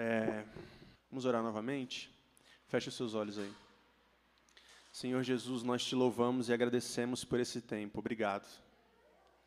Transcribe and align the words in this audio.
É, 0.00 0.44
vamos 1.10 1.24
orar 1.24 1.42
novamente? 1.42 2.08
Feche 2.68 2.88
os 2.88 2.94
seus 2.94 3.14
olhos 3.14 3.36
aí. 3.36 3.52
Senhor 4.92 5.24
Jesus, 5.24 5.64
nós 5.64 5.84
te 5.84 5.96
louvamos 5.96 6.48
e 6.48 6.52
agradecemos 6.52 7.24
por 7.24 7.40
esse 7.40 7.60
tempo. 7.60 7.98
Obrigado. 7.98 8.48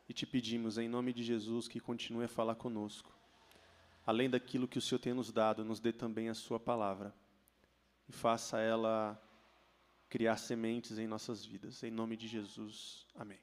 E 0.06 0.12
te 0.12 0.26
pedimos, 0.26 0.76
em 0.76 0.90
nome 0.90 1.14
de 1.14 1.22
Jesus, 1.22 1.68
que 1.68 1.80
continue 1.80 2.26
a 2.26 2.28
falar 2.28 2.56
conosco. 2.56 3.10
Além 4.04 4.28
daquilo 4.28 4.68
que 4.68 4.76
o 4.76 4.82
Senhor 4.82 4.98
tem 4.98 5.14
nos 5.14 5.32
dado, 5.32 5.64
nos 5.64 5.80
dê 5.80 5.90
também 5.90 6.28
a 6.28 6.34
Sua 6.34 6.60
palavra. 6.60 7.14
E 8.06 8.12
faça 8.12 8.60
ela 8.60 9.18
criar 10.10 10.36
sementes 10.36 10.98
em 10.98 11.06
nossas 11.06 11.46
vidas. 11.46 11.82
Em 11.82 11.90
nome 11.90 12.14
de 12.14 12.28
Jesus. 12.28 13.06
Amém. 13.14 13.40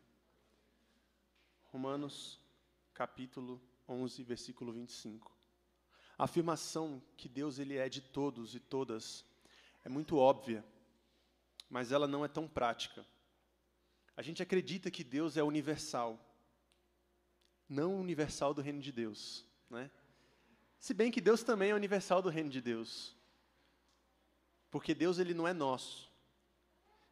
Romanos, 1.72 2.40
capítulo 2.94 3.60
11, 3.88 4.22
versículo 4.22 4.72
25. 4.72 5.39
A 6.20 6.26
afirmação 6.26 7.02
que 7.18 7.28
Deus 7.28 7.58
ele 7.58 7.78
é 7.78 7.90
de 7.90 8.02
todos 8.02 8.54
e 8.54 8.60
todas 8.60 9.26
é 9.84 9.90
muito 9.90 10.18
óbvia 10.18 10.64
mas 11.70 11.92
ela 11.92 12.08
não 12.08 12.26
é 12.26 12.28
tão 12.28 12.48
prática. 12.48 13.06
A 14.18 14.22
gente 14.22 14.42
acredita 14.42 14.90
que 14.90 15.04
Deus 15.04 15.38
é 15.38 15.44
universal, 15.44 16.20
não 17.70 18.00
universal 18.00 18.54
do 18.54 18.62
reino 18.62 18.82
de 18.82 18.92
Deus, 18.92 19.46
né? 19.70 19.90
Se 20.80 20.94
bem 20.94 21.12
que 21.12 21.22
Deus 21.22 21.44
também 21.44 21.72
é 21.72 21.76
universal 21.76 22.22
do 22.22 22.30
reino 22.30 22.50
de 22.50 22.62
Deus, 22.62 23.16
porque 24.72 24.96
Deus 24.96 25.20
ele 25.20 25.34
não 25.34 25.48
é 25.48 25.54
nosso. 25.54 26.10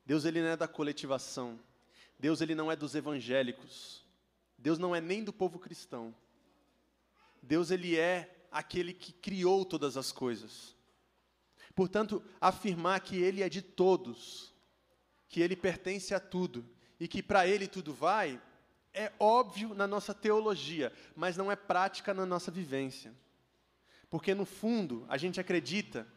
Deus 0.06 0.26
ele 0.26 0.42
não 0.42 0.50
é 0.50 0.58
da 0.58 0.68
coletivação. 0.68 1.60
Deus 2.18 2.40
ele 2.42 2.56
não 2.56 2.72
é 2.72 2.76
dos 2.76 2.96
evangélicos. 2.96 4.06
Deus 4.58 4.80
não 4.80 4.96
é 4.96 5.02
nem 5.02 5.24
do 5.24 5.34
povo 5.34 5.60
cristão. 5.60 6.16
Deus 7.42 7.70
ele 7.70 7.98
é 7.98 8.37
aquele 8.52 8.94
que 8.94 9.12
criou 9.12 9.66
todas 9.66 9.98
as 9.98 10.12
coisas. 10.12 10.76
Portanto, 11.76 12.24
afirmar 12.42 13.00
que 13.02 13.18
ele 13.18 13.44
é 13.44 13.50
de 13.50 13.62
todos, 13.62 14.54
que 15.30 15.42
ele 15.42 15.56
pertence 15.56 16.14
a 16.14 16.20
tudo 16.20 16.68
e 17.00 17.08
que 17.08 17.22
para 17.22 17.48
ele 17.48 17.68
tudo 17.68 17.94
vai, 17.94 18.42
é 18.94 19.12
óbvio 19.20 19.76
na 19.76 19.86
nossa 19.86 20.14
teologia, 20.14 20.92
mas 21.16 21.38
não 21.38 21.52
é 21.52 21.56
prática 21.56 22.14
na 22.14 22.26
nossa 22.26 22.50
vivência. 22.50 23.14
Porque 24.10 24.34
no 24.34 24.46
fundo, 24.46 25.06
a 25.08 25.18
gente 25.18 25.40
acredita 25.40 26.08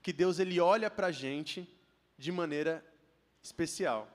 que 0.00 0.12
Deus 0.12 0.38
ele 0.38 0.60
olha 0.60 0.90
para 0.90 1.08
a 1.08 1.12
gente 1.12 1.68
de 2.16 2.30
maneira 2.30 2.84
especial. 3.42 4.08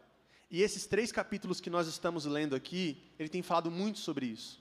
E 0.50 0.64
esses 0.64 0.88
três 0.88 1.12
capítulos 1.12 1.62
que 1.62 1.70
nós 1.70 1.88
estamos 1.88 2.26
lendo 2.26 2.56
aqui, 2.56 3.12
ele 3.20 3.30
tem 3.30 3.44
falado 3.44 3.70
muito 3.70 4.00
sobre 4.00 4.26
isso. 4.26 4.59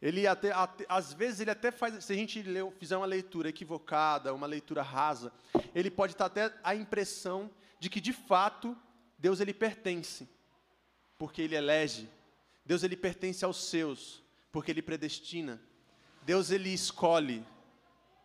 Ele 0.00 0.26
até, 0.26 0.52
até, 0.52 0.84
às 0.88 1.12
vezes 1.12 1.40
ele 1.40 1.50
até 1.50 1.70
faz, 1.72 2.04
se 2.04 2.12
a 2.12 2.16
gente 2.16 2.40
leu, 2.42 2.72
fizer 2.78 2.96
uma 2.96 3.06
leitura 3.06 3.48
equivocada, 3.48 4.32
uma 4.32 4.46
leitura 4.46 4.80
rasa, 4.80 5.32
ele 5.74 5.90
pode 5.90 6.12
estar 6.12 6.26
até 6.26 6.54
a 6.62 6.74
impressão 6.74 7.50
de 7.80 7.90
que 7.90 8.00
de 8.00 8.12
fato 8.12 8.76
Deus 9.18 9.40
ele 9.40 9.52
pertence, 9.52 10.28
porque 11.18 11.42
ele 11.42 11.56
elege. 11.56 12.08
Deus 12.64 12.82
ele 12.82 12.96
pertence 12.96 13.44
aos 13.44 13.64
seus, 13.64 14.22
porque 14.52 14.70
ele 14.70 14.82
predestina. 14.82 15.60
Deus 16.22 16.50
ele 16.50 16.68
escolhe. 16.68 17.44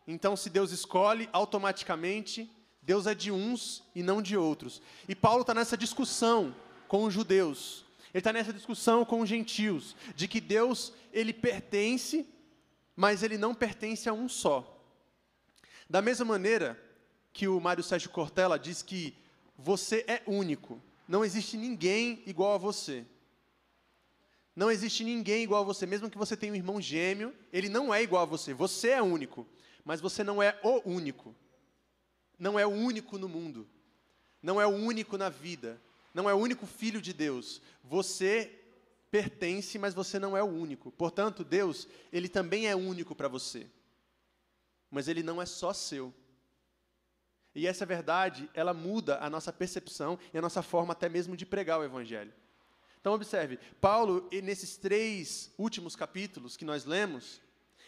Então, 0.06 0.36
se 0.36 0.50
Deus 0.50 0.72
escolhe, 0.72 1.30
automaticamente 1.32 2.52
Deus 2.82 3.08
é 3.08 3.16
de 3.16 3.32
uns 3.32 3.82
e 3.96 4.04
não 4.04 4.22
de 4.22 4.36
outros. 4.36 4.82
E 5.08 5.16
Paulo 5.16 5.42
está 5.42 5.54
nessa 5.54 5.78
discussão 5.78 6.54
com 6.88 7.06
os 7.06 7.14
judeus. 7.14 7.86
Ele 8.14 8.20
está 8.20 8.32
nessa 8.32 8.54
discussão 8.54 9.04
com 9.04 9.22
os 9.22 9.30
gentios, 9.30 9.96
de 10.16 10.28
que 10.28 10.40
Deus, 10.40 10.94
ele 11.12 11.34
pertence, 11.34 12.28
mas 12.96 13.24
ele 13.24 13.40
não 13.40 13.56
pertence 13.56 14.08
a 14.08 14.14
um 14.14 14.30
só. 14.30 14.70
Da 15.90 16.00
mesma 16.00 16.24
maneira 16.24 16.80
que 17.32 17.48
o 17.48 17.60
Mário 17.60 17.84
Sérgio 17.84 18.12
Cortella 18.12 18.60
diz 18.60 18.84
que 18.84 19.16
você 19.58 20.06
é 20.08 20.22
único, 20.28 20.80
não 21.08 21.26
existe 21.26 21.58
ninguém 21.58 22.22
igual 22.28 22.54
a 22.54 22.58
você. 22.58 23.04
Não 24.56 24.70
existe 24.70 25.04
ninguém 25.04 25.44
igual 25.44 25.64
a 25.64 25.66
você, 25.66 25.88
mesmo 25.88 26.10
que 26.10 26.18
você 26.18 26.38
tenha 26.38 26.54
um 26.54 26.56
irmão 26.56 26.80
gêmeo, 26.80 27.34
ele 27.52 27.68
não 27.68 27.92
é 27.92 28.04
igual 28.04 28.22
a 28.22 28.28
você. 28.28 28.54
Você 28.54 28.90
é 28.90 29.02
único, 29.02 29.48
mas 29.84 30.00
você 30.00 30.24
não 30.24 30.42
é 30.42 30.60
o 30.64 30.88
único. 30.88 31.36
Não 32.38 32.60
é 32.60 32.66
o 32.66 32.70
único 32.70 33.18
no 33.18 33.28
mundo. 33.28 33.68
Não 34.42 34.62
é 34.62 34.68
o 34.68 34.70
único 34.70 35.18
na 35.18 35.30
vida 35.30 35.82
não 36.14 36.30
é 36.30 36.34
o 36.34 36.38
único 36.38 36.66
filho 36.66 37.02
de 37.02 37.14
Deus. 37.14 37.62
Você 37.84 38.60
pertence, 39.10 39.78
mas 39.78 39.94
você 39.94 40.18
não 40.20 40.36
é 40.36 40.44
o 40.44 40.48
único. 40.48 40.92
Portanto, 40.92 41.44
Deus, 41.44 41.88
ele 42.12 42.28
também 42.28 42.68
é 42.68 42.76
único 42.76 43.16
para 43.16 43.28
você. 43.28 43.68
Mas 44.90 45.08
ele 45.08 45.24
não 45.24 45.42
é 45.42 45.46
só 45.46 45.74
seu. 45.74 46.14
E 47.56 47.68
essa 47.68 47.86
verdade, 47.86 48.50
ela 48.54 48.74
muda 48.74 49.20
a 49.20 49.30
nossa 49.30 49.54
percepção 49.54 50.18
e 50.34 50.38
a 50.38 50.42
nossa 50.42 50.62
forma 50.62 50.94
até 50.94 51.08
mesmo 51.08 51.38
de 51.38 51.46
pregar 51.46 51.80
o 51.80 51.84
evangelho. 51.84 52.34
Então 53.00 53.14
observe, 53.14 53.60
Paulo, 53.82 54.30
nesses 54.32 54.78
três 54.78 55.52
últimos 55.58 55.96
capítulos 55.96 56.56
que 56.56 56.66
nós 56.66 56.86
lemos, 56.86 57.42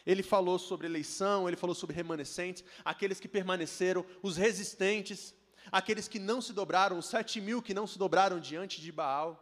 ele 0.06 0.22
falou 0.22 0.60
sobre 0.60 0.86
eleição, 0.86 1.48
ele 1.48 1.58
falou 1.58 1.74
sobre 1.74 1.96
remanescentes, 1.96 2.64
aqueles 2.84 3.20
que 3.20 3.28
permaneceram, 3.28 4.06
os 4.22 4.38
resistentes, 4.38 5.34
aqueles 5.72 6.08
que 6.08 6.20
não 6.20 6.42
se 6.42 6.54
dobraram, 6.54 6.98
os 6.98 7.06
sete 7.06 7.42
mil 7.42 7.62
que 7.62 7.74
não 7.74 7.88
se 7.88 7.98
dobraram 7.98 8.40
diante 8.40 8.82
de 8.82 8.92
Baal. 8.92 9.42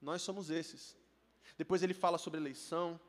Nós 0.00 0.22
somos 0.22 0.50
esses. 0.50 0.96
Depois 1.56 1.82
ele 1.82 1.94
fala 1.94 2.18
sobre 2.18 2.40
eleição. 2.40 3.00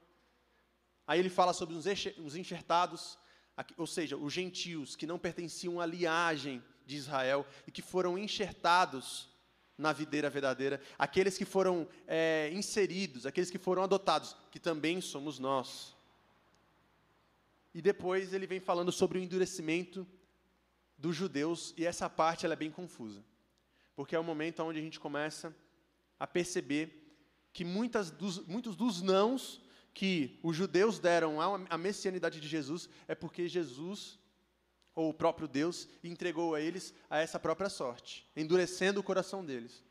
Aí 1.05 1.19
ele 1.19 1.29
fala 1.29 1.53
sobre 1.53 1.75
os 1.75 2.35
enxertados, 2.35 3.17
ou 3.77 3.87
seja, 3.87 4.17
os 4.17 4.33
gentios 4.33 4.95
que 4.95 5.07
não 5.07 5.17
pertenciam 5.17 5.79
à 5.79 5.85
liagem 5.85 6.61
de 6.85 6.95
Israel 6.95 7.45
e 7.65 7.71
que 7.71 7.81
foram 7.81 8.17
enxertados 8.17 9.29
na 9.77 9.93
videira 9.93 10.29
verdadeira, 10.29 10.81
aqueles 10.97 11.37
que 11.37 11.45
foram 11.45 11.87
é, 12.07 12.49
inseridos, 12.51 13.25
aqueles 13.25 13.51
que 13.51 13.59
foram 13.59 13.83
adotados, 13.83 14.35
que 14.49 14.59
também 14.59 14.99
somos 14.99 15.37
nós. 15.37 15.95
E 17.73 17.81
depois 17.81 18.33
ele 18.33 18.47
vem 18.47 18.59
falando 18.59 18.91
sobre 18.91 19.19
o 19.19 19.21
endurecimento 19.21 20.05
dos 20.97 21.15
judeus, 21.15 21.73
e 21.77 21.85
essa 21.85 22.09
parte 22.09 22.45
ela 22.45 22.53
é 22.53 22.57
bem 22.57 22.71
confusa. 22.71 23.23
Porque 23.95 24.15
é 24.15 24.19
o 24.19 24.23
momento 24.23 24.63
onde 24.63 24.79
a 24.79 24.81
gente 24.81 24.99
começa 24.99 25.55
a 26.19 26.25
perceber 26.25 27.07
que 27.53 27.63
muitas 27.63 28.09
dos, 28.11 28.45
muitos 28.45 28.75
dos 28.75 29.01
nãos 29.01 29.61
que 29.93 30.39
os 30.43 30.55
judeus 30.55 30.99
deram 30.99 31.39
à 31.41 31.77
messianidade 31.77 32.39
de 32.39 32.47
Jesus 32.47 32.87
é 33.07 33.15
porque 33.15 33.47
Jesus, 33.47 34.19
ou 34.93 35.09
o 35.09 35.13
próprio 35.13 35.47
Deus, 35.47 35.87
entregou 36.03 36.53
a 36.53 36.61
eles 36.61 36.93
a 37.09 37.17
essa 37.17 37.39
própria 37.39 37.69
sorte, 37.69 38.29
endurecendo 38.35 38.99
o 38.99 39.03
coração 39.03 39.43
deles. 39.43 39.83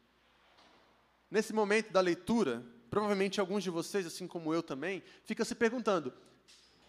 Nesse 1.28 1.53
momento 1.53 1.93
da 1.93 2.00
leitura, 2.00 2.65
provavelmente 2.89 3.41
alguns 3.41 3.65
de 3.65 3.71
vocês, 3.71 4.06
assim 4.06 4.28
como 4.28 4.55
eu 4.55 4.62
também, 4.62 5.03
fica 5.25 5.45
se 5.45 5.56
perguntando 5.56 6.12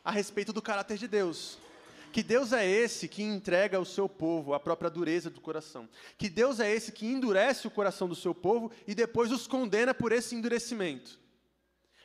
a 0.03 0.11
respeito 0.11 0.53
do 0.53 0.61
caráter 0.61 0.97
de 0.97 1.07
Deus. 1.07 1.57
Que 2.17 2.23
Deus 2.23 2.51
é 2.51 2.67
esse 2.67 3.07
que 3.07 3.21
entrega 3.21 3.77
ao 3.77 3.85
seu 3.85 4.09
povo 4.09 4.55
a 4.55 4.59
própria 4.59 4.89
dureza 4.89 5.29
do 5.29 5.39
coração. 5.39 5.87
Que 6.17 6.27
Deus 6.27 6.59
é 6.59 6.67
esse 6.67 6.91
que 6.91 7.05
endurece 7.05 7.67
o 7.67 7.69
coração 7.69 8.09
do 8.09 8.15
seu 8.15 8.33
povo 8.33 8.71
e 8.87 8.95
depois 8.95 9.31
os 9.31 9.45
condena 9.45 9.93
por 9.93 10.11
esse 10.11 10.33
endurecimento. 10.33 11.19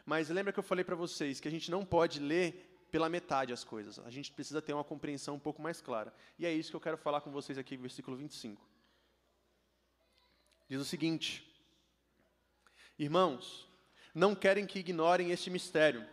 Mas 0.05 0.29
lembra 0.29 0.53
que 0.53 0.59
eu 0.59 0.63
falei 0.63 0.85
para 0.85 0.95
vocês 0.95 1.41
que 1.41 1.49
a 1.49 1.51
gente 1.51 1.71
não 1.71 1.83
pode 1.83 2.21
ler 2.21 2.87
pela 2.91 3.09
metade 3.09 3.55
as 3.55 3.65
coisas. 3.65 3.99
A 4.01 4.11
gente 4.11 4.31
precisa 4.31 4.61
ter 4.61 4.75
uma 4.75 4.85
compreensão 4.85 5.37
um 5.37 5.39
pouco 5.39 5.63
mais 5.63 5.81
clara. 5.81 6.13
E 6.39 6.45
é 6.45 6.53
isso 6.53 6.69
que 6.69 6.77
eu 6.77 6.81
quero 6.81 6.99
falar 6.99 7.23
com 7.23 7.31
vocês 7.31 7.57
aqui, 7.57 7.79
versículo 7.79 8.15
25. 8.15 8.61
Diz 10.69 10.79
o 10.79 10.85
seguinte: 10.85 11.43
Irmãos, 12.99 13.67
não 14.15 14.35
querem 14.35 14.67
que 14.67 14.79
ignorem 14.79 15.31
este 15.31 15.49
mistério 15.49 16.07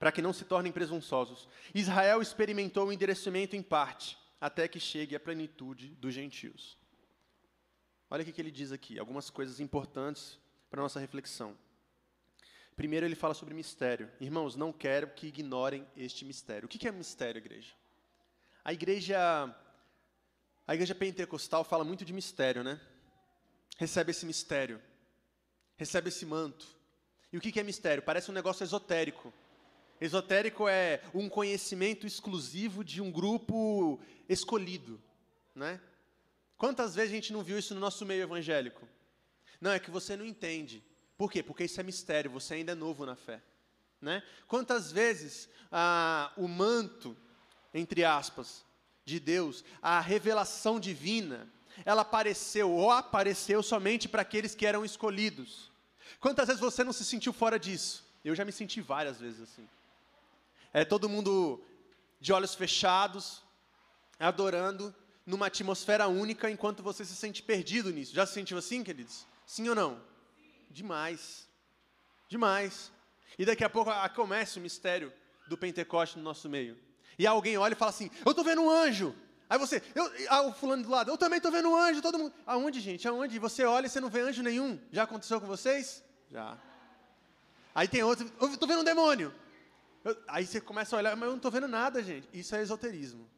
para 0.00 0.10
que 0.10 0.22
não 0.22 0.32
se 0.32 0.46
tornem 0.46 0.72
presunçosos. 0.72 1.46
Israel 1.74 2.22
experimentou 2.22 2.88
o 2.88 2.92
endereçamento 2.92 3.54
em 3.54 3.62
parte, 3.62 4.16
até 4.40 4.66
que 4.66 4.80
chegue 4.80 5.14
à 5.14 5.20
plenitude 5.20 5.88
dos 5.88 6.14
gentios. 6.14 6.78
Olha 8.10 8.22
o 8.22 8.24
que 8.24 8.40
ele 8.40 8.50
diz 8.50 8.72
aqui, 8.72 8.98
algumas 8.98 9.28
coisas 9.28 9.60
importantes 9.60 10.38
para 10.70 10.80
nossa 10.80 10.98
reflexão. 10.98 11.54
Primeiro, 12.74 13.04
ele 13.04 13.14
fala 13.14 13.34
sobre 13.34 13.52
mistério. 13.52 14.10
Irmãos, 14.18 14.56
não 14.56 14.72
quero 14.72 15.08
que 15.08 15.26
ignorem 15.26 15.86
este 15.94 16.24
mistério. 16.24 16.64
O 16.64 16.68
que 16.68 16.88
é 16.88 16.90
mistério, 16.90 17.38
igreja? 17.38 17.74
A 18.64 18.72
igreja, 18.72 19.54
a 20.66 20.74
igreja 20.74 20.94
pentecostal 20.94 21.62
fala 21.62 21.84
muito 21.84 22.06
de 22.06 22.12
mistério, 22.14 22.64
né? 22.64 22.80
Recebe 23.76 24.12
esse 24.12 24.24
mistério, 24.24 24.80
recebe 25.76 26.08
esse 26.08 26.24
manto. 26.24 26.66
E 27.30 27.36
o 27.36 27.40
que 27.40 27.60
é 27.60 27.62
mistério? 27.62 28.02
Parece 28.02 28.30
um 28.30 28.34
negócio 28.34 28.64
esotérico. 28.64 29.30
Esotérico 30.00 30.68
é 30.68 31.02
um 31.12 31.28
conhecimento 31.28 32.06
exclusivo 32.06 32.82
de 32.82 33.00
um 33.00 33.10
grupo 33.10 34.00
escolhido, 34.28 35.00
né? 35.54 35.80
Quantas 36.56 36.94
vezes 36.94 37.12
a 37.12 37.14
gente 37.14 37.32
não 37.32 37.42
viu 37.42 37.58
isso 37.58 37.74
no 37.74 37.80
nosso 37.80 38.04
meio 38.06 38.22
evangélico? 38.22 38.86
Não, 39.60 39.72
é 39.72 39.78
que 39.78 39.90
você 39.90 40.16
não 40.16 40.24
entende. 40.24 40.82
Por 41.16 41.30
quê? 41.30 41.42
Porque 41.42 41.64
isso 41.64 41.80
é 41.80 41.82
mistério, 41.82 42.30
você 42.30 42.54
ainda 42.54 42.72
é 42.72 42.74
novo 42.74 43.04
na 43.04 43.16
fé. 43.16 43.42
Né? 44.00 44.22
Quantas 44.46 44.90
vezes 44.90 45.48
ah, 45.70 46.32
o 46.36 46.48
manto 46.48 47.16
entre 47.72 48.04
aspas, 48.04 48.64
de 49.04 49.18
Deus, 49.18 49.64
a 49.80 50.00
revelação 50.00 50.78
divina, 50.78 51.48
ela 51.84 52.02
apareceu 52.02 52.70
ou 52.70 52.90
apareceu 52.90 53.62
somente 53.62 54.08
para 54.08 54.22
aqueles 54.22 54.54
que 54.54 54.66
eram 54.66 54.84
escolhidos. 54.84 55.70
Quantas 56.18 56.48
vezes 56.48 56.60
você 56.60 56.84
não 56.84 56.92
se 56.92 57.04
sentiu 57.04 57.32
fora 57.32 57.58
disso? 57.58 58.04
Eu 58.24 58.34
já 58.34 58.44
me 58.44 58.52
senti 58.52 58.80
várias 58.80 59.18
vezes 59.18 59.40
assim. 59.40 59.66
É 60.72 60.84
todo 60.84 61.08
mundo 61.08 61.62
de 62.20 62.32
olhos 62.32 62.54
fechados, 62.54 63.42
adorando, 64.18 64.94
numa 65.26 65.46
atmosfera 65.46 66.08
única, 66.08 66.50
enquanto 66.50 66.82
você 66.82 67.04
se 67.04 67.16
sente 67.16 67.42
perdido 67.42 67.90
nisso. 67.90 68.14
Já 68.14 68.26
se 68.26 68.34
sentiu 68.34 68.58
assim, 68.58 68.84
queridos? 68.84 69.26
Sim 69.46 69.68
ou 69.68 69.74
não? 69.74 70.00
Demais. 70.70 71.48
Demais. 72.28 72.92
E 73.38 73.44
daqui 73.44 73.64
a 73.64 73.70
pouco 73.70 73.90
começa 74.14 74.58
o 74.58 74.62
mistério 74.62 75.12
do 75.48 75.56
Pentecoste 75.56 76.18
no 76.18 76.22
nosso 76.22 76.48
meio. 76.48 76.78
E 77.18 77.26
alguém 77.26 77.56
olha 77.58 77.72
e 77.72 77.76
fala 77.76 77.90
assim: 77.90 78.10
Eu 78.24 78.30
estou 78.30 78.44
vendo 78.44 78.62
um 78.62 78.70
anjo. 78.70 79.14
Aí 79.48 79.58
você, 79.58 79.82
eu, 79.96 80.08
ah, 80.28 80.42
o 80.42 80.52
fulano 80.52 80.84
do 80.84 80.88
lado, 80.88 81.10
eu 81.10 81.18
também 81.18 81.38
estou 81.38 81.50
vendo 81.50 81.68
um 81.68 81.76
anjo, 81.76 82.00
todo 82.00 82.16
mundo. 82.16 82.32
Aonde, 82.46 82.80
gente? 82.80 83.08
Aonde? 83.08 83.36
Você 83.40 83.64
olha 83.64 83.86
e 83.86 83.88
você 83.90 84.00
não 84.00 84.08
vê 84.08 84.20
anjo 84.20 84.44
nenhum. 84.44 84.78
Já 84.92 85.02
aconteceu 85.02 85.40
com 85.40 85.46
vocês? 85.48 86.04
Já. 86.30 86.56
Aí 87.74 87.88
tem 87.88 88.02
outro, 88.02 88.30
eu 88.40 88.48
estou 88.48 88.68
vendo 88.68 88.82
um 88.82 88.84
demônio. 88.84 89.34
Eu, 90.04 90.16
aí 90.28 90.46
você 90.46 90.60
começa 90.60 90.96
a 90.96 90.98
olhar, 90.98 91.16
mas 91.16 91.24
eu 91.24 91.30
não 91.30 91.36
estou 91.36 91.50
vendo 91.50 91.68
nada, 91.68 92.02
gente. 92.02 92.28
Isso 92.32 92.54
é 92.54 92.62
esoterismo. 92.62 93.28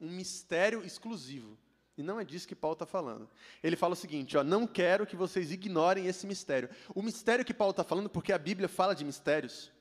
Um 0.00 0.10
mistério 0.10 0.84
exclusivo. 0.84 1.58
E 1.96 2.02
não 2.02 2.20
é 2.20 2.24
disso 2.24 2.46
que 2.46 2.54
Paulo 2.54 2.74
está 2.74 2.86
falando. 2.86 3.28
Ele 3.60 3.74
fala 3.74 3.94
o 3.94 3.96
seguinte: 3.96 4.36
ó, 4.36 4.44
não 4.44 4.66
quero 4.66 5.04
que 5.04 5.16
vocês 5.16 5.50
ignorem 5.50 6.06
esse 6.06 6.26
mistério. 6.26 6.70
O 6.94 7.02
mistério 7.02 7.44
que 7.44 7.52
Paulo 7.52 7.72
está 7.72 7.82
falando, 7.82 8.08
porque 8.08 8.32
a 8.32 8.38
Bíblia 8.38 8.68
fala 8.68 8.94
de 8.94 9.04
mistérios, 9.04 9.72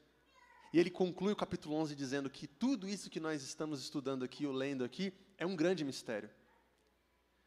e 0.73 0.79
ele 0.79 0.89
conclui 0.89 1.31
o 1.31 1.35
capítulo 1.35 1.75
11 1.75 1.95
dizendo 1.95 2.29
que 2.29 2.47
tudo 2.47 2.89
isso 2.89 3.09
que 3.09 3.19
nós 3.19 3.43
estamos 3.43 3.81
estudando 3.81 4.23
aqui, 4.23 4.47
ou 4.47 4.51
lendo 4.51 4.83
aqui, 4.83 5.13
é 5.37 5.45
um 5.45 5.55
grande 5.55 5.85
mistério. 5.85 6.29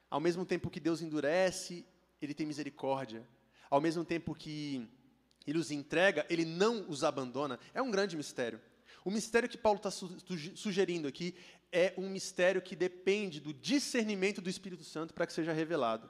Ao 0.08 0.20
mesmo 0.20 0.46
tempo 0.46 0.70
que 0.70 0.80
Deus 0.80 1.02
endurece, 1.02 1.84
Ele 2.22 2.34
tem 2.34 2.46
misericórdia. 2.46 3.26
Ao 3.68 3.80
mesmo 3.80 4.04
tempo 4.04 4.34
que 4.34 4.88
Ele 5.50 5.58
os 5.58 5.70
entrega, 5.70 6.24
Ele 6.30 6.44
não 6.44 6.88
os 6.88 7.02
abandona. 7.02 7.58
É 7.74 7.82
um 7.82 7.90
grande 7.90 8.16
mistério. 8.16 8.60
O 9.04 9.10
mistério 9.10 9.48
que 9.48 9.58
Paulo 9.58 9.78
está 9.78 9.90
sugerindo 9.90 11.08
aqui 11.08 11.34
é 11.72 11.92
um 11.96 12.08
mistério 12.08 12.62
que 12.62 12.76
depende 12.76 13.40
do 13.40 13.52
discernimento 13.52 14.40
do 14.40 14.50
Espírito 14.50 14.84
Santo 14.84 15.12
para 15.12 15.26
que 15.26 15.32
seja 15.32 15.52
revelado. 15.52 16.08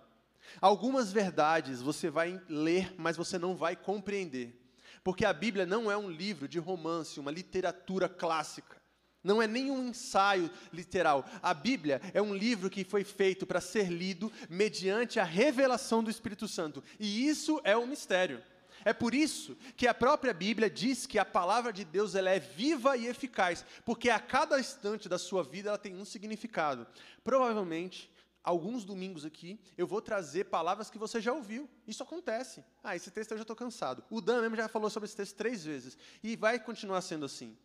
Algumas 0.60 1.12
verdades 1.12 1.80
você 1.80 2.10
vai 2.10 2.40
ler, 2.48 2.94
mas 2.98 3.16
você 3.16 3.38
não 3.38 3.56
vai 3.56 3.76
compreender. 3.76 4.56
Porque 5.02 5.24
a 5.24 5.32
Bíblia 5.32 5.64
não 5.64 5.90
é 5.90 5.96
um 5.96 6.10
livro 6.10 6.46
de 6.46 6.58
romance, 6.58 7.20
uma 7.20 7.30
literatura 7.30 8.08
clássica. 8.08 8.80
Não 9.22 9.40
é 9.40 9.46
nenhum 9.46 9.88
ensaio 9.88 10.50
literal. 10.72 11.24
A 11.42 11.54
Bíblia 11.54 12.00
é 12.12 12.20
um 12.20 12.34
livro 12.34 12.68
que 12.68 12.84
foi 12.84 13.04
feito 13.04 13.46
para 13.46 13.60
ser 13.60 13.88
lido 13.88 14.32
mediante 14.48 15.20
a 15.20 15.24
revelação 15.24 16.02
do 16.02 16.10
Espírito 16.10 16.48
Santo. 16.48 16.82
E 16.98 17.26
isso 17.26 17.60
é 17.64 17.76
um 17.76 17.86
mistério. 17.86 18.42
É 18.84 18.92
por 18.92 19.14
isso 19.14 19.56
que 19.76 19.86
a 19.86 19.94
própria 19.94 20.32
Bíblia 20.32 20.70
diz 20.70 21.06
que 21.06 21.18
a 21.18 21.24
palavra 21.24 21.72
de 21.72 21.84
Deus 21.84 22.14
ela 22.14 22.30
é 22.30 22.38
viva 22.38 22.96
e 22.96 23.06
eficaz, 23.06 23.64
porque 23.84 24.10
a 24.10 24.18
cada 24.18 24.58
instante 24.58 25.08
da 25.08 25.18
sua 25.18 25.42
vida 25.42 25.68
ela 25.68 25.78
tem 25.78 25.96
um 25.96 26.04
significado. 26.04 26.86
Provavelmente, 27.22 28.10
alguns 28.42 28.84
domingos 28.84 29.24
aqui, 29.24 29.60
eu 29.76 29.86
vou 29.86 30.00
trazer 30.00 30.44
palavras 30.44 30.90
que 30.90 30.98
você 30.98 31.20
já 31.20 31.32
ouviu. 31.32 31.68
Isso 31.86 32.02
acontece. 32.02 32.64
Ah, 32.82 32.96
esse 32.96 33.10
texto 33.10 33.32
eu 33.32 33.38
já 33.38 33.42
estou 33.42 33.56
cansado. 33.56 34.02
O 34.10 34.20
Dan 34.20 34.42
mesmo 34.42 34.56
já 34.56 34.68
falou 34.68 34.90
sobre 34.90 35.06
esse 35.06 35.16
texto 35.16 35.36
três 35.36 35.64
vezes. 35.64 35.96
E 36.22 36.36
vai 36.36 36.58
continuar 36.58 37.00
sendo 37.02 37.24
assim. 37.24 37.56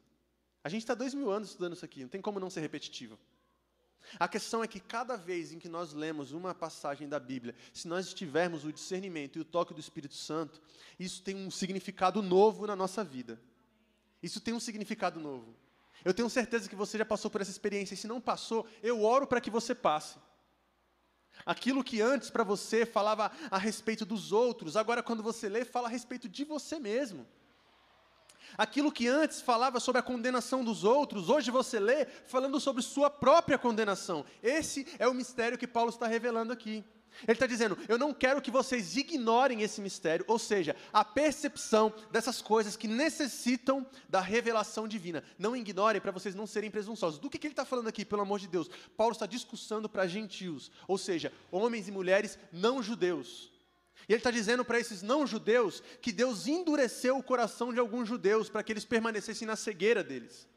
A 0.64 0.70
gente 0.70 0.82
está 0.82 0.94
dois 0.94 1.14
mil 1.14 1.30
anos 1.30 1.50
estudando 1.50 1.74
isso 1.74 1.86
aqui, 1.86 2.02
não 2.02 2.10
tem 2.10 2.22
como 2.22 2.40
não 2.40 2.50
ser 2.50 2.62
repetitivo. 2.62 3.20
A 4.20 4.28
questão 4.28 4.64
é 4.64 4.68
que 4.68 4.80
cada 4.80 5.16
vez 5.16 5.52
em 5.52 5.60
que 5.60 5.70
nós 5.70 5.94
lemos 5.94 6.32
uma 6.32 6.54
passagem 6.54 7.08
da 7.08 7.20
Bíblia, 7.20 7.56
se 7.74 7.88
nós 7.88 8.14
tivermos 8.14 8.64
o 8.66 8.72
discernimento 8.72 9.38
e 9.38 9.42
o 9.42 9.46
toque 9.46 9.74
do 9.74 9.80
Espírito 9.80 10.16
Santo, 10.16 10.62
isso 11.00 11.22
tem 11.22 11.36
um 11.36 11.52
significado 11.52 12.22
novo 12.22 12.66
na 12.68 12.76
nossa 12.76 13.04
vida. 13.04 13.40
Isso 14.22 14.40
tem 14.40 14.54
um 14.54 14.60
significado 14.60 15.20
novo. 15.20 15.56
Eu 16.04 16.14
tenho 16.14 16.30
certeza 16.30 16.70
que 16.70 16.76
você 16.76 16.98
já 16.98 17.06
passou 17.06 17.32
por 17.32 17.42
essa 17.42 17.52
experiência, 17.52 17.94
e 17.94 17.98
se 17.98 18.08
não 18.08 18.22
passou, 18.22 18.68
eu 18.84 19.04
oro 19.04 19.26
para 19.26 19.42
que 19.42 19.50
você 19.50 19.74
passe. 19.74 20.18
Aquilo 21.46 21.84
que 21.84 22.02
antes 22.02 22.30
para 22.30 22.44
você 22.44 22.86
falava 22.86 23.32
a 23.52 23.58
respeito 23.58 24.06
dos 24.06 24.32
outros, 24.32 24.78
agora 24.78 25.04
quando 25.04 25.24
você 25.24 25.50
lê, 25.50 25.66
fala 25.66 25.88
a 25.88 25.92
respeito 25.92 26.30
de 26.30 26.44
você 26.44 26.80
mesmo. 26.80 27.28
Aquilo 28.58 28.92
que 28.92 29.08
antes 29.08 29.42
falava 29.42 29.80
sobre 29.80 30.00
a 30.00 30.04
condenação 30.04 30.64
dos 30.64 30.84
outros, 30.84 31.30
hoje 31.30 31.52
você 31.52 31.80
lê 31.80 32.06
falando 32.06 32.60
sobre 32.60 32.82
sua 32.82 33.10
própria 33.10 33.58
condenação. 33.58 34.26
Esse 34.42 34.88
é 35.00 35.08
o 35.08 35.14
mistério 35.14 35.58
que 35.58 35.68
Paulo 35.68 35.90
está 35.90 36.08
revelando 36.08 36.54
aqui. 36.54 36.84
Ele 37.24 37.34
está 37.34 37.48
dizendo: 37.48 37.78
eu 37.88 37.98
não 37.98 38.14
quero 38.14 38.42
que 38.42 38.52
vocês 38.52 38.96
ignorem 38.98 39.62
esse 39.62 39.82
mistério, 39.82 40.26
ou 40.28 40.38
seja, 40.38 40.76
a 40.92 41.04
percepção 41.04 41.94
dessas 42.12 42.42
coisas 42.42 42.76
que 42.76 42.88
necessitam 42.88 43.86
da 44.10 44.20
revelação 44.20 44.88
divina. 44.88 45.24
Não 45.38 45.56
ignorem 45.56 46.02
para 46.02 46.12
vocês 46.12 46.36
não 46.36 46.46
serem 46.46 46.70
presunçosos. 46.70 47.20
Do 47.20 47.30
que, 47.30 47.38
que 47.38 47.48
ele 47.48 47.54
está 47.54 47.66
falando 47.66 47.88
aqui, 47.88 48.04
pelo 48.04 48.22
amor 48.22 48.40
de 48.40 48.48
Deus? 48.48 48.70
Paulo 48.98 49.14
está 49.14 49.26
discussando 49.26 49.88
para 49.88 50.08
gentios, 50.08 50.72
ou 50.88 50.98
seja, 50.98 51.32
homens 51.52 51.88
e 51.88 51.92
mulheres 51.92 52.38
não 52.52 52.84
judeus. 52.84 53.55
E 54.08 54.14
ele 54.14 54.20
está 54.20 54.32
dizendo 54.32 54.64
para 54.64 54.80
esses 54.80 55.02
não-judeus 55.02 55.82
que 56.02 56.12
Deus 56.12 56.48
endureceu 56.48 57.18
o 57.18 57.24
coração 57.24 57.74
de 57.74 57.80
alguns 57.80 58.08
judeus 58.08 58.50
para 58.50 58.64
que 58.64 58.72
eles 58.72 58.86
permanecessem 58.86 59.48
na 59.48 59.56
cegueira 59.56 60.04
deles. 60.04 60.48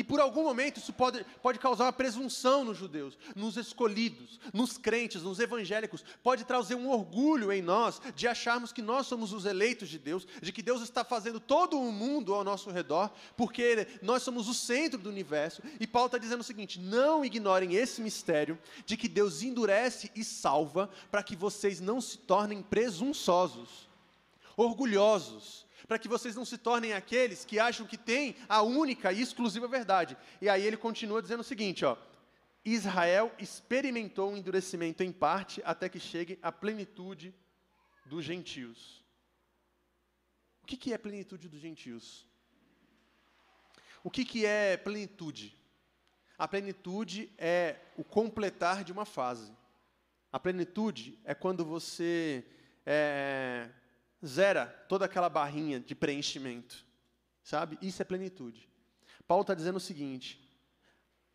E 0.00 0.02
por 0.02 0.18
algum 0.18 0.44
momento 0.44 0.78
isso 0.78 0.94
pode, 0.94 1.22
pode 1.42 1.58
causar 1.58 1.84
uma 1.84 1.92
presunção 1.92 2.64
nos 2.64 2.78
judeus, 2.78 3.18
nos 3.36 3.58
escolhidos, 3.58 4.40
nos 4.50 4.78
crentes, 4.78 5.20
nos 5.20 5.38
evangélicos. 5.38 6.02
Pode 6.22 6.44
trazer 6.44 6.74
um 6.74 6.88
orgulho 6.88 7.52
em 7.52 7.60
nós 7.60 8.00
de 8.16 8.26
acharmos 8.26 8.72
que 8.72 8.80
nós 8.80 9.06
somos 9.06 9.34
os 9.34 9.44
eleitos 9.44 9.90
de 9.90 9.98
Deus, 9.98 10.26
de 10.40 10.52
que 10.52 10.62
Deus 10.62 10.80
está 10.80 11.04
fazendo 11.04 11.38
todo 11.38 11.78
o 11.78 11.92
mundo 11.92 12.32
ao 12.32 12.42
nosso 12.42 12.70
redor, 12.70 13.10
porque 13.36 13.86
nós 14.00 14.22
somos 14.22 14.48
o 14.48 14.54
centro 14.54 14.98
do 14.98 15.10
universo. 15.10 15.60
E 15.78 15.86
Paulo 15.86 16.06
está 16.06 16.16
dizendo 16.16 16.40
o 16.40 16.44
seguinte: 16.44 16.80
não 16.80 17.22
ignorem 17.22 17.74
esse 17.74 18.00
mistério 18.00 18.58
de 18.86 18.96
que 18.96 19.06
Deus 19.06 19.42
endurece 19.42 20.10
e 20.16 20.24
salva 20.24 20.88
para 21.10 21.22
que 21.22 21.36
vocês 21.36 21.78
não 21.78 22.00
se 22.00 22.16
tornem 22.16 22.62
presunçosos, 22.62 23.86
orgulhosos 24.56 25.68
para 25.86 25.98
que 25.98 26.08
vocês 26.08 26.36
não 26.36 26.44
se 26.44 26.58
tornem 26.58 26.92
aqueles 26.92 27.44
que 27.44 27.58
acham 27.58 27.86
que 27.86 27.96
têm 27.96 28.36
a 28.48 28.62
única 28.62 29.12
e 29.12 29.20
exclusiva 29.20 29.66
verdade. 29.68 30.16
E 30.40 30.48
aí 30.48 30.64
ele 30.64 30.76
continua 30.76 31.22
dizendo 31.22 31.40
o 31.40 31.44
seguinte, 31.44 31.84
ó: 31.84 31.96
Israel 32.64 33.32
experimentou 33.38 34.30
um 34.30 34.36
endurecimento 34.36 35.02
em 35.02 35.12
parte 35.12 35.62
até 35.64 35.88
que 35.88 35.98
chegue 35.98 36.38
à 36.42 36.52
plenitude 36.52 37.34
dos 38.06 38.24
gentios. 38.24 39.04
O 40.62 40.66
que, 40.66 40.76
que 40.76 40.92
é 40.92 40.98
plenitude 40.98 41.48
dos 41.48 41.60
gentios? 41.60 42.26
O 44.02 44.10
que, 44.10 44.24
que 44.24 44.46
é 44.46 44.76
plenitude? 44.76 45.56
A 46.38 46.48
plenitude 46.48 47.30
é 47.36 47.76
o 47.96 48.04
completar 48.04 48.82
de 48.82 48.92
uma 48.92 49.04
fase. 49.04 49.52
A 50.32 50.38
plenitude 50.38 51.18
é 51.24 51.34
quando 51.34 51.64
você 51.64 52.44
é, 52.86 53.68
zera 54.24 54.66
toda 54.88 55.04
aquela 55.04 55.28
barrinha 55.28 55.80
de 55.80 55.94
preenchimento. 55.94 56.84
Sabe? 57.42 57.78
Isso 57.80 58.02
é 58.02 58.04
plenitude. 58.04 58.68
Paulo 59.26 59.42
está 59.42 59.54
dizendo 59.54 59.76
o 59.76 59.80
seguinte: 59.80 60.40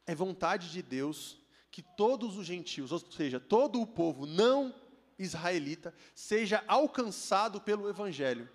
é 0.06 0.14
vontade 0.14 0.72
de 0.72 0.82
Deus 0.82 1.38
que 1.72 1.82
todos 1.82 2.38
os 2.38 2.46
gentios, 2.46 2.92
ou 2.92 3.00
seja, 3.00 3.40
todo 3.40 3.82
o 3.82 3.88
povo 3.88 4.26
não 4.26 4.74
israelita, 5.18 5.94
seja 6.14 6.64
alcançado 6.68 7.60
pelo 7.60 7.90
Evangelho. 7.90 8.50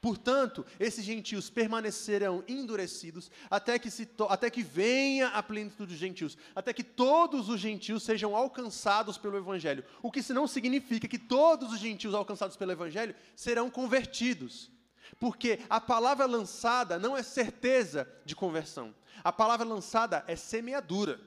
Portanto, 0.00 0.64
esses 0.78 1.04
gentios 1.04 1.50
permanecerão 1.50 2.42
endurecidos 2.48 3.30
até 3.50 3.78
que, 3.78 3.90
se 3.90 4.08
até 4.30 4.48
que 4.48 4.62
venha 4.62 5.28
a 5.28 5.42
plenitude 5.42 5.92
dos 5.92 5.98
gentios, 5.98 6.38
até 6.54 6.72
que 6.72 6.82
todos 6.82 7.50
os 7.50 7.60
gentios 7.60 8.02
sejam 8.02 8.34
alcançados 8.34 9.18
pelo 9.18 9.36
Evangelho. 9.36 9.84
O 10.02 10.10
que 10.10 10.32
não 10.32 10.46
significa 10.46 11.06
que 11.06 11.18
todos 11.18 11.72
os 11.72 11.78
gentios 11.78 12.14
alcançados 12.14 12.56
pelo 12.56 12.72
Evangelho 12.72 13.14
serão 13.36 13.68
convertidos. 13.68 14.70
Porque 15.18 15.58
a 15.68 15.80
palavra 15.80 16.24
lançada 16.24 16.98
não 16.98 17.14
é 17.14 17.22
certeza 17.22 18.10
de 18.24 18.34
conversão. 18.34 18.94
A 19.22 19.32
palavra 19.32 19.66
lançada 19.66 20.24
é 20.26 20.34
semeadura. 20.34 21.20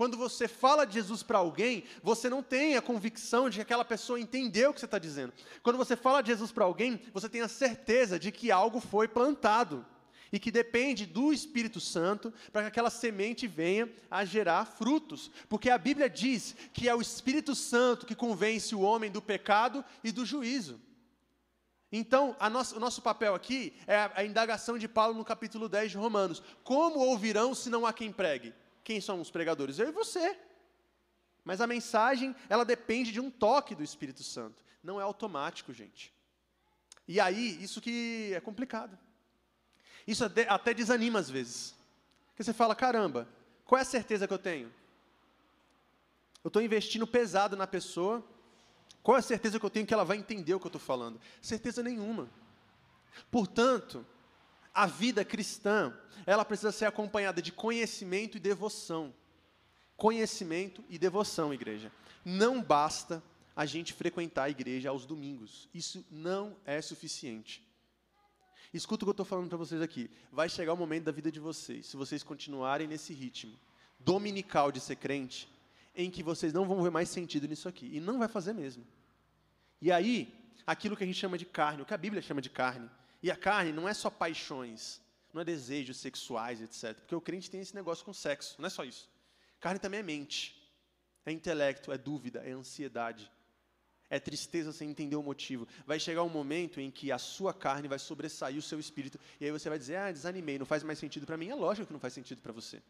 Quando 0.00 0.16
você 0.16 0.48
fala 0.48 0.86
de 0.86 0.94
Jesus 0.94 1.22
para 1.22 1.36
alguém, 1.36 1.84
você 2.02 2.30
não 2.30 2.42
tem 2.42 2.74
a 2.74 2.80
convicção 2.80 3.50
de 3.50 3.56
que 3.58 3.62
aquela 3.64 3.84
pessoa 3.84 4.18
entendeu 4.18 4.70
o 4.70 4.72
que 4.72 4.80
você 4.80 4.86
está 4.86 4.98
dizendo. 4.98 5.30
Quando 5.62 5.76
você 5.76 5.94
fala 5.94 6.22
de 6.22 6.28
Jesus 6.28 6.50
para 6.50 6.64
alguém, 6.64 7.02
você 7.12 7.28
tem 7.28 7.42
a 7.42 7.48
certeza 7.48 8.18
de 8.18 8.32
que 8.32 8.50
algo 8.50 8.80
foi 8.80 9.06
plantado 9.06 9.84
e 10.32 10.38
que 10.38 10.50
depende 10.50 11.04
do 11.04 11.34
Espírito 11.34 11.80
Santo 11.80 12.32
para 12.50 12.62
que 12.62 12.68
aquela 12.68 12.88
semente 12.88 13.46
venha 13.46 13.92
a 14.10 14.24
gerar 14.24 14.64
frutos. 14.64 15.30
Porque 15.50 15.68
a 15.68 15.76
Bíblia 15.76 16.08
diz 16.08 16.56
que 16.72 16.88
é 16.88 16.94
o 16.94 17.02
Espírito 17.02 17.54
Santo 17.54 18.06
que 18.06 18.14
convence 18.14 18.74
o 18.74 18.80
homem 18.80 19.10
do 19.10 19.20
pecado 19.20 19.84
e 20.02 20.10
do 20.10 20.24
juízo. 20.24 20.80
Então, 21.92 22.34
o 22.40 22.80
nosso 22.80 23.02
papel 23.02 23.34
aqui 23.34 23.74
é 23.86 23.96
a, 23.96 24.12
a 24.14 24.24
indagação 24.24 24.78
de 24.78 24.88
Paulo 24.88 25.12
no 25.18 25.26
capítulo 25.26 25.68
10 25.68 25.90
de 25.90 25.98
Romanos. 25.98 26.42
Como 26.64 27.00
ouvirão 27.00 27.54
se 27.54 27.68
não 27.68 27.84
há 27.84 27.92
quem 27.92 28.10
pregue? 28.10 28.54
Quem 28.82 29.00
são 29.00 29.20
os 29.20 29.30
pregadores? 29.30 29.78
Eu 29.78 29.88
e 29.88 29.92
você. 29.92 30.38
Mas 31.44 31.60
a 31.60 31.66
mensagem, 31.66 32.34
ela 32.48 32.64
depende 32.64 33.12
de 33.12 33.20
um 33.20 33.30
toque 33.30 33.74
do 33.74 33.82
Espírito 33.82 34.22
Santo. 34.22 34.62
Não 34.82 35.00
é 35.00 35.02
automático, 35.02 35.72
gente. 35.72 36.12
E 37.06 37.18
aí, 37.18 37.62
isso 37.62 37.80
que 37.80 38.32
é 38.34 38.40
complicado. 38.40 38.98
Isso 40.06 40.24
até, 40.24 40.74
desanima 40.74 41.18
às 41.18 41.28
vezes. 41.28 41.74
Porque 42.28 42.44
você 42.44 42.52
fala, 42.52 42.74
caramba, 42.74 43.28
qual 43.64 43.78
é 43.78 43.82
a 43.82 43.84
certeza 43.84 44.26
que 44.26 44.32
eu 44.32 44.38
tenho? 44.38 44.72
Eu 46.42 46.48
estou 46.48 46.62
investindo 46.62 47.06
pesado 47.06 47.56
na 47.56 47.66
pessoa. 47.66 48.24
Qual 49.02 49.16
é 49.16 49.20
a 49.20 49.22
certeza 49.22 49.58
que 49.58 49.64
eu 49.64 49.70
tenho 49.70 49.86
que 49.86 49.94
ela 49.94 50.04
vai 50.04 50.16
entender 50.16 50.54
o 50.54 50.60
que 50.60 50.66
eu 50.66 50.70
estou 50.70 50.80
falando? 50.80 51.20
Certeza 51.40 51.82
nenhuma. 51.82 52.28
Portanto, 53.30 54.06
a 54.72 54.86
vida 54.86 55.24
cristã, 55.24 55.96
ela 56.26 56.44
precisa 56.44 56.72
ser 56.72 56.86
acompanhada 56.86 57.40
de 57.42 57.52
conhecimento 57.52 58.36
e 58.36 58.40
devoção. 58.40 59.14
Conhecimento 59.96 60.84
e 60.88 60.98
devoção, 60.98 61.52
igreja. 61.52 61.92
Não 62.24 62.62
basta 62.62 63.22
a 63.54 63.66
gente 63.66 63.92
frequentar 63.92 64.44
a 64.44 64.50
igreja 64.50 64.90
aos 64.90 65.04
domingos. 65.04 65.68
Isso 65.74 66.04
não 66.10 66.56
é 66.64 66.80
suficiente. 66.80 67.66
Escuta 68.72 69.04
o 69.04 69.06
que 69.06 69.10
eu 69.10 69.12
estou 69.12 69.26
falando 69.26 69.48
para 69.48 69.58
vocês 69.58 69.82
aqui. 69.82 70.10
Vai 70.30 70.48
chegar 70.48 70.72
o 70.72 70.76
momento 70.76 71.04
da 71.04 71.12
vida 71.12 71.30
de 71.30 71.40
vocês, 71.40 71.86
se 71.86 71.96
vocês 71.96 72.22
continuarem 72.22 72.86
nesse 72.86 73.12
ritmo 73.12 73.58
dominical 74.00 74.72
de 74.72 74.80
ser 74.80 74.96
crente, 74.96 75.48
em 75.94 76.10
que 76.10 76.22
vocês 76.22 76.52
não 76.52 76.66
vão 76.66 76.82
ver 76.82 76.90
mais 76.90 77.08
sentido 77.08 77.46
nisso 77.46 77.68
aqui. 77.68 77.90
E 77.92 78.00
não 78.00 78.18
vai 78.18 78.28
fazer 78.28 78.52
mesmo. 78.52 78.84
E 79.80 79.92
aí, 79.92 80.32
aquilo 80.66 80.96
que 80.96 81.04
a 81.04 81.06
gente 81.06 81.18
chama 81.18 81.36
de 81.36 81.44
carne, 81.44 81.82
o 81.82 81.84
que 81.84 81.94
a 81.94 81.98
Bíblia 81.98 82.22
chama 82.22 82.40
de 82.40 82.48
carne. 82.48 82.88
E 83.22 83.30
a 83.30 83.36
carne 83.36 83.72
não 83.72 83.88
é 83.88 83.94
só 83.94 84.08
paixões, 84.10 85.00
não 85.32 85.42
é 85.42 85.44
desejos 85.44 85.98
sexuais, 85.98 86.60
etc. 86.60 86.94
Porque 87.00 87.14
o 87.14 87.20
crente 87.20 87.50
tem 87.50 87.60
esse 87.60 87.74
negócio 87.74 88.04
com 88.04 88.12
sexo, 88.12 88.56
não 88.58 88.66
é 88.66 88.70
só 88.70 88.84
isso. 88.84 89.08
Carne 89.58 89.78
também 89.78 90.00
é 90.00 90.02
mente, 90.02 90.56
é 91.24 91.32
intelecto, 91.32 91.92
é 91.92 91.98
dúvida, 91.98 92.40
é 92.40 92.52
ansiedade, 92.52 93.30
é 94.08 94.18
tristeza 94.18 94.72
sem 94.72 94.90
entender 94.90 95.16
o 95.16 95.22
motivo. 95.22 95.68
Vai 95.86 96.00
chegar 96.00 96.22
um 96.22 96.28
momento 96.28 96.80
em 96.80 96.90
que 96.90 97.12
a 97.12 97.18
sua 97.18 97.54
carne 97.54 97.86
vai 97.86 97.98
sobressair 97.98 98.58
o 98.58 98.62
seu 98.62 98.80
espírito, 98.80 99.20
e 99.38 99.44
aí 99.44 99.50
você 99.52 99.68
vai 99.68 99.78
dizer: 99.78 99.96
Ah, 99.96 100.10
desanimei, 100.10 100.58
não 100.58 100.66
faz 100.66 100.82
mais 100.82 100.98
sentido 100.98 101.26
para 101.26 101.36
mim. 101.36 101.48
É 101.48 101.54
lógico 101.54 101.86
que 101.86 101.92
não 101.92 102.00
faz 102.00 102.14
sentido 102.14 102.40
para 102.40 102.52
você. 102.52 102.82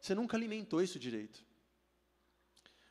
Você 0.00 0.14
nunca 0.14 0.36
alimentou 0.36 0.82
isso 0.82 0.98
direito. 0.98 1.44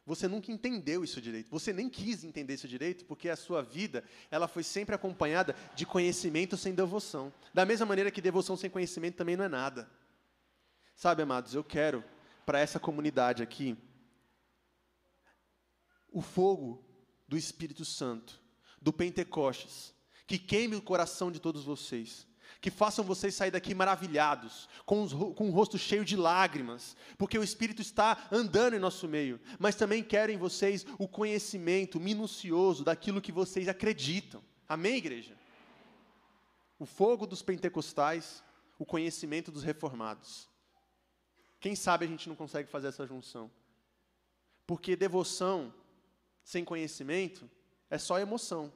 Você 0.05 0.27
nunca 0.27 0.51
entendeu 0.51 1.03
isso 1.03 1.19
direito. 1.19 1.50
Você 1.50 1.74
nem 1.74 1.89
quis 1.89 2.24
entender 2.24 2.53
isso 2.53 2.67
direito, 2.67 3.05
porque 3.05 3.27
a 3.27 3.35
sua 3.35 3.63
vida, 3.63 4.03
ela 4.29 4.47
foi 4.47 4.62
sempre 4.62 4.93
acompanhada 4.93 5.55
de 5.75 5.85
conhecimento 5.85 6.55
sem 6.55 6.75
devoção. 6.75 7.33
Da 7.53 7.65
mesma 7.65 7.88
maneira 7.88 8.12
que 8.12 8.21
devoção 8.21 8.55
sem 8.55 8.69
conhecimento 8.69 9.15
também 9.15 9.35
não 9.35 9.45
é 9.45 9.50
nada. 9.50 9.89
Sabe, 10.95 11.24
amados, 11.24 11.55
eu 11.55 11.63
quero 11.63 12.03
para 12.45 12.59
essa 12.59 12.79
comunidade 12.79 13.41
aqui 13.41 13.75
o 16.12 16.21
fogo 16.21 16.85
do 17.27 17.35
Espírito 17.35 17.83
Santo, 17.83 18.39
do 18.79 18.93
Pentecostes, 18.93 19.93
que 20.27 20.38
queime 20.38 20.75
o 20.75 20.81
coração 20.81 21.31
de 21.31 21.39
todos 21.41 21.65
vocês 21.65 22.25
que 22.65 22.72
façam 22.72 23.05
vocês 23.05 23.36
sair 23.36 23.51
daqui 23.51 23.75
maravilhados, 23.75 24.67
com, 24.88 25.03
os, 25.03 25.13
com 25.13 25.50
o 25.50 25.51
rosto 25.51 25.77
cheio 25.77 26.03
de 26.03 26.17
lágrimas, 26.17 26.98
porque 27.15 27.38
o 27.38 27.43
Espírito 27.43 27.79
está 27.79 28.27
andando 28.31 28.75
em 28.75 28.79
nosso 28.79 29.07
meio, 29.07 29.39
mas 29.60 29.75
também 29.75 30.03
quero 30.03 30.31
em 30.31 30.38
vocês 30.39 30.84
o 30.98 31.07
conhecimento 31.07 32.00
minucioso 32.00 32.84
daquilo 32.84 33.22
que 33.22 33.31
vocês 33.31 33.67
acreditam. 33.67 34.41
Amém, 34.67 34.95
igreja? 34.95 35.38
O 36.79 36.88
fogo 36.88 37.27
dos 37.27 37.43
pentecostais, 37.43 38.43
o 38.79 38.86
conhecimento 38.86 39.51
dos 39.51 39.62
reformados. 39.62 40.50
Quem 41.60 41.75
sabe 41.75 42.05
a 42.05 42.07
gente 42.07 42.27
não 42.27 42.36
consegue 42.36 42.67
fazer 42.67 42.88
essa 42.88 43.05
junção? 43.05 43.51
Porque 44.65 44.95
devoção 44.95 45.72
sem 46.43 46.65
conhecimento 46.65 47.48
é 47.91 48.00
só 48.00 48.17
emoção. 48.17 48.74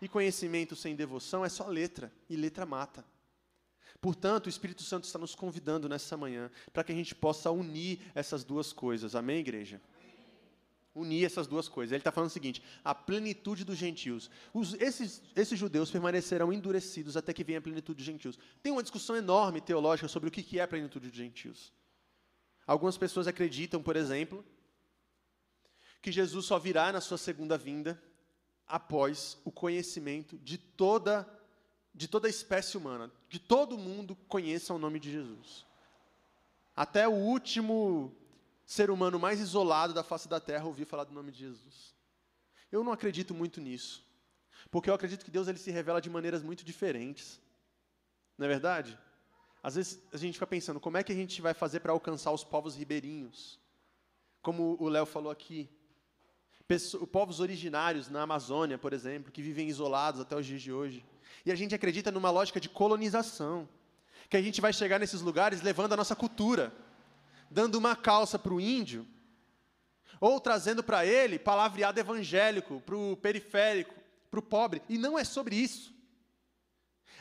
E 0.00 0.08
conhecimento 0.08 0.76
sem 0.76 0.94
devoção 0.94 1.44
é 1.44 1.48
só 1.48 1.66
letra, 1.66 2.12
e 2.28 2.36
letra 2.36 2.64
mata. 2.64 3.04
Portanto, 4.00 4.46
o 4.46 4.48
Espírito 4.48 4.82
Santo 4.82 5.04
está 5.04 5.18
nos 5.18 5.34
convidando 5.34 5.88
nessa 5.88 6.16
manhã 6.16 6.50
para 6.72 6.84
que 6.84 6.92
a 6.92 6.94
gente 6.94 7.14
possa 7.14 7.50
unir 7.50 8.00
essas 8.14 8.44
duas 8.44 8.72
coisas. 8.72 9.16
Amém, 9.16 9.40
igreja? 9.40 9.80
Unir 10.94 11.24
essas 11.24 11.46
duas 11.46 11.68
coisas. 11.68 11.92
Ele 11.92 12.00
está 12.00 12.12
falando 12.12 12.30
o 12.30 12.32
seguinte: 12.32 12.62
a 12.84 12.94
plenitude 12.94 13.64
dos 13.64 13.76
gentios. 13.76 14.30
Os, 14.54 14.74
esses, 14.74 15.20
esses 15.34 15.58
judeus 15.58 15.90
permanecerão 15.90 16.52
endurecidos 16.52 17.16
até 17.16 17.32
que 17.32 17.42
venha 17.42 17.58
a 17.58 17.62
plenitude 17.62 17.96
dos 17.96 18.06
gentios. 18.06 18.38
Tem 18.62 18.72
uma 18.72 18.82
discussão 18.82 19.16
enorme 19.16 19.60
teológica 19.60 20.08
sobre 20.08 20.28
o 20.28 20.32
que 20.32 20.58
é 20.58 20.62
a 20.62 20.68
plenitude 20.68 21.08
dos 21.08 21.16
gentios. 21.16 21.72
Algumas 22.66 22.96
pessoas 22.96 23.26
acreditam, 23.26 23.82
por 23.82 23.96
exemplo, 23.96 24.44
que 26.00 26.12
Jesus 26.12 26.46
só 26.46 26.58
virá 26.58 26.92
na 26.92 27.00
sua 27.00 27.18
segunda 27.18 27.58
vinda 27.58 28.00
após 28.68 29.38
o 29.44 29.50
conhecimento 29.50 30.36
de 30.38 30.58
toda 30.58 31.26
de 31.94 32.06
toda 32.06 32.28
a 32.28 32.30
espécie 32.30 32.76
humana, 32.76 33.10
de 33.28 33.40
todo 33.40 33.76
mundo 33.76 34.14
conheça 34.28 34.72
o 34.72 34.78
nome 34.78 35.00
de 35.00 35.10
Jesus. 35.10 35.66
Até 36.76 37.08
o 37.08 37.12
último 37.12 38.14
ser 38.64 38.88
humano 38.88 39.18
mais 39.18 39.40
isolado 39.40 39.92
da 39.92 40.04
face 40.04 40.28
da 40.28 40.38
terra 40.38 40.66
ouvir 40.66 40.84
falar 40.84 41.02
do 41.02 41.12
nome 41.12 41.32
de 41.32 41.40
Jesus. 41.40 41.92
Eu 42.70 42.84
não 42.84 42.92
acredito 42.92 43.34
muito 43.34 43.60
nisso, 43.60 44.06
porque 44.70 44.88
eu 44.88 44.94
acredito 44.94 45.24
que 45.24 45.30
Deus 45.30 45.48
ele 45.48 45.58
se 45.58 45.72
revela 45.72 46.00
de 46.00 46.08
maneiras 46.08 46.40
muito 46.40 46.64
diferentes. 46.64 47.40
Não 48.36 48.46
é 48.46 48.48
verdade? 48.48 48.96
Às 49.60 49.74
vezes 49.74 50.00
a 50.12 50.16
gente 50.16 50.34
fica 50.34 50.46
pensando, 50.46 50.78
como 50.78 50.98
é 50.98 51.02
que 51.02 51.10
a 51.10 51.16
gente 51.16 51.42
vai 51.42 51.52
fazer 51.52 51.80
para 51.80 51.90
alcançar 51.90 52.30
os 52.30 52.44
povos 52.44 52.76
ribeirinhos? 52.76 53.58
Como 54.40 54.76
o 54.78 54.88
Léo 54.88 55.04
falou 55.04 55.32
aqui, 55.32 55.68
pessoas, 56.68 57.08
povos 57.08 57.40
originários 57.40 58.10
na 58.10 58.22
Amazônia, 58.22 58.76
por 58.76 58.92
exemplo, 58.92 59.32
que 59.32 59.40
vivem 59.40 59.68
isolados 59.68 60.20
até 60.20 60.36
os 60.36 60.44
dias 60.44 60.60
de 60.60 60.70
hoje. 60.70 61.04
E 61.44 61.50
a 61.50 61.54
gente 61.54 61.74
acredita 61.74 62.12
numa 62.12 62.30
lógica 62.30 62.60
de 62.60 62.68
colonização, 62.68 63.66
que 64.28 64.36
a 64.36 64.42
gente 64.42 64.60
vai 64.60 64.72
chegar 64.74 64.98
nesses 64.98 65.22
lugares 65.22 65.62
levando 65.62 65.94
a 65.94 65.96
nossa 65.96 66.14
cultura, 66.14 66.70
dando 67.50 67.76
uma 67.76 67.96
calça 67.96 68.38
para 68.38 68.52
o 68.52 68.60
índio, 68.60 69.06
ou 70.20 70.38
trazendo 70.38 70.84
para 70.84 71.06
ele 71.06 71.38
palavreado 71.38 71.98
evangélico, 71.98 72.82
para 72.82 72.96
o 72.96 73.16
periférico, 73.16 73.94
para 74.30 74.40
o 74.40 74.42
pobre. 74.42 74.82
E 74.88 74.98
não 74.98 75.18
é 75.18 75.24
sobre 75.24 75.56
isso. 75.56 75.94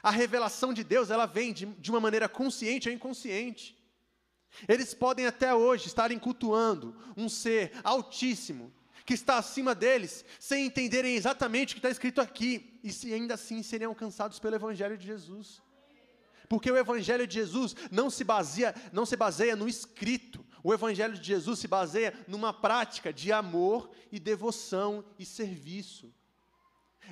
A 0.04 0.12
revelação 0.12 0.74
de 0.74 0.84
Deus, 0.84 1.10
ela 1.10 1.25
vem 1.25 1.54
de, 1.54 1.66
de 1.66 1.89
uma 1.89 2.01
maneira 2.01 2.27
consciente 2.27 2.89
ou 2.89 2.94
inconsciente. 2.94 3.77
Eles 4.68 4.94
podem 4.94 5.25
até 5.25 5.54
hoje 5.54 5.88
estarem 5.88 6.20
cultuando 6.20 6.96
um 7.16 7.30
ser 7.30 7.72
altíssimo, 7.84 8.74
que 9.08 9.14
está 9.14 9.38
acima 9.38 9.74
deles, 9.74 10.26
sem 10.38 10.66
entenderem 10.66 11.16
exatamente 11.16 11.72
o 11.72 11.76
que 11.76 11.80
está 11.80 11.90
escrito 11.90 12.20
aqui, 12.20 12.78
e 12.84 12.92
se 12.92 13.14
ainda 13.14 13.36
assim 13.36 13.64
serem 13.64 13.88
alcançados 13.88 14.38
pelo 14.38 14.58
Evangelho 14.58 14.98
de 14.98 15.08
Jesus. 15.08 15.62
Porque 16.50 16.70
o 16.70 16.76
Evangelho 16.76 17.26
de 17.26 17.36
Jesus 17.36 17.74
não 17.90 18.10
se 18.10 18.26
baseia, 18.26 18.76
não 18.92 19.06
se 19.06 19.16
baseia 19.16 19.56
no 19.56 19.66
escrito. 19.66 20.46
O 20.62 20.74
Evangelho 20.74 21.14
de 21.14 21.26
Jesus 21.26 21.60
se 21.60 21.70
baseia 21.70 22.14
numa 22.28 22.52
prática 22.54 23.14
de 23.14 23.32
amor 23.32 23.90
e 24.12 24.20
devoção 24.20 25.06
e 25.18 25.26
serviço. 25.26 26.14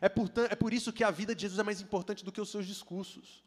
É, 0.02 0.10
portanto, 0.10 0.52
é 0.52 0.56
por 0.56 0.74
isso 0.74 0.92
que 0.92 1.04
a 1.04 1.12
vida 1.12 1.34
de 1.34 1.44
Jesus 1.44 1.58
é 1.58 1.64
mais 1.64 1.80
importante 1.80 2.26
do 2.26 2.32
que 2.32 2.42
os 2.42 2.52
seus 2.52 2.68
discursos. 2.68 3.42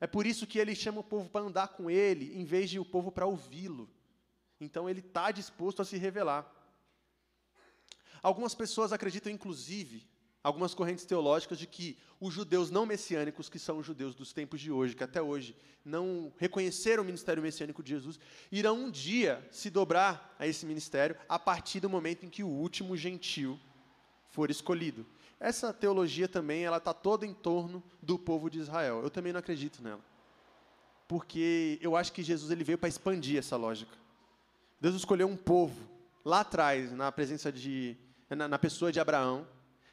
É 0.00 0.08
por 0.08 0.26
isso 0.26 0.44
que 0.44 0.58
ele 0.58 0.74
chama 0.74 0.98
o 0.98 1.04
povo 1.04 1.30
para 1.30 1.44
andar 1.44 1.68
com 1.68 1.88
ele, 1.88 2.36
em 2.36 2.44
vez 2.44 2.68
de 2.68 2.80
o 2.80 2.84
povo 2.84 3.12
para 3.12 3.26
ouvi-lo. 3.26 3.88
Então 4.60 4.90
ele 4.90 4.98
está 4.98 5.30
disposto 5.30 5.80
a 5.82 5.84
se 5.84 5.96
revelar. 5.96 6.61
Algumas 8.22 8.54
pessoas 8.54 8.92
acreditam, 8.92 9.32
inclusive, 9.32 10.06
algumas 10.42 10.74
correntes 10.74 11.04
teológicas, 11.04 11.58
de 11.58 11.66
que 11.66 11.96
os 12.20 12.32
judeus 12.32 12.70
não 12.70 12.86
messiânicos, 12.86 13.48
que 13.48 13.58
são 13.58 13.78
os 13.78 13.86
judeus 13.86 14.14
dos 14.14 14.32
tempos 14.32 14.60
de 14.60 14.70
hoje, 14.70 14.94
que 14.94 15.04
até 15.04 15.20
hoje 15.20 15.56
não 15.84 16.32
reconheceram 16.38 17.02
o 17.02 17.06
ministério 17.06 17.42
messiânico 17.42 17.82
de 17.82 17.90
Jesus, 17.90 18.18
irão 18.50 18.84
um 18.84 18.90
dia 18.90 19.46
se 19.50 19.70
dobrar 19.70 20.34
a 20.38 20.46
esse 20.46 20.64
ministério 20.64 21.16
a 21.28 21.38
partir 21.38 21.80
do 21.80 21.90
momento 21.90 22.24
em 22.24 22.30
que 22.30 22.44
o 22.44 22.48
último 22.48 22.96
gentil 22.96 23.58
for 24.30 24.50
escolhido. 24.50 25.04
Essa 25.38 25.72
teologia 25.72 26.28
também 26.28 26.64
ela 26.64 26.76
está 26.76 26.94
toda 26.94 27.26
em 27.26 27.34
torno 27.34 27.82
do 28.00 28.16
povo 28.16 28.48
de 28.48 28.60
Israel. 28.60 29.00
Eu 29.02 29.10
também 29.10 29.32
não 29.32 29.40
acredito 29.40 29.82
nela, 29.82 30.00
porque 31.08 31.78
eu 31.82 31.96
acho 31.96 32.12
que 32.12 32.22
Jesus 32.22 32.50
ele 32.52 32.62
veio 32.62 32.78
para 32.78 32.88
expandir 32.88 33.38
essa 33.38 33.56
lógica. 33.56 33.96
Deus 34.80 34.94
escolheu 34.94 35.26
um 35.26 35.36
povo 35.36 35.88
lá 36.24 36.40
atrás, 36.40 36.92
na 36.92 37.10
presença 37.10 37.50
de 37.50 37.96
na, 38.34 38.48
na 38.48 38.58
pessoa 38.58 38.92
de 38.92 39.00
Abraão, 39.00 39.46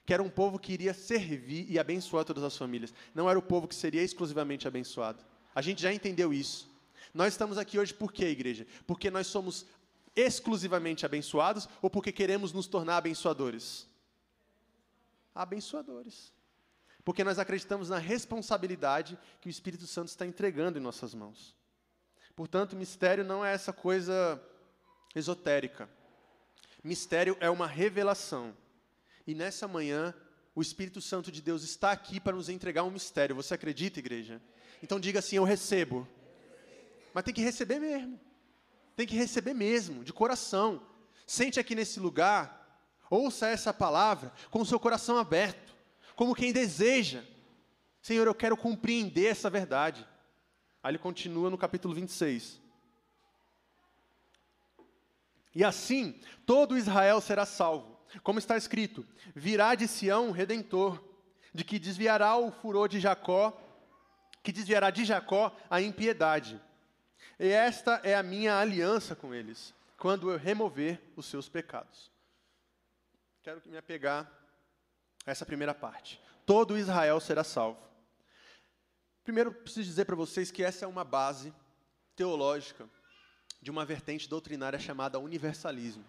que 0.06 0.14
era 0.14 0.24
um 0.24 0.30
povo 0.30 0.58
que 0.58 0.74
iria 0.74 0.94
servir 0.94 1.70
e 1.70 1.78
abençoar 1.78 2.26
todas 2.26 2.44
as 2.44 2.58
famílias. 2.58 2.94
Não 3.14 3.30
era 3.30 3.38
o 3.38 3.44
povo 3.44 3.68
que 3.68 3.76
seria 3.76 4.02
exclusivamente 4.02 4.68
abençoado. 4.68 5.24
A 5.54 5.62
gente 5.62 5.82
já 5.82 5.94
entendeu 5.94 6.34
isso. 6.34 6.70
Nós 7.14 7.34
estamos 7.34 7.58
aqui 7.58 7.78
hoje 7.78 7.94
por 7.94 8.12
quê, 8.12 8.26
igreja? 8.26 8.66
Porque 8.88 9.12
nós 9.12 9.28
somos 9.28 9.66
exclusivamente 10.16 11.06
abençoados 11.06 11.68
ou 11.82 11.90
porque 11.90 12.12
queremos 12.12 12.52
nos 12.52 12.68
tornar 12.68 12.98
abençoadores? 12.98 13.88
Abençoadores. 15.34 16.34
Porque 17.04 17.24
nós 17.24 17.40
acreditamos 17.40 17.90
na 17.90 17.98
responsabilidade 17.98 19.18
que 19.40 19.48
o 19.48 19.50
Espírito 19.50 19.88
Santo 19.88 20.10
está 20.10 20.26
entregando 20.26 20.78
em 20.78 20.82
nossas 20.82 21.14
mãos. 21.14 21.56
Portanto, 22.36 22.76
mistério 22.76 23.24
não 23.24 23.44
é 23.44 23.54
essa 23.54 23.74
coisa 23.74 24.42
esotérica. 25.16 25.90
Mistério 26.84 27.38
é 27.40 27.50
uma 27.50 27.68
revelação. 27.68 28.56
E 29.28 29.36
nessa 29.36 29.68
manhã, 29.68 30.14
o 30.56 30.62
Espírito 30.62 31.02
Santo 31.02 31.32
de 31.32 31.42
Deus 31.42 31.64
está 31.64 31.92
aqui 31.92 32.20
para 32.20 32.36
nos 32.36 32.50
entregar 32.50 32.84
um 32.84 32.92
mistério. 32.92 33.36
Você 33.36 33.54
acredita, 33.54 34.00
igreja? 34.00 34.42
Então 34.82 35.00
diga 35.00 35.20
assim: 35.20 35.36
Eu 35.36 35.44
recebo. 35.44 36.08
Mas 37.14 37.24
tem 37.24 37.34
que 37.34 37.42
receber 37.42 37.80
mesmo. 37.80 38.20
Tem 38.96 39.08
que 39.08 39.16
receber 39.16 39.54
mesmo, 39.54 40.04
de 40.04 40.12
coração. 40.12 40.82
Sente 41.26 41.60
aqui 41.60 41.76
nesse 41.76 42.00
lugar, 42.00 42.84
ouça 43.10 43.48
essa 43.48 43.74
palavra 43.74 44.34
com 44.50 44.62
o 44.62 44.66
seu 44.66 44.80
coração 44.80 45.18
aberto, 45.18 45.76
como 46.16 46.36
quem 46.36 46.52
deseja. 46.52 47.24
Senhor, 48.02 48.26
eu 48.26 48.36
quero 48.36 48.58
compreender 48.58 49.28
essa 49.28 49.50
verdade. 49.50 50.08
Aí 50.82 50.92
ele 50.92 50.98
continua 50.98 51.50
no 51.50 51.58
capítulo 51.58 51.94
26. 51.94 52.60
E 55.60 55.64
assim, 55.66 56.18
todo 56.46 56.78
Israel 56.78 57.20
será 57.20 57.46
salvo. 57.46 58.00
Como 58.24 58.40
está 58.40 58.56
escrito: 58.56 59.06
virá 59.36 59.76
de 59.76 59.90
Sião 59.90 60.30
um 60.30 60.32
redentor, 60.32 61.04
de 61.54 61.66
que 61.66 61.78
desviará 61.78 62.38
o 62.38 62.50
furor 62.50 62.88
de 62.88 62.98
Jacó, 62.98 63.62
que 64.42 64.54
desviará 64.54 64.90
de 64.90 65.04
Jacó 65.04 65.54
a 65.70 65.82
impiedade. 65.82 66.62
E 67.38 67.50
esta 67.50 68.00
é 68.06 68.16
a 68.16 68.24
minha 68.24 68.58
aliança 68.58 69.18
com 69.18 69.34
eles, 69.36 69.74
quando 69.98 70.32
eu 70.32 70.38
remover 70.38 70.98
os 71.18 71.26
seus 71.26 71.50
pecados. 71.50 72.10
Quero 73.42 73.62
me 73.66 73.76
apegar 73.76 74.32
a 75.26 75.32
essa 75.32 75.46
primeira 75.46 75.74
parte. 75.74 76.22
Todo 76.46 76.78
Israel 76.78 77.20
será 77.20 77.44
salvo. 77.44 77.86
Primeiro, 79.26 79.52
preciso 79.52 79.90
dizer 79.90 80.06
para 80.06 80.16
vocês 80.16 80.52
que 80.52 80.64
essa 80.64 80.86
é 80.86 80.88
uma 80.88 81.04
base 81.04 81.54
teológica 82.16 82.88
de 83.62 83.70
uma 83.70 83.86
vertente 83.86 84.28
doutrinária 84.30 84.80
chamada 84.80 85.20
universalismo. 85.20 86.06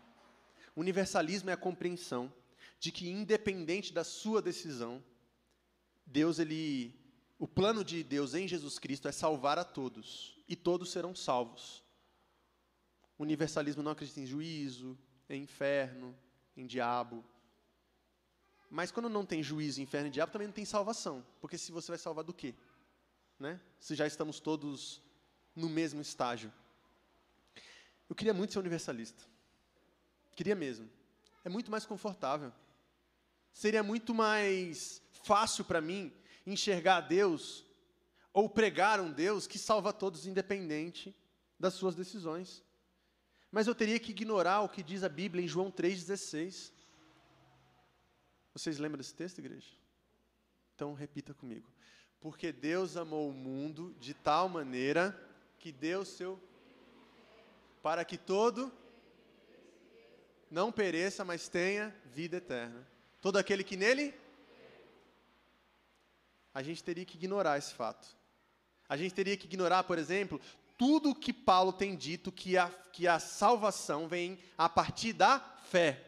Universalismo 0.76 1.50
é 1.50 1.52
a 1.52 1.56
compreensão 1.56 2.32
de 2.78 2.90
que, 2.90 3.08
independente 3.08 3.92
da 3.92 4.04
sua 4.04 4.40
decisão, 4.40 5.02
Deus, 6.06 6.38
ele, 6.38 6.94
o 7.38 7.46
plano 7.46 7.84
de 7.84 8.02
Deus 8.02 8.34
em 8.34 8.48
Jesus 8.48 8.78
Cristo 8.78 9.08
é 9.08 9.12
salvar 9.12 9.58
a 9.58 9.64
todos, 9.64 10.38
e 10.48 10.56
todos 10.56 10.90
serão 10.90 11.14
salvos. 11.14 11.82
Universalismo 13.18 13.82
não 13.82 13.92
acredita 13.92 14.20
em 14.20 14.26
juízo, 14.26 14.98
em 15.28 15.42
inferno, 15.42 16.16
em 16.56 16.66
diabo. 16.66 17.24
Mas 18.70 18.90
quando 18.90 19.08
não 19.08 19.26
tem 19.26 19.42
juízo, 19.42 19.82
inferno 19.82 20.08
e 20.08 20.10
diabo, 20.10 20.32
também 20.32 20.48
não 20.48 20.54
tem 20.54 20.64
salvação. 20.64 21.26
Porque 21.40 21.58
se 21.58 21.70
você 21.70 21.92
vai 21.92 21.98
salvar 21.98 22.24
do 22.24 22.32
quê? 22.32 22.54
Né? 23.38 23.60
Se 23.78 23.94
já 23.94 24.06
estamos 24.06 24.40
todos 24.40 25.02
no 25.54 25.68
mesmo 25.68 26.00
estágio. 26.00 26.52
Eu 28.10 28.16
queria 28.16 28.34
muito 28.34 28.52
ser 28.52 28.58
universalista. 28.58 29.24
Queria 30.34 30.56
mesmo. 30.56 30.90
É 31.44 31.48
muito 31.48 31.70
mais 31.70 31.86
confortável. 31.86 32.52
Seria 33.52 33.84
muito 33.84 34.12
mais 34.12 35.00
fácil 35.22 35.64
para 35.64 35.80
mim 35.80 36.12
enxergar 36.44 37.02
Deus 37.02 37.64
ou 38.32 38.50
pregar 38.50 39.00
um 39.00 39.12
Deus 39.12 39.46
que 39.46 39.58
salva 39.58 39.92
todos 39.92 40.26
independente 40.26 41.14
das 41.58 41.74
suas 41.74 41.94
decisões. 41.94 42.64
Mas 43.52 43.68
eu 43.68 43.76
teria 43.76 44.00
que 44.00 44.10
ignorar 44.10 44.62
o 44.62 44.68
que 44.68 44.82
diz 44.82 45.04
a 45.04 45.08
Bíblia 45.08 45.44
em 45.44 45.48
João 45.48 45.70
3,16. 45.70 46.72
Vocês 48.52 48.78
lembram 48.78 48.98
desse 48.98 49.14
texto, 49.14 49.38
igreja? 49.38 49.70
Então 50.74 50.94
repita 50.94 51.32
comigo. 51.32 51.70
Porque 52.20 52.50
Deus 52.50 52.96
amou 52.96 53.28
o 53.28 53.32
mundo 53.32 53.94
de 54.00 54.14
tal 54.14 54.48
maneira 54.48 55.16
que 55.60 55.70
deu 55.70 56.04
seu 56.04 56.40
para 57.82 58.04
que 58.04 58.18
todo 58.18 58.72
não 60.50 60.72
pereça, 60.72 61.24
mas 61.24 61.48
tenha 61.48 61.94
vida 62.06 62.36
eterna. 62.36 62.86
Todo 63.20 63.38
aquele 63.38 63.62
que 63.62 63.76
nele 63.76 64.14
a 66.52 66.62
gente 66.62 66.82
teria 66.82 67.04
que 67.04 67.16
ignorar 67.16 67.58
esse 67.58 67.72
fato. 67.72 68.08
A 68.88 68.96
gente 68.96 69.14
teria 69.14 69.36
que 69.36 69.46
ignorar, 69.46 69.84
por 69.84 69.98
exemplo, 69.98 70.40
tudo 70.76 71.14
que 71.14 71.32
Paulo 71.32 71.72
tem 71.72 71.94
dito 71.94 72.32
que 72.32 72.58
a, 72.58 72.68
que 72.92 73.06
a 73.06 73.20
salvação 73.20 74.08
vem 74.08 74.38
a 74.58 74.68
partir 74.68 75.12
da 75.12 75.38
fé. 75.70 76.06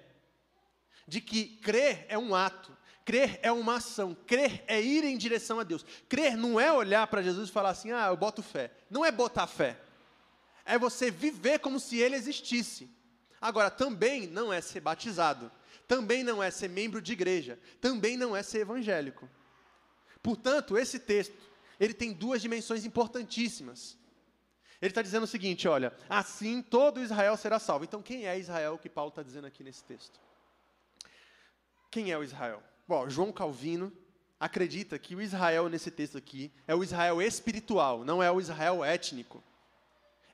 De 1.07 1.21
que 1.21 1.57
crer 1.59 2.07
é 2.09 2.19
um 2.19 2.35
ato, 2.35 2.77
crer 3.05 3.39
é 3.43 3.53
uma 3.53 3.77
ação, 3.77 4.17
crer 4.27 4.65
é 4.67 4.81
ir 4.81 5.05
em 5.05 5.17
direção 5.17 5.61
a 5.61 5.63
Deus. 5.63 5.85
Crer 6.09 6.37
não 6.37 6.59
é 6.59 6.73
olhar 6.73 7.07
para 7.07 7.23
Jesus 7.23 7.49
e 7.49 7.53
falar 7.53 7.71
assim, 7.71 7.93
ah, 7.93 8.09
eu 8.09 8.17
boto 8.17 8.43
fé. 8.43 8.73
Não 8.91 9.05
é 9.05 9.13
botar 9.13 9.47
fé 9.47 9.79
é 10.64 10.79
você 10.79 11.11
viver 11.11 11.59
como 11.59 11.79
se 11.81 11.98
ele 11.98 12.16
existisse. 12.16 12.90
Agora, 13.40 13.70
também 13.70 14.27
não 14.27 14.53
é 14.53 14.61
ser 14.61 14.81
batizado, 14.81 15.51
também 15.88 16.22
não 16.22 16.42
é 16.42 16.51
ser 16.51 16.68
membro 16.68 17.01
de 17.03 17.12
igreja, 17.12 17.59
também 17.81 18.16
não 18.16 18.37
é 18.37 18.42
ser 18.42 18.61
evangélico. 18.61 19.29
Portanto, 20.22 20.79
esse 20.79 20.98
texto, 20.98 21.35
ele 21.81 21.92
tem 21.92 22.12
duas 22.12 22.40
dimensões 22.40 22.85
importantíssimas. 22.85 23.98
Ele 24.81 24.90
está 24.90 25.03
dizendo 25.03 25.25
o 25.25 25.29
seguinte: 25.29 25.66
olha, 25.66 25.92
assim 26.09 26.62
todo 26.62 27.03
Israel 27.03 27.37
será 27.37 27.59
salvo. 27.59 27.85
Então, 27.85 28.03
quem 28.03 28.27
é 28.27 28.38
Israel 28.38 28.79
que 28.79 28.88
Paulo 28.88 29.09
está 29.11 29.22
dizendo 29.22 29.46
aqui 29.46 29.64
nesse 29.64 29.83
texto? 29.85 30.20
Quem 31.90 32.11
é 32.11 32.16
o 32.16 32.25
Israel? 32.25 32.62
Bom, 32.87 33.09
João 33.09 33.33
Calvino 33.33 33.92
acredita 34.40 34.98
que 34.98 35.14
o 35.14 35.20
Israel 35.20 35.68
nesse 35.68 35.90
texto 35.90 36.18
aqui 36.18 36.53
é 36.66 36.75
o 36.75 36.83
Israel 36.83 37.20
espiritual, 37.20 38.05
não 38.05 38.22
é 38.22 38.31
o 38.31 38.40
Israel 38.40 38.85
étnico. 38.85 39.42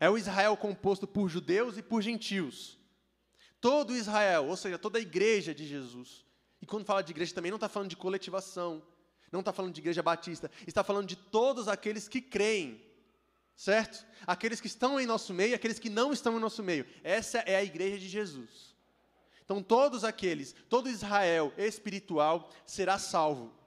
É 0.01 0.09
o 0.09 0.17
Israel 0.17 0.57
composto 0.57 1.07
por 1.07 1.29
judeus 1.29 1.77
e 1.77 1.83
por 1.83 2.03
gentios. 2.03 2.79
Todo 3.61 3.97
Israel, 3.97 4.47
ou 4.47 4.57
seja, 4.57 4.79
toda 4.79 4.99
a 4.99 5.03
igreja 5.03 5.55
de 5.55 5.67
Jesus. 5.67 6.25
E 6.63 6.67
quando 6.67 6.85
fala 6.85 7.03
de 7.03 7.13
igreja 7.13 7.35
também 7.35 7.51
não 7.51 7.57
está 7.57 7.69
falando 7.69 7.91
de 7.91 7.97
coletivação, 7.97 8.83
não 9.33 9.41
está 9.41 9.53
falando 9.53 9.73
de 9.73 9.81
igreja 9.81 10.03
batista, 10.03 10.51
está 10.67 10.85
falando 10.85 11.07
de 11.07 11.17
todos 11.17 11.69
aqueles 11.69 12.09
que 12.09 12.21
creem, 12.21 12.81
certo? 13.57 14.07
Aqueles 14.27 14.61
que 14.61 14.67
estão 14.69 15.01
em 15.01 15.07
nosso 15.07 15.35
meio 15.35 15.55
aqueles 15.55 15.79
que 15.79 15.91
não 15.91 16.13
estão 16.13 16.37
em 16.37 16.41
nosso 16.41 16.63
meio. 16.63 16.87
Essa 17.03 17.39
é 17.41 17.57
a 17.57 17.65
igreja 17.65 17.99
de 17.99 18.09
Jesus. 18.09 18.77
Então, 19.45 19.63
todos 19.63 20.05
aqueles, 20.05 20.55
todo 20.69 20.91
Israel 20.91 21.53
espiritual 21.57 22.51
será 22.67 22.99
salvo. 22.99 23.58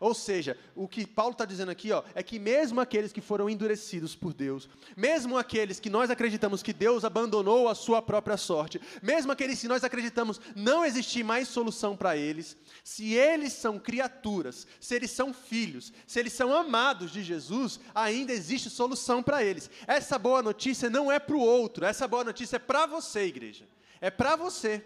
Ou 0.00 0.14
seja, 0.14 0.56
o 0.76 0.86
que 0.86 1.04
Paulo 1.04 1.32
está 1.32 1.44
dizendo 1.44 1.70
aqui 1.70 1.90
ó, 1.90 2.04
é 2.14 2.22
que 2.22 2.38
mesmo 2.38 2.80
aqueles 2.80 3.12
que 3.12 3.20
foram 3.20 3.50
endurecidos 3.50 4.14
por 4.14 4.32
Deus, 4.32 4.68
mesmo 4.96 5.36
aqueles 5.36 5.80
que 5.80 5.90
nós 5.90 6.08
acreditamos 6.08 6.62
que 6.62 6.72
Deus 6.72 7.04
abandonou 7.04 7.68
a 7.68 7.74
sua 7.74 8.00
própria 8.00 8.36
sorte, 8.36 8.80
mesmo 9.02 9.32
aqueles 9.32 9.60
que 9.60 9.66
nós 9.66 9.82
acreditamos 9.82 10.40
não 10.54 10.84
existir 10.84 11.24
mais 11.24 11.48
solução 11.48 11.96
para 11.96 12.16
eles, 12.16 12.56
se 12.84 13.14
eles 13.14 13.52
são 13.52 13.76
criaturas, 13.76 14.68
se 14.78 14.94
eles 14.94 15.10
são 15.10 15.34
filhos, 15.34 15.92
se 16.06 16.20
eles 16.20 16.32
são 16.32 16.54
amados 16.54 17.10
de 17.10 17.24
Jesus, 17.24 17.80
ainda 17.92 18.32
existe 18.32 18.70
solução 18.70 19.20
para 19.20 19.42
eles. 19.42 19.68
Essa 19.84 20.16
boa 20.16 20.42
notícia 20.42 20.88
não 20.88 21.10
é 21.10 21.18
para 21.18 21.36
o 21.36 21.40
outro, 21.40 21.84
essa 21.84 22.06
boa 22.06 22.22
notícia 22.22 22.56
é 22.56 22.60
para 22.60 22.86
você, 22.86 23.24
igreja. 23.24 23.66
É 24.00 24.10
para 24.10 24.36
você. 24.36 24.84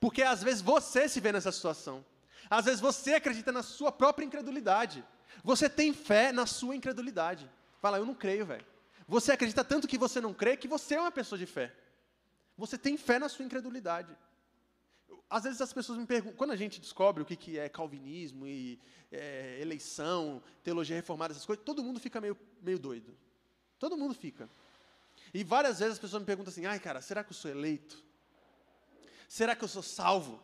Porque 0.00 0.22
às 0.22 0.42
vezes 0.42 0.62
você 0.62 1.06
se 1.06 1.20
vê 1.20 1.32
nessa 1.32 1.52
situação. 1.52 2.02
Às 2.50 2.64
vezes 2.64 2.80
você 2.80 3.14
acredita 3.14 3.52
na 3.52 3.62
sua 3.62 3.92
própria 3.92 4.24
incredulidade. 4.24 5.04
Você 5.44 5.68
tem 5.68 5.92
fé 5.92 6.32
na 6.32 6.46
sua 6.46 6.74
incredulidade. 6.74 7.50
Fala, 7.80 7.98
eu 7.98 8.06
não 8.06 8.14
creio, 8.14 8.46
velho. 8.46 8.66
Você 9.06 9.32
acredita 9.32 9.64
tanto 9.64 9.88
que 9.88 9.96
você 9.96 10.20
não 10.20 10.34
crê 10.34 10.56
que 10.56 10.68
você 10.68 10.94
é 10.94 11.00
uma 11.00 11.10
pessoa 11.10 11.38
de 11.38 11.46
fé. 11.46 11.74
Você 12.56 12.76
tem 12.76 12.96
fé 12.96 13.18
na 13.18 13.28
sua 13.28 13.44
incredulidade. 13.44 14.14
Às 15.30 15.44
vezes 15.44 15.60
as 15.60 15.72
pessoas 15.72 15.98
me 15.98 16.06
perguntam, 16.06 16.36
quando 16.36 16.52
a 16.52 16.56
gente 16.56 16.80
descobre 16.80 17.22
o 17.22 17.26
que, 17.26 17.58
é 17.58 17.68
calvinismo 17.68 18.46
e 18.46 18.80
é, 19.12 19.58
eleição, 19.60 20.42
teologia 20.62 20.96
reformada, 20.96 21.32
essas 21.32 21.46
coisas, 21.46 21.64
todo 21.64 21.82
mundo 21.82 22.00
fica 22.00 22.20
meio, 22.20 22.36
meio 22.62 22.78
doido. 22.78 23.16
Todo 23.78 23.96
mundo 23.96 24.14
fica. 24.14 24.48
E 25.32 25.44
várias 25.44 25.78
vezes 25.78 25.94
as 25.94 25.98
pessoas 25.98 26.22
me 26.22 26.26
perguntam 26.26 26.50
assim: 26.50 26.66
ai, 26.66 26.80
cara, 26.80 27.00
será 27.00 27.22
que 27.22 27.30
eu 27.30 27.36
sou 27.36 27.50
eleito? 27.50 28.02
Será 29.28 29.54
que 29.54 29.62
eu 29.62 29.68
sou 29.68 29.82
salvo? 29.82 30.42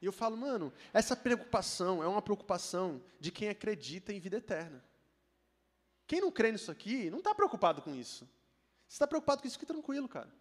E 0.00 0.06
eu 0.06 0.12
falo, 0.12 0.36
mano, 0.36 0.72
essa 0.92 1.16
preocupação 1.16 2.02
é 2.02 2.06
uma 2.06 2.22
preocupação 2.22 3.02
de 3.18 3.32
quem 3.32 3.48
acredita 3.48 4.12
em 4.12 4.20
vida 4.20 4.36
eterna. 4.36 4.82
Quem 6.06 6.20
não 6.20 6.30
crê 6.30 6.52
nisso 6.52 6.70
aqui, 6.70 7.10
não 7.10 7.18
está 7.18 7.34
preocupado 7.34 7.82
com 7.82 7.94
isso. 7.94 8.24
Se 8.86 8.94
está 8.94 9.06
preocupado 9.06 9.42
com 9.42 9.48
isso, 9.48 9.58
fique 9.58 9.66
tranquilo, 9.66 10.08
cara. 10.08 10.32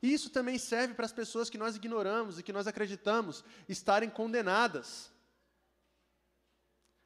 E 0.00 0.12
isso 0.12 0.30
também 0.30 0.58
serve 0.58 0.94
para 0.94 1.06
as 1.06 1.12
pessoas 1.12 1.50
que 1.50 1.58
nós 1.58 1.76
ignoramos 1.76 2.38
e 2.38 2.42
que 2.42 2.52
nós 2.52 2.66
acreditamos 2.66 3.44
estarem 3.68 4.08
condenadas. 4.08 5.10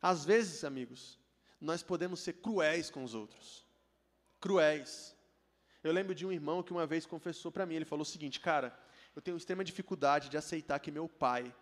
Às 0.01 0.25
vezes, 0.25 0.65
amigos, 0.65 1.19
nós 1.61 1.83
podemos 1.83 2.21
ser 2.21 2.35
cruéis 2.35 2.91
com 2.91 3.03
os 3.05 3.15
outros. 3.15 3.65
Cruéis. 4.41 5.17
Eu 5.83 5.93
lembro 5.93 6.15
de 6.15 6.27
um 6.27 6.33
irmão 6.33 6.63
que 6.63 6.73
uma 6.73 6.87
vez 6.87 7.07
confessou 7.07 7.51
para 7.51 7.65
mim, 7.65 7.77
ele 7.77 7.85
falou 7.85 8.03
o 8.03 8.07
seguinte, 8.07 8.41
cara, 8.41 8.79
eu 9.15 9.23
tenho 9.23 9.37
extrema 9.37 9.65
dificuldade 9.65 10.29
de 10.29 10.37
aceitar 10.37 10.79
que 10.79 10.91
meu 10.91 11.09
pai, 11.09 11.55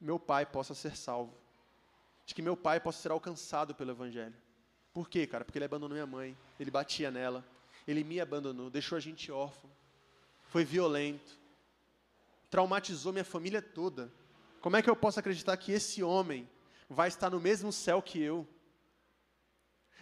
meu 0.00 0.18
pai 0.18 0.44
possa 0.44 0.74
ser 0.74 0.96
salvo, 0.96 1.34
de 2.26 2.34
que 2.34 2.42
meu 2.42 2.56
pai 2.56 2.80
possa 2.80 3.00
ser 3.00 3.10
alcançado 3.10 3.74
pelo 3.74 3.90
Evangelho. 3.90 4.34
Por 4.92 5.08
quê, 5.08 5.26
cara? 5.26 5.44
Porque 5.44 5.58
ele 5.58 5.64
abandonou 5.64 5.94
minha 5.94 6.06
mãe, 6.06 6.36
ele 6.58 6.70
batia 6.70 7.10
nela, 7.10 7.44
ele 7.86 8.02
me 8.02 8.20
abandonou, 8.20 8.70
deixou 8.70 8.96
a 8.96 9.00
gente 9.00 9.30
órfão, 9.30 9.70
foi 10.48 10.64
violento, 10.64 11.38
traumatizou 12.50 13.12
minha 13.12 13.24
família 13.24 13.62
toda. 13.62 14.12
Como 14.60 14.76
é 14.76 14.82
que 14.82 14.90
eu 14.90 14.96
posso 14.96 15.20
acreditar 15.20 15.56
que 15.56 15.72
esse 15.72 16.02
homem 16.02 16.48
vai 16.88 17.08
estar 17.08 17.30
no 17.30 17.40
mesmo 17.40 17.72
céu 17.72 18.02
que 18.02 18.20
eu? 18.20 18.46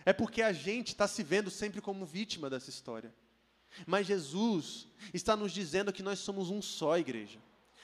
É 0.04 0.12
porque 0.12 0.40
a 0.40 0.52
gente 0.52 0.88
está 0.88 1.06
se 1.06 1.22
vendo 1.22 1.50
sempre 1.50 1.82
como 1.82 2.06
vítima 2.06 2.48
dessa 2.48 2.70
história. 2.70 3.14
Mas 3.86 4.06
Jesus 4.06 4.86
está 5.12 5.36
nos 5.36 5.52
dizendo 5.52 5.92
que 5.92 6.02
nós 6.02 6.18
somos 6.18 6.50
um 6.50 6.60
só, 6.60 6.98
igreja. 6.98 7.38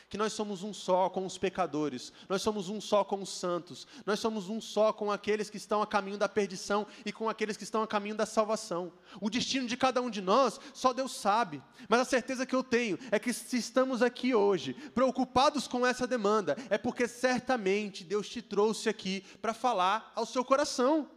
Que 0.08 0.18
nós 0.18 0.32
somos 0.32 0.62
um 0.62 0.72
só 0.72 1.08
com 1.08 1.24
os 1.26 1.38
pecadores, 1.38 2.12
nós 2.28 2.40
somos 2.42 2.68
um 2.68 2.80
só 2.80 3.02
com 3.02 3.20
os 3.20 3.30
santos, 3.30 3.86
nós 4.04 4.20
somos 4.20 4.48
um 4.48 4.60
só 4.60 4.92
com 4.92 5.10
aqueles 5.10 5.50
que 5.50 5.56
estão 5.56 5.82
a 5.82 5.86
caminho 5.86 6.18
da 6.18 6.28
perdição 6.28 6.86
e 7.04 7.12
com 7.12 7.28
aqueles 7.28 7.56
que 7.56 7.64
estão 7.64 7.82
a 7.82 7.86
caminho 7.86 8.14
da 8.14 8.26
salvação. 8.26 8.92
O 9.20 9.28
destino 9.28 9.66
de 9.66 9.76
cada 9.76 10.00
um 10.00 10.10
de 10.10 10.20
nós, 10.20 10.60
só 10.72 10.92
Deus 10.92 11.12
sabe, 11.12 11.60
mas 11.88 12.00
a 12.00 12.04
certeza 12.04 12.46
que 12.46 12.54
eu 12.54 12.62
tenho 12.62 12.98
é 13.10 13.18
que 13.18 13.32
se 13.32 13.56
estamos 13.56 14.02
aqui 14.02 14.34
hoje, 14.34 14.74
preocupados 14.94 15.66
com 15.66 15.86
essa 15.86 16.06
demanda, 16.06 16.56
é 16.70 16.78
porque 16.78 17.08
certamente 17.08 18.04
Deus 18.04 18.28
te 18.28 18.40
trouxe 18.40 18.88
aqui 18.88 19.22
para 19.40 19.54
falar 19.54 20.12
ao 20.14 20.26
seu 20.26 20.44
coração. 20.44 21.10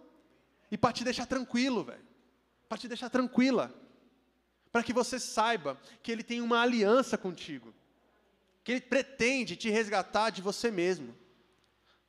E 0.72 0.78
para 0.78 0.92
te 0.92 1.04
deixar 1.04 1.26
tranquilo, 1.26 1.84
velho, 1.84 2.06
para 2.68 2.78
te 2.78 2.88
deixar 2.88 3.10
tranquila, 3.10 3.74
para 4.78 4.84
que 4.84 4.94
você 4.94 5.20
saiba 5.20 5.76
que 6.04 6.12
Ele 6.12 6.22
tem 6.22 6.40
uma 6.40 6.62
aliança 6.62 7.18
contigo 7.18 7.74
que 8.64 8.74
Ele 8.74 8.82
pretende 8.82 9.56
te 9.56 9.70
resgatar 9.70 10.30
de 10.30 10.42
você 10.42 10.70
mesmo, 10.70 11.16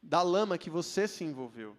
da 0.02 0.22
lama 0.22 0.58
que 0.58 0.68
você 0.68 1.06
se 1.06 1.22
envolveu. 1.22 1.76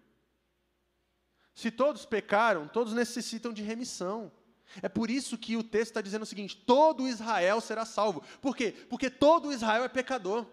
Se 1.54 1.70
todos 1.70 2.06
pecaram, 2.06 2.66
todos 2.66 2.94
necessitam 2.94 3.52
de 3.52 3.62
remissão. 3.62 4.32
É 4.80 4.88
por 4.88 5.10
isso 5.10 5.36
que 5.36 5.54
o 5.54 5.62
texto 5.62 5.90
está 5.90 6.00
dizendo 6.00 6.22
o 6.22 6.26
seguinte: 6.26 6.56
todo 6.56 7.06
Israel 7.06 7.60
será 7.60 7.84
salvo. 7.84 8.24
Por 8.40 8.56
quê? 8.56 8.72
Porque 8.88 9.10
todo 9.10 9.52
Israel 9.52 9.84
é 9.84 9.88
pecador. 9.88 10.46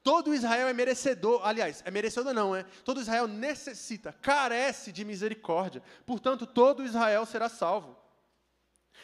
Todo 0.00 0.32
Israel 0.32 0.68
é 0.68 0.72
merecedor, 0.72 1.44
aliás, 1.44 1.82
é 1.84 1.90
merecedor 1.90 2.32
não, 2.32 2.54
é? 2.54 2.62
Todo 2.84 3.00
Israel 3.00 3.26
necessita, 3.26 4.12
carece 4.12 4.92
de 4.92 5.04
misericórdia. 5.04 5.82
Portanto, 6.06 6.46
todo 6.46 6.84
Israel 6.84 7.26
será 7.26 7.48
salvo. 7.48 8.03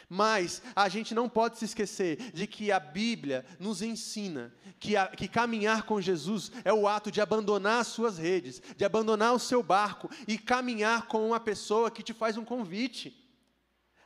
Mas 0.09 0.61
a 0.75 0.89
gente 0.89 1.13
não 1.13 1.29
pode 1.29 1.57
se 1.57 1.65
esquecer 1.65 2.31
de 2.31 2.45
que 2.47 2.71
a 2.71 2.79
Bíblia 2.79 3.45
nos 3.59 3.81
ensina 3.81 4.53
que, 4.79 4.97
a, 4.97 5.07
que 5.07 5.27
caminhar 5.27 5.83
com 5.83 6.01
Jesus 6.01 6.51
é 6.63 6.73
o 6.73 6.87
ato 6.87 7.11
de 7.11 7.21
abandonar 7.21 7.81
as 7.81 7.87
suas 7.87 8.17
redes, 8.17 8.61
de 8.75 8.83
abandonar 8.83 9.33
o 9.33 9.39
seu 9.39 9.61
barco 9.63 10.09
e 10.27 10.37
caminhar 10.37 11.07
com 11.07 11.27
uma 11.27 11.39
pessoa 11.39 11.91
que 11.91 12.03
te 12.03 12.13
faz 12.13 12.37
um 12.37 12.45
convite. 12.45 13.17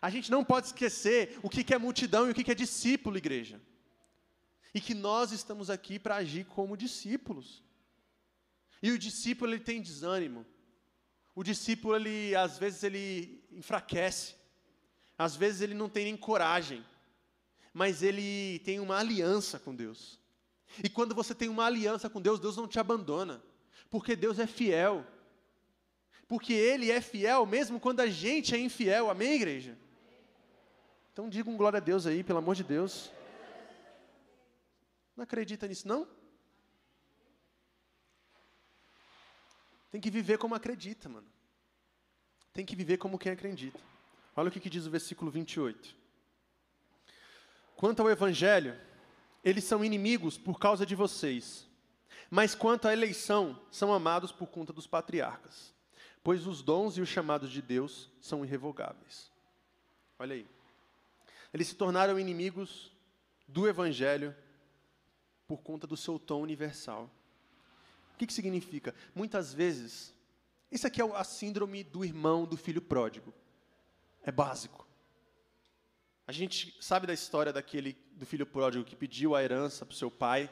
A 0.01 0.09
gente 0.09 0.29
não 0.29 0.43
pode 0.43 0.67
esquecer 0.67 1.39
o 1.41 1.49
que 1.49 1.73
é 1.73 1.77
multidão 1.77 2.27
e 2.27 2.31
o 2.31 2.33
que 2.35 2.51
é 2.51 2.55
discípulo, 2.55 3.17
igreja. 3.17 3.59
E 4.73 4.81
que 4.81 4.93
nós 4.93 5.31
estamos 5.31 5.69
aqui 5.69 5.97
para 5.97 6.17
agir 6.17 6.45
como 6.45 6.77
discípulos. 6.77 7.63
E 8.83 8.91
o 8.91 8.99
discípulo 8.99 9.51
ele 9.51 9.63
tem 9.63 9.81
desânimo. 9.81 10.45
O 11.33 11.43
discípulo 11.43 11.95
ele 11.95 12.35
às 12.35 12.59
vezes 12.59 12.83
ele 12.83 13.43
enfraquece. 13.51 14.35
Às 15.17 15.35
vezes 15.35 15.61
ele 15.61 15.73
não 15.73 15.89
tem 15.89 16.05
nem 16.05 16.17
coragem, 16.17 16.85
mas 17.73 18.03
ele 18.03 18.59
tem 18.59 18.79
uma 18.79 18.97
aliança 18.97 19.59
com 19.59 19.73
Deus. 19.73 20.19
E 20.83 20.89
quando 20.89 21.15
você 21.15 21.33
tem 21.33 21.47
uma 21.49 21.65
aliança 21.65 22.09
com 22.09 22.21
Deus, 22.21 22.39
Deus 22.39 22.57
não 22.57 22.67
te 22.67 22.79
abandona, 22.79 23.41
porque 23.89 24.15
Deus 24.15 24.39
é 24.39 24.47
fiel. 24.47 25.05
Porque 26.27 26.53
Ele 26.53 26.91
é 26.91 26.99
fiel 27.01 27.45
mesmo 27.45 27.79
quando 27.79 27.99
a 27.99 28.07
gente 28.07 28.55
é 28.55 28.57
infiel, 28.57 29.09
amém, 29.09 29.33
igreja? 29.33 29.77
Então 31.13 31.29
diga 31.29 31.49
um 31.49 31.55
glória 31.55 31.77
a 31.77 31.79
Deus 31.79 32.05
aí, 32.05 32.23
pelo 32.23 32.39
amor 32.39 32.55
de 32.55 32.63
Deus. 32.63 33.11
Não 35.15 35.23
acredita 35.23 35.67
nisso, 35.67 35.87
não? 35.87 36.07
Tem 39.89 40.01
que 40.01 40.09
viver 40.09 40.37
como 40.37 40.55
acredita, 40.55 41.07
mano. 41.07 41.27
Tem 42.51 42.65
que 42.65 42.75
viver 42.75 42.97
como 42.97 43.17
quem 43.17 43.31
acredita. 43.31 43.79
Olha 44.35 44.49
o 44.49 44.51
que, 44.51 44.59
que 44.59 44.69
diz 44.69 44.85
o 44.85 44.91
versículo 44.91 45.31
28. 45.31 45.95
Quanto 47.75 48.01
ao 48.01 48.09
Evangelho, 48.09 48.79
eles 49.43 49.63
são 49.63 49.83
inimigos 49.83 50.37
por 50.37 50.59
causa 50.59 50.85
de 50.85 50.95
vocês, 50.95 51.67
mas 52.29 52.55
quanto 52.55 52.87
à 52.87 52.93
eleição, 52.93 53.59
são 53.71 53.93
amados 53.93 54.31
por 54.31 54.47
conta 54.47 54.73
dos 54.73 54.87
patriarcas, 54.87 55.73
pois 56.23 56.47
os 56.47 56.61
dons 56.61 56.97
e 56.97 57.01
os 57.01 57.09
chamados 57.09 57.51
de 57.51 57.61
Deus 57.61 58.09
são 58.19 58.43
irrevogáveis. 58.43 59.31
Olha 60.17 60.35
aí. 60.35 60.47
Eles 61.53 61.67
se 61.67 61.75
tornaram 61.75 62.19
inimigos 62.19 62.91
do 63.47 63.67
Evangelho 63.67 64.35
por 65.47 65.61
conta 65.61 65.85
do 65.85 65.95
seu 65.95 66.17
tom 66.17 66.41
universal. 66.41 67.09
O 68.13 68.17
que, 68.17 68.27
que 68.27 68.33
significa? 68.33 68.95
Muitas 69.13 69.53
vezes, 69.53 70.13
isso 70.71 70.87
aqui 70.87 71.01
é 71.01 71.05
a 71.05 71.23
síndrome 71.23 71.83
do 71.83 72.03
irmão 72.03 72.45
do 72.45 72.57
filho 72.57 72.81
pródigo. 72.81 73.33
É 74.25 74.31
básico. 74.31 74.85
A 76.27 76.31
gente 76.31 76.75
sabe 76.81 77.05
da 77.05 77.13
história 77.13 77.53
daquele 77.53 77.95
do 78.13 78.25
filho 78.25 78.45
pródigo 78.45 78.83
que 78.83 78.95
pediu 78.95 79.35
a 79.35 79.43
herança 79.43 79.85
para 79.85 79.93
o 79.93 79.97
seu 79.97 80.09
pai, 80.09 80.49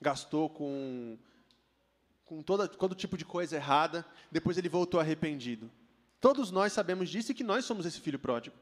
gastou 0.00 0.50
com, 0.50 1.16
com 2.24 2.42
toda, 2.42 2.66
todo 2.66 2.96
tipo 2.96 3.16
de 3.16 3.24
coisa 3.24 3.54
errada, 3.54 4.04
depois 4.30 4.58
ele 4.58 4.68
voltou 4.68 4.98
arrependido. 4.98 5.70
Todos 6.20 6.50
nós 6.50 6.72
sabemos 6.72 7.08
disso 7.08 7.30
e 7.30 7.34
que 7.34 7.44
nós 7.44 7.64
somos 7.64 7.86
esse 7.86 8.00
filho 8.00 8.18
pródigo. 8.18 8.56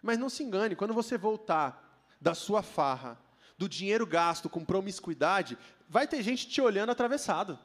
Mas 0.00 0.18
não 0.18 0.30
se 0.30 0.44
engane, 0.44 0.76
quando 0.76 0.94
você 0.94 1.18
voltar 1.18 2.08
da 2.20 2.32
sua 2.32 2.62
farra, 2.62 3.18
do 3.58 3.68
dinheiro 3.68 4.06
gasto 4.06 4.48
com 4.48 4.64
promiscuidade, 4.64 5.58
vai 5.88 6.06
ter 6.06 6.22
gente 6.22 6.48
te 6.48 6.60
olhando 6.60 6.90
atravessado. 6.90 7.58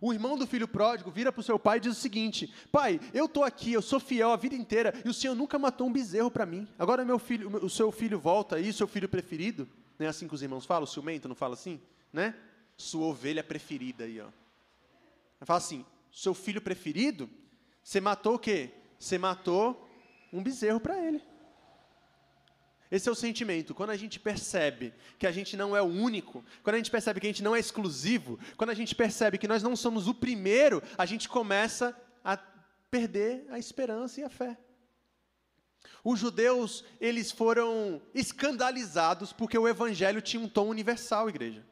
O 0.00 0.12
irmão 0.12 0.36
do 0.36 0.46
filho 0.46 0.68
pródigo 0.68 1.10
vira 1.10 1.32
para 1.32 1.40
o 1.40 1.44
seu 1.44 1.58
pai 1.58 1.78
e 1.78 1.80
diz 1.80 1.96
o 1.96 2.00
seguinte: 2.00 2.52
Pai, 2.70 3.00
eu 3.14 3.26
estou 3.26 3.44
aqui, 3.44 3.72
eu 3.72 3.82
sou 3.82 3.98
fiel 3.98 4.30
a 4.30 4.36
vida 4.36 4.54
inteira 4.54 4.92
e 5.04 5.08
o 5.08 5.14
Senhor 5.14 5.34
nunca 5.34 5.58
matou 5.58 5.86
um 5.86 5.92
bezerro 5.92 6.30
para 6.30 6.44
mim. 6.44 6.68
Agora 6.78 7.04
meu 7.04 7.18
filho, 7.18 7.64
o 7.64 7.70
seu 7.70 7.90
filho 7.90 8.18
volta 8.18 8.56
aí, 8.56 8.72
seu 8.72 8.86
filho 8.86 9.08
preferido, 9.08 9.68
não 9.98 10.06
é 10.06 10.08
assim 10.08 10.28
que 10.28 10.34
os 10.34 10.42
irmãos 10.42 10.66
falam? 10.66 10.84
O 10.84 10.86
ciumento 10.86 11.28
não 11.28 11.34
fala 11.34 11.54
assim? 11.54 11.80
Né? 12.12 12.34
Sua 12.76 13.06
ovelha 13.06 13.42
preferida 13.42 14.04
aí, 14.04 14.20
ó. 14.20 14.26
Fala 15.44 15.58
assim: 15.58 15.84
seu 16.12 16.34
filho 16.34 16.60
preferido, 16.60 17.28
você 17.82 18.00
matou 18.00 18.34
o 18.34 18.38
quê? 18.38 18.70
Você 18.98 19.18
matou 19.18 19.88
um 20.32 20.42
bezerro 20.42 20.80
para 20.80 20.98
ele. 21.02 21.22
Esse 22.90 23.08
é 23.08 23.12
o 23.12 23.16
sentimento. 23.16 23.74
Quando 23.74 23.90
a 23.90 23.96
gente 23.96 24.20
percebe 24.20 24.94
que 25.18 25.26
a 25.26 25.32
gente 25.32 25.56
não 25.56 25.76
é 25.76 25.82
o 25.82 25.86
único, 25.86 26.44
quando 26.62 26.74
a 26.74 26.78
gente 26.78 26.90
percebe 26.90 27.20
que 27.20 27.26
a 27.26 27.30
gente 27.30 27.42
não 27.42 27.56
é 27.56 27.58
exclusivo, 27.58 28.38
quando 28.56 28.70
a 28.70 28.74
gente 28.74 28.94
percebe 28.94 29.38
que 29.38 29.48
nós 29.48 29.62
não 29.62 29.74
somos 29.74 30.06
o 30.06 30.14
primeiro, 30.14 30.82
a 30.96 31.04
gente 31.04 31.28
começa 31.28 31.96
a 32.24 32.36
perder 32.90 33.46
a 33.50 33.58
esperança 33.58 34.20
e 34.20 34.24
a 34.24 34.30
fé. 34.30 34.56
Os 36.04 36.20
judeus, 36.20 36.84
eles 37.00 37.32
foram 37.32 38.00
escandalizados 38.14 39.32
porque 39.32 39.58
o 39.58 39.66
evangelho 39.66 40.22
tinha 40.22 40.40
um 40.40 40.48
tom 40.48 40.68
universal, 40.68 41.28
igreja. 41.28 41.66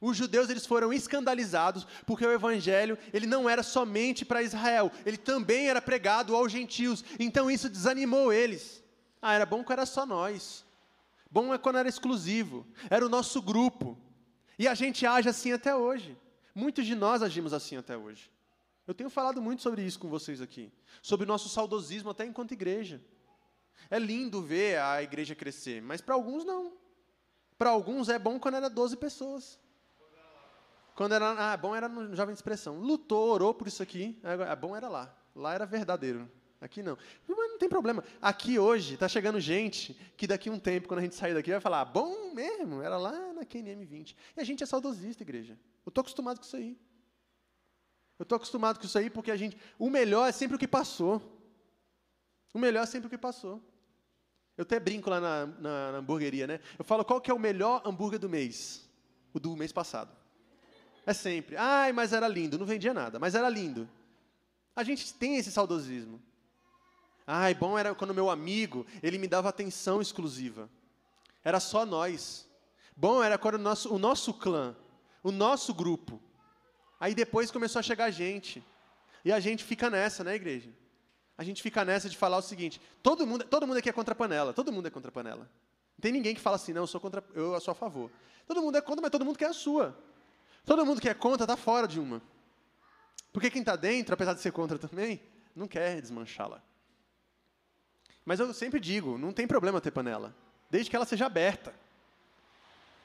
Os 0.00 0.16
judeus 0.16 0.48
eles 0.48 0.64
foram 0.64 0.92
escandalizados 0.92 1.86
porque 2.06 2.24
o 2.24 2.32
evangelho 2.32 2.96
ele 3.12 3.26
não 3.26 3.50
era 3.50 3.62
somente 3.62 4.24
para 4.24 4.42
Israel, 4.42 4.92
ele 5.04 5.16
também 5.16 5.68
era 5.68 5.82
pregado 5.82 6.34
aos 6.34 6.50
gentios. 6.50 7.04
Então 7.18 7.50
isso 7.50 7.68
desanimou 7.68 8.32
eles. 8.32 8.82
Ah, 9.20 9.34
era 9.34 9.46
bom 9.46 9.62
quando 9.64 9.78
era 9.78 9.86
só 9.86 10.06
nós. 10.06 10.64
Bom 11.30 11.52
é 11.52 11.58
quando 11.58 11.78
era 11.78 11.88
exclusivo. 11.88 12.66
Era 12.88 13.04
o 13.04 13.08
nosso 13.08 13.42
grupo. 13.42 13.98
E 14.58 14.66
a 14.66 14.74
gente 14.74 15.06
age 15.06 15.28
assim 15.28 15.52
até 15.52 15.74
hoje. 15.74 16.16
Muitos 16.54 16.86
de 16.86 16.94
nós 16.94 17.22
agimos 17.22 17.52
assim 17.52 17.76
até 17.76 17.96
hoje. 17.96 18.30
Eu 18.86 18.94
tenho 18.94 19.10
falado 19.10 19.40
muito 19.42 19.62
sobre 19.62 19.82
isso 19.82 19.98
com 19.98 20.08
vocês 20.08 20.40
aqui. 20.40 20.72
Sobre 21.02 21.24
o 21.24 21.28
nosso 21.28 21.48
saudosismo 21.48 22.10
até 22.10 22.24
enquanto 22.24 22.52
igreja. 22.52 23.00
É 23.90 23.98
lindo 23.98 24.42
ver 24.42 24.80
a 24.80 25.02
igreja 25.02 25.34
crescer, 25.34 25.80
mas 25.82 26.00
para 26.00 26.14
alguns 26.14 26.44
não. 26.44 26.72
Para 27.56 27.70
alguns 27.70 28.08
é 28.08 28.18
bom 28.18 28.38
quando 28.40 28.54
era 28.54 28.68
12 28.68 28.96
pessoas. 28.96 29.58
Quando 30.94 31.12
era, 31.12 31.52
ah, 31.52 31.56
bom 31.56 31.76
era 31.76 31.88
no 31.88 32.14
Jovem 32.16 32.34
de 32.34 32.38
Expressão. 32.38 32.80
Lutou, 32.80 33.28
orou 33.28 33.54
por 33.54 33.68
isso 33.68 33.82
aqui. 33.82 34.18
É 34.22 34.56
bom 34.56 34.74
era 34.74 34.88
lá. 34.88 35.14
Lá 35.34 35.54
era 35.54 35.64
verdadeiro. 35.64 36.28
Aqui 36.60 36.82
não. 36.82 36.98
Mas 37.26 37.36
não 37.36 37.58
tem 37.58 37.68
problema. 37.68 38.02
Aqui 38.20 38.58
hoje 38.58 38.94
está 38.94 39.08
chegando 39.08 39.38
gente 39.38 39.94
que 40.16 40.26
daqui 40.26 40.48
a 40.48 40.52
um 40.52 40.58
tempo, 40.58 40.88
quando 40.88 40.98
a 40.98 41.02
gente 41.02 41.14
sair 41.14 41.32
daqui, 41.32 41.50
vai 41.50 41.60
falar, 41.60 41.84
bom 41.84 42.34
mesmo, 42.34 42.82
era 42.82 42.96
lá 42.96 43.32
na 43.32 43.44
QNM 43.44 43.84
20. 43.84 44.16
E 44.36 44.40
a 44.40 44.44
gente 44.44 44.62
é 44.62 44.66
saudosista, 44.66 45.22
igreja. 45.22 45.58
Eu 45.86 45.90
estou 45.90 46.02
acostumado 46.02 46.38
com 46.38 46.44
isso 46.44 46.56
aí. 46.56 46.76
Eu 48.18 48.24
estou 48.24 48.36
acostumado 48.36 48.80
com 48.80 48.86
isso 48.86 48.98
aí 48.98 49.08
porque 49.08 49.30
a 49.30 49.36
gente. 49.36 49.56
O 49.78 49.88
melhor 49.88 50.28
é 50.28 50.32
sempre 50.32 50.56
o 50.56 50.58
que 50.58 50.66
passou. 50.66 51.22
O 52.52 52.58
melhor 52.58 52.82
é 52.82 52.86
sempre 52.86 53.06
o 53.06 53.10
que 53.10 53.18
passou. 53.18 53.62
Eu 54.56 54.62
até 54.62 54.80
brinco 54.80 55.08
lá 55.08 55.20
na, 55.20 55.46
na, 55.46 55.92
na 55.92 55.98
hamburgueria, 55.98 56.44
né? 56.48 56.58
Eu 56.76 56.84
falo, 56.84 57.04
qual 57.04 57.20
que 57.20 57.30
é 57.30 57.34
o 57.34 57.38
melhor 57.38 57.80
hambúrguer 57.86 58.18
do 58.18 58.28
mês? 58.28 58.90
O 59.32 59.38
do 59.38 59.54
mês 59.56 59.70
passado. 59.70 60.10
É 61.06 61.14
sempre. 61.14 61.56
Ai, 61.56 61.92
mas 61.92 62.12
era 62.12 62.26
lindo. 62.26 62.58
Não 62.58 62.66
vendia 62.66 62.92
nada, 62.92 63.20
mas 63.20 63.36
era 63.36 63.48
lindo. 63.48 63.88
A 64.74 64.82
gente 64.82 65.14
tem 65.14 65.36
esse 65.36 65.52
saudosismo. 65.52 66.20
Ai, 67.30 67.52
bom 67.52 67.78
era 67.78 67.94
quando 67.94 68.14
meu 68.14 68.30
amigo, 68.30 68.86
ele 69.02 69.18
me 69.18 69.28
dava 69.28 69.50
atenção 69.50 70.00
exclusiva. 70.00 70.66
Era 71.44 71.60
só 71.60 71.84
nós. 71.84 72.48
Bom 72.96 73.22
era 73.22 73.36
quando 73.36 73.56
o 73.56 73.58
nosso, 73.58 73.94
o 73.94 73.98
nosso 73.98 74.32
clã, 74.32 74.74
o 75.22 75.30
nosso 75.30 75.74
grupo. 75.74 76.18
Aí 76.98 77.14
depois 77.14 77.50
começou 77.50 77.80
a 77.80 77.82
chegar 77.82 78.10
gente. 78.10 78.64
E 79.22 79.30
a 79.30 79.38
gente 79.40 79.62
fica 79.62 79.90
nessa, 79.90 80.24
né, 80.24 80.36
igreja? 80.36 80.70
A 81.36 81.44
gente 81.44 81.62
fica 81.62 81.84
nessa 81.84 82.08
de 82.08 82.16
falar 82.16 82.38
o 82.38 82.42
seguinte: 82.42 82.80
todo 83.02 83.26
mundo, 83.26 83.44
todo 83.44 83.66
mundo 83.66 83.76
aqui 83.76 83.90
é 83.90 83.92
contra 83.92 84.12
a 84.12 84.16
panela, 84.16 84.54
todo 84.54 84.72
mundo 84.72 84.88
é 84.88 84.90
contra 84.90 85.10
a 85.10 85.12
panela. 85.12 85.50
Não 85.98 86.00
tem 86.00 86.12
ninguém 86.12 86.34
que 86.34 86.40
fala 86.40 86.56
assim, 86.56 86.72
não, 86.72 86.84
eu 86.84 86.86
sou 86.86 86.98
contra, 86.98 87.22
eu 87.34 87.60
sou 87.60 87.72
a 87.72 87.74
favor. 87.74 88.10
Todo 88.46 88.62
mundo 88.62 88.78
é 88.78 88.80
contra, 88.80 89.02
mas 89.02 89.10
todo 89.10 89.26
mundo 89.26 89.38
quer 89.38 89.50
a 89.50 89.52
sua. 89.52 89.94
Todo 90.64 90.86
mundo 90.86 90.98
que 90.98 91.10
é 91.10 91.14
contra 91.14 91.44
está 91.44 91.58
fora 91.58 91.86
de 91.86 92.00
uma. 92.00 92.22
Porque 93.34 93.50
quem 93.50 93.60
está 93.60 93.76
dentro, 93.76 94.14
apesar 94.14 94.32
de 94.32 94.40
ser 94.40 94.50
contra 94.50 94.78
também, 94.78 95.20
não 95.54 95.68
quer 95.68 96.00
desmanchá-la. 96.00 96.62
Mas 98.28 98.40
eu 98.40 98.52
sempre 98.52 98.78
digo, 98.78 99.16
não 99.16 99.32
tem 99.32 99.46
problema 99.46 99.80
ter 99.80 99.90
panela, 99.90 100.36
desde 100.68 100.90
que 100.90 100.94
ela 100.94 101.06
seja 101.06 101.24
aberta. 101.24 101.72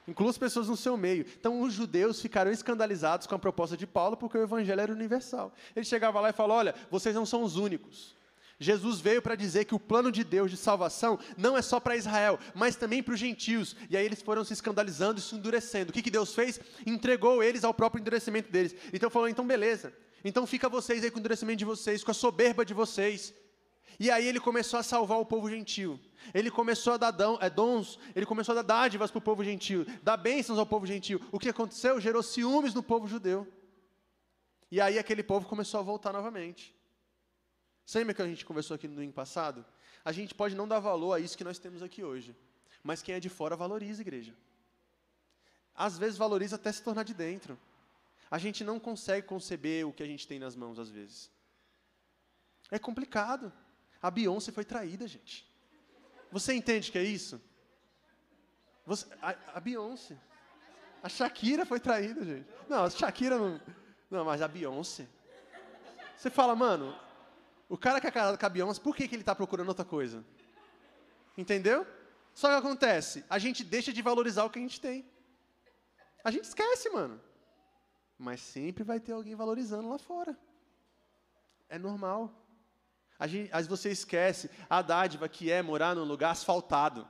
Inclua 0.06 0.30
as 0.30 0.38
pessoas 0.38 0.68
no 0.68 0.76
seu 0.76 0.98
meio. 0.98 1.26
Então, 1.40 1.62
os 1.62 1.72
judeus 1.72 2.22
ficaram 2.22 2.52
escandalizados 2.52 3.26
com 3.26 3.34
a 3.34 3.40
proposta 3.40 3.78
de 3.78 3.88
Paulo, 3.88 4.18
porque 4.18 4.38
o 4.38 4.44
evangelho 4.44 4.82
era 4.82 4.92
universal. 4.92 5.54
Ele 5.74 5.86
chegava 5.86 6.20
lá 6.20 6.32
e 6.32 6.34
falou: 6.34 6.58
Olha, 6.58 6.76
vocês 6.92 7.16
não 7.16 7.26
são 7.26 7.42
os 7.42 7.56
únicos. 7.56 8.14
Jesus 8.60 9.00
veio 9.00 9.22
para 9.22 9.36
dizer 9.36 9.64
que 9.64 9.74
o 9.74 9.80
plano 9.80 10.12
de 10.12 10.26
Deus 10.26 10.52
de 10.52 10.58
salvação 10.58 11.18
não 11.38 11.58
é 11.58 11.62
só 11.62 11.80
para 11.80 11.96
Israel, 11.96 12.38
mas 12.54 12.76
também 12.76 13.02
para 13.02 13.14
os 13.14 13.20
gentios. 13.22 13.78
E 13.90 13.96
aí 13.96 14.06
eles 14.06 14.22
foram 14.22 14.44
se 14.44 14.52
escandalizando 14.52 15.20
e 15.20 15.24
se 15.24 15.36
endurecendo. 15.36 15.92
O 15.92 15.94
que, 15.94 16.02
que 16.02 16.12
Deus 16.12 16.36
fez? 16.36 16.60
Entregou 16.86 17.42
eles 17.42 17.64
ao 17.64 17.74
próprio 17.74 18.02
endurecimento 18.02 18.52
deles. 18.52 18.76
Então 18.92 19.10
falou: 19.10 19.30
então 19.30 19.48
beleza. 19.48 19.94
Então 20.22 20.46
fica 20.46 20.68
vocês 20.68 21.02
aí 21.02 21.10
com 21.10 21.16
o 21.16 21.20
endurecimento 21.22 21.60
de 21.60 21.66
vocês, 21.66 22.04
com 22.04 22.12
a 22.12 22.14
soberba 22.14 22.66
de 22.66 22.74
vocês. 22.74 23.34
E 24.00 24.10
aí 24.10 24.28
ele 24.28 24.40
começou 24.40 24.80
a 24.80 24.84
salvar 24.84 25.20
o 25.20 25.26
povo 25.26 25.50
gentil. 25.50 26.00
Ele 26.34 26.50
começou 26.50 26.94
a 26.94 26.98
dar 26.98 27.14
é, 27.42 27.50
dons, 27.50 28.00
ele 28.16 28.26
começou 28.26 28.54
a 28.54 28.62
dar 28.62 28.62
dádivas 28.62 29.12
para 29.12 29.20
o 29.20 29.22
povo 29.22 29.44
gentil, 29.44 29.86
dar 30.02 30.18
bênçãos 30.18 30.58
ao 30.58 30.66
povo 30.66 30.86
gentil. 30.86 31.22
O 31.32 31.40
que 31.40 31.50
aconteceu? 31.50 32.00
Gerou 32.00 32.24
ciúmes 32.24 32.74
no 32.74 32.82
povo 32.82 33.08
judeu. 33.08 33.48
E 34.72 34.82
aí 34.82 34.98
aquele 34.98 35.22
povo 35.22 35.48
começou 35.48 35.80
a 35.80 35.84
voltar 35.84 36.14
novamente. 36.14 36.76
Você 37.86 38.00
lembra 38.00 38.14
que 38.14 38.22
a 38.22 38.28
gente 38.28 38.46
conversou 38.46 38.76
aqui 38.76 38.88
no 38.88 38.96
domingo 38.96 39.14
passado? 39.14 39.66
A 40.04 40.12
gente 40.12 40.34
pode 40.34 40.56
não 40.56 40.68
dar 40.68 40.80
valor 40.80 41.14
a 41.14 41.20
isso 41.20 41.38
que 41.38 41.44
nós 41.44 41.60
temos 41.60 41.84
aqui 41.84 42.04
hoje. 42.04 42.36
Mas 42.82 43.02
quem 43.02 43.16
é 43.16 43.20
de 43.20 43.30
fora 43.30 43.56
valoriza 43.56 44.02
a 44.02 44.04
igreja. 44.04 44.34
Às 45.76 45.98
vezes 45.98 46.18
valoriza 46.18 46.56
até 46.56 46.72
se 46.72 46.82
tornar 46.82 47.04
de 47.04 47.14
dentro. 47.14 47.58
A 48.30 48.38
gente 48.38 48.64
não 48.64 48.80
consegue 48.80 49.28
conceber 49.28 49.88
o 49.88 49.94
que 49.94 50.04
a 50.04 50.06
gente 50.06 50.28
tem 50.28 50.40
nas 50.40 50.56
mãos, 50.56 50.80
às 50.80 50.90
vezes. 50.90 51.30
É 52.72 52.80
complicado. 52.80 53.52
A 54.04 54.12
Beyoncé 54.12 54.52
foi 54.52 54.66
traída, 54.66 55.08
gente. 55.08 55.50
Você 56.30 56.54
entende 56.54 56.92
que 56.92 56.98
é 56.98 57.04
isso? 57.04 57.42
Você, 58.86 59.08
a, 59.22 59.34
a 59.56 59.60
Beyoncé. 59.62 60.18
A 61.02 61.08
Shakira 61.08 61.66
foi 61.66 61.80
traída, 61.80 62.24
gente. 62.26 62.46
Não, 62.68 62.84
a 62.84 62.90
Shakira 62.90 63.38
não. 63.38 63.62
Não, 64.12 64.26
mas 64.26 64.42
a 64.42 64.48
Beyoncé. 64.48 65.08
Você 66.18 66.30
fala, 66.30 66.54
mano, 66.54 66.94
o 67.70 67.78
cara 67.78 68.02
que 68.02 68.08
é 68.08 68.12
casado 68.12 68.38
com 68.38 68.46
a 68.46 68.50
Beyoncé, 68.50 68.82
por 68.82 68.94
que, 68.94 69.08
que 69.08 69.16
ele 69.16 69.22
está 69.22 69.34
procurando 69.34 69.70
outra 69.70 69.86
coisa? 69.86 70.24
Entendeu? 71.38 71.88
Só 72.34 72.50
que 72.50 72.56
acontece, 72.56 73.24
a 73.30 73.40
gente 73.40 73.64
deixa 73.64 73.94
de 73.94 74.02
valorizar 74.02 74.44
o 74.44 74.50
que 74.50 74.60
a 74.60 74.62
gente 74.62 74.82
tem. 74.82 75.06
A 76.26 76.30
gente 76.30 76.44
esquece, 76.44 76.90
mano. 76.90 77.22
Mas 78.18 78.42
sempre 78.42 78.84
vai 78.84 79.00
ter 79.00 79.14
alguém 79.14 79.34
valorizando 79.34 79.88
lá 79.88 79.98
fora. 79.98 80.38
É 81.70 81.80
normal. 81.80 82.43
A 83.20 83.28
gente, 83.28 83.50
às 83.52 83.68
vezes 83.68 83.80
você 83.80 83.90
esquece 83.92 84.50
a 84.70 84.82
dádiva 84.82 85.30
que 85.30 85.52
é 85.52 85.62
morar 85.62 85.96
num 85.96 86.04
lugar 86.04 86.32
asfaltado. 86.32 87.08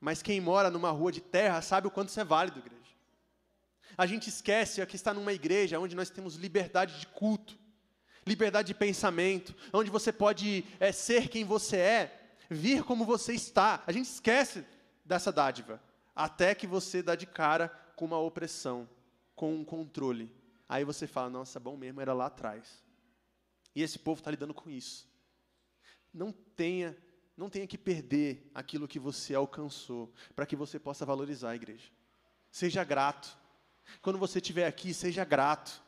Mas 0.00 0.22
quem 0.22 0.40
mora 0.40 0.70
numa 0.70 0.90
rua 0.90 1.12
de 1.12 1.20
terra 1.20 1.60
sabe 1.62 1.86
o 1.86 1.90
quanto 1.90 2.08
isso 2.08 2.20
é 2.20 2.24
válido, 2.24 2.58
igreja. 2.58 2.76
A 3.96 4.06
gente 4.06 4.28
esquece 4.28 4.84
que 4.86 4.96
está 4.96 5.14
numa 5.14 5.32
igreja 5.32 5.78
onde 5.78 5.96
nós 5.96 6.10
temos 6.10 6.34
liberdade 6.34 6.98
de 7.00 7.06
culto, 7.06 7.58
liberdade 8.26 8.68
de 8.68 8.74
pensamento, 8.74 9.54
onde 9.72 9.90
você 9.90 10.12
pode 10.12 10.64
é, 10.78 10.92
ser 10.92 11.28
quem 11.28 11.44
você 11.44 11.76
é, 11.76 12.34
vir 12.50 12.82
como 12.82 13.04
você 13.04 13.32
está. 13.32 13.82
A 13.86 13.92
gente 13.92 14.06
esquece 14.06 14.64
dessa 15.04 15.32
dádiva, 15.32 15.80
até 16.14 16.54
que 16.54 16.66
você 16.66 17.02
dá 17.02 17.14
de 17.14 17.26
cara 17.26 17.68
com 17.94 18.04
uma 18.04 18.18
opressão, 18.18 18.88
com 19.34 19.54
um 19.54 19.64
controle. 19.64 20.30
Aí 20.68 20.84
você 20.84 21.06
fala, 21.06 21.30
nossa, 21.30 21.60
bom 21.60 21.76
mesmo, 21.76 22.00
era 22.00 22.12
lá 22.12 22.26
atrás. 22.26 22.84
E 23.76 23.82
esse 23.82 23.98
povo 23.98 24.20
está 24.20 24.30
lidando 24.30 24.54
com 24.54 24.70
isso. 24.70 25.06
Não 26.12 26.32
tenha, 26.32 26.96
não 27.36 27.50
tenha 27.50 27.66
que 27.66 27.76
perder 27.76 28.50
aquilo 28.54 28.88
que 28.88 28.98
você 28.98 29.34
alcançou, 29.34 30.10
para 30.34 30.46
que 30.46 30.56
você 30.56 30.78
possa 30.78 31.04
valorizar 31.04 31.50
a 31.50 31.56
igreja. 31.56 31.92
Seja 32.50 32.82
grato. 32.82 33.36
Quando 34.00 34.18
você 34.18 34.38
estiver 34.38 34.66
aqui, 34.66 34.94
seja 34.94 35.26
grato. 35.26 35.82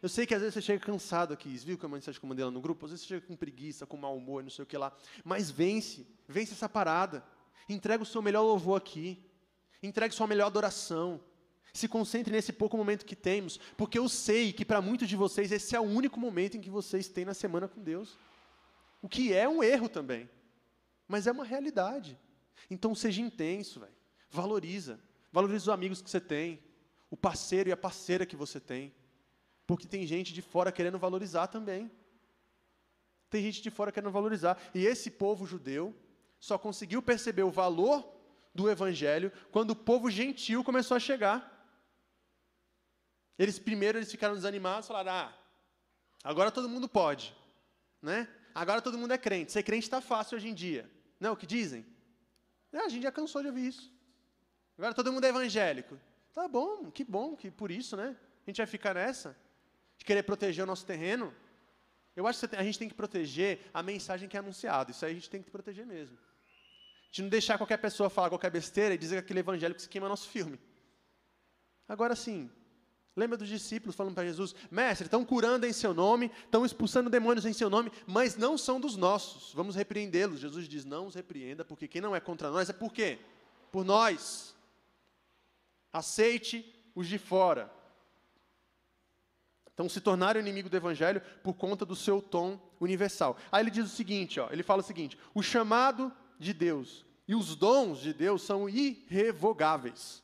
Eu 0.00 0.08
sei 0.08 0.26
que 0.26 0.34
às 0.34 0.40
vezes 0.40 0.54
você 0.54 0.62
chega 0.62 0.82
cansado 0.82 1.34
aqui, 1.34 1.50
viu 1.58 1.76
que 1.76 1.84
a 1.84 1.88
mensagem 1.90 2.18
que 2.18 2.24
eu 2.24 2.28
mandei 2.28 2.42
lá 2.42 2.50
no 2.50 2.58
grupo? 2.58 2.86
Às 2.86 2.92
vezes 2.92 3.06
você 3.06 3.14
chega 3.14 3.26
com 3.26 3.36
preguiça, 3.36 3.86
com 3.86 3.98
mau 3.98 4.16
humor, 4.16 4.42
não 4.42 4.48
sei 4.48 4.62
o 4.62 4.66
que 4.66 4.78
lá. 4.78 4.90
Mas 5.22 5.50
vence, 5.50 6.06
vence 6.26 6.54
essa 6.54 6.70
parada. 6.70 7.22
Entrega 7.68 8.02
o 8.02 8.06
seu 8.06 8.22
melhor 8.22 8.44
louvor 8.44 8.78
aqui. 8.78 9.22
Entregue 9.82 10.14
sua 10.14 10.26
melhor 10.26 10.46
adoração. 10.46 11.20
Se 11.72 11.88
concentre 11.88 12.32
nesse 12.32 12.52
pouco 12.52 12.76
momento 12.76 13.04
que 13.04 13.16
temos, 13.16 13.58
porque 13.76 13.98
eu 13.98 14.08
sei 14.08 14.52
que 14.52 14.64
para 14.64 14.80
muitos 14.80 15.08
de 15.08 15.16
vocês 15.16 15.52
esse 15.52 15.76
é 15.76 15.80
o 15.80 15.84
único 15.84 16.18
momento 16.18 16.56
em 16.56 16.60
que 16.60 16.70
vocês 16.70 17.08
têm 17.08 17.24
na 17.24 17.34
semana 17.34 17.68
com 17.68 17.80
Deus. 17.80 18.18
O 19.02 19.08
que 19.08 19.32
é 19.32 19.48
um 19.48 19.62
erro 19.62 19.88
também, 19.88 20.28
mas 21.06 21.26
é 21.26 21.32
uma 21.32 21.44
realidade. 21.44 22.18
Então 22.70 22.94
seja 22.94 23.20
intenso, 23.22 23.80
véio. 23.80 23.92
valoriza. 24.30 25.00
Valoriza 25.32 25.64
os 25.64 25.68
amigos 25.68 26.02
que 26.02 26.10
você 26.10 26.20
tem, 26.20 26.60
o 27.08 27.16
parceiro 27.16 27.68
e 27.68 27.72
a 27.72 27.76
parceira 27.76 28.26
que 28.26 28.36
você 28.36 28.58
tem. 28.58 28.92
Porque 29.66 29.86
tem 29.86 30.06
gente 30.06 30.34
de 30.34 30.42
fora 30.42 30.72
querendo 30.72 30.98
valorizar 30.98 31.46
também. 31.46 31.90
Tem 33.28 33.42
gente 33.42 33.62
de 33.62 33.70
fora 33.70 33.92
querendo 33.92 34.10
valorizar. 34.10 34.60
E 34.74 34.84
esse 34.84 35.10
povo 35.10 35.46
judeu 35.46 35.94
só 36.40 36.58
conseguiu 36.58 37.00
perceber 37.00 37.44
o 37.44 37.50
valor 37.50 38.04
do 38.52 38.68
evangelho 38.68 39.32
quando 39.52 39.70
o 39.70 39.76
povo 39.76 40.10
gentil 40.10 40.64
começou 40.64 40.96
a 40.96 41.00
chegar. 41.00 41.49
Eles 43.40 43.58
primeiro 43.58 43.96
eles 43.96 44.10
ficaram 44.10 44.34
desanimados, 44.34 44.86
falaram: 44.86 45.12
"Ah, 45.12 45.32
agora 46.22 46.50
todo 46.50 46.68
mundo 46.68 46.86
pode, 46.86 47.34
né? 48.02 48.28
Agora 48.54 48.82
todo 48.82 48.98
mundo 48.98 49.14
é 49.14 49.18
crente. 49.18 49.50
Ser 49.50 49.62
crente 49.62 49.84
está 49.84 50.02
fácil 50.02 50.36
hoje 50.36 50.48
em 50.48 50.52
dia, 50.52 50.82
não? 51.18 51.30
É 51.30 51.32
o 51.32 51.36
que 51.36 51.46
dizem? 51.46 51.86
É, 52.70 52.80
a 52.80 52.88
gente 52.90 53.02
já 53.02 53.10
cansou 53.10 53.40
de 53.40 53.48
ouvir 53.48 53.68
isso. 53.68 53.90
Agora 54.76 54.92
todo 54.92 55.10
mundo 55.10 55.24
é 55.24 55.30
evangélico. 55.30 55.98
Tá 56.34 56.46
bom, 56.46 56.90
que 56.90 57.02
bom 57.02 57.34
que 57.34 57.50
por 57.50 57.70
isso, 57.70 57.96
né? 57.96 58.14
A 58.46 58.50
gente 58.50 58.58
vai 58.58 58.66
ficar 58.66 58.92
nessa 58.92 59.34
de 59.96 60.04
querer 60.04 60.22
proteger 60.22 60.62
o 60.62 60.66
nosso 60.66 60.84
terreno. 60.84 61.34
Eu 62.14 62.26
acho 62.26 62.46
que 62.46 62.54
a 62.54 62.62
gente 62.62 62.78
tem 62.78 62.90
que 62.90 62.94
proteger 62.94 63.70
a 63.72 63.82
mensagem 63.82 64.28
que 64.28 64.36
é 64.36 64.40
anunciada. 64.40 64.90
Isso 64.90 65.02
aí 65.02 65.12
a 65.12 65.14
gente 65.14 65.30
tem 65.30 65.42
que 65.42 65.50
proteger 65.50 65.86
mesmo. 65.86 66.18
De 67.10 67.22
não 67.22 67.30
deixar 67.30 67.56
qualquer 67.56 67.78
pessoa 67.78 68.10
falar 68.10 68.28
qualquer 68.28 68.50
besteira 68.50 68.94
e 68.94 68.98
dizer 68.98 69.16
que 69.16 69.20
aquele 69.20 69.40
evangélico 69.40 69.80
se 69.80 69.88
queima 69.88 70.10
nosso 70.10 70.28
filme. 70.28 70.60
Agora 71.88 72.14
sim, 72.14 72.50
Lembra 73.16 73.36
dos 73.36 73.48
discípulos 73.48 73.96
falando 73.96 74.14
para 74.14 74.24
Jesus: 74.26 74.54
Mestre, 74.70 75.06
estão 75.06 75.24
curando 75.24 75.66
em 75.66 75.72
seu 75.72 75.92
nome, 75.92 76.30
estão 76.44 76.64
expulsando 76.64 77.10
demônios 77.10 77.44
em 77.44 77.52
seu 77.52 77.68
nome, 77.68 77.90
mas 78.06 78.36
não 78.36 78.56
são 78.56 78.80
dos 78.80 78.96
nossos. 78.96 79.52
Vamos 79.52 79.74
repreendê-los. 79.74 80.40
Jesus 80.40 80.68
diz: 80.68 80.84
Não 80.84 81.06
os 81.06 81.14
repreenda, 81.14 81.64
porque 81.64 81.88
quem 81.88 82.00
não 82.00 82.14
é 82.14 82.20
contra 82.20 82.50
nós 82.50 82.70
é 82.70 82.72
por 82.72 82.92
quê? 82.92 83.18
Por 83.72 83.84
nós. 83.84 84.54
Aceite 85.92 86.64
os 86.94 87.08
de 87.08 87.18
fora. 87.18 87.70
Então, 89.74 89.88
se 89.88 90.00
tornaram 90.00 90.38
inimigo 90.38 90.68
do 90.68 90.76
evangelho 90.76 91.22
por 91.42 91.54
conta 91.54 91.86
do 91.86 91.96
seu 91.96 92.20
tom 92.20 92.60
universal. 92.78 93.36
Aí 93.50 93.62
ele 93.62 93.70
diz 93.70 93.86
o 93.86 93.96
seguinte: 93.96 94.38
ó, 94.38 94.48
ele 94.52 94.62
fala 94.62 94.82
o 94.82 94.84
seguinte: 94.84 95.18
o 95.34 95.42
chamado 95.42 96.12
de 96.38 96.52
Deus 96.52 97.04
e 97.26 97.34
os 97.34 97.56
dons 97.56 98.00
de 98.00 98.12
Deus 98.12 98.42
são 98.42 98.68
irrevogáveis. 98.68 100.22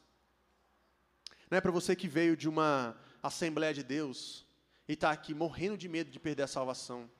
Não 1.50 1.58
é 1.58 1.60
para 1.60 1.70
você 1.70 1.94
que 1.94 2.08
veio 2.08 2.36
de 2.36 2.48
uma 2.48 2.96
Assembleia 3.22 3.74
de 3.74 3.82
Deus 3.82 4.44
e 4.88 4.92
está 4.92 5.10
aqui 5.10 5.34
morrendo 5.34 5.76
de 5.76 5.88
medo 5.88 6.10
de 6.10 6.20
perder 6.20 6.44
a 6.44 6.46
salvação, 6.46 7.10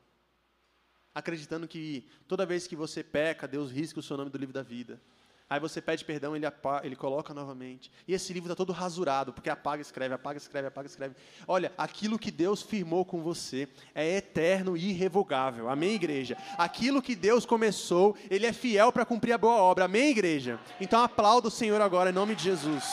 acreditando 1.15 1.67
que 1.67 2.07
toda 2.29 2.47
vez 2.47 2.67
que 2.67 2.77
você 2.77 3.03
peca, 3.03 3.49
Deus 3.49 3.71
risca 3.71 3.99
o 3.99 4.03
seu 4.03 4.17
nome 4.17 4.31
do 4.31 4.39
livro 4.39 4.53
da 4.53 4.63
vida. 4.63 5.01
Aí 5.49 5.61
você 5.61 5.81
pede 5.81 6.05
perdão, 6.05 6.35
ele, 6.35 6.45
apaga, 6.45 6.85
ele 6.85 6.97
coloca 6.97 7.33
novamente. 7.33 7.91
E 8.07 8.13
esse 8.13 8.33
livro 8.33 8.49
está 8.49 8.57
todo 8.57 8.73
rasurado, 8.73 9.33
porque 9.33 9.49
apaga, 9.49 9.81
escreve, 9.81 10.13
apaga, 10.13 10.39
escreve, 10.39 10.67
apaga, 10.67 10.89
escreve. 10.89 11.15
Olha, 11.47 11.73
aquilo 11.79 12.19
que 12.19 12.33
Deus 12.33 12.63
firmou 12.63 13.05
com 13.05 13.23
você 13.23 13.69
é 13.95 14.17
eterno 14.17 14.77
e 14.77 14.91
irrevogável. 14.91 15.69
Amém, 15.69 15.95
igreja? 15.95 16.37
Aquilo 16.59 17.01
que 17.01 17.15
Deus 17.15 17.47
começou, 17.47 18.17
Ele 18.29 18.45
é 18.45 18.53
fiel 18.53 18.91
para 18.91 19.07
cumprir 19.07 19.35
a 19.35 19.39
boa 19.39 19.57
obra. 19.57 19.85
Amém, 19.85 20.11
igreja? 20.11 20.59
Então 20.81 21.01
aplauda 21.01 21.47
o 21.47 21.51
Senhor 21.51 21.81
agora, 21.81 22.11
em 22.11 22.15
nome 22.15 22.35
de 22.35 22.43
Jesus. 22.43 22.85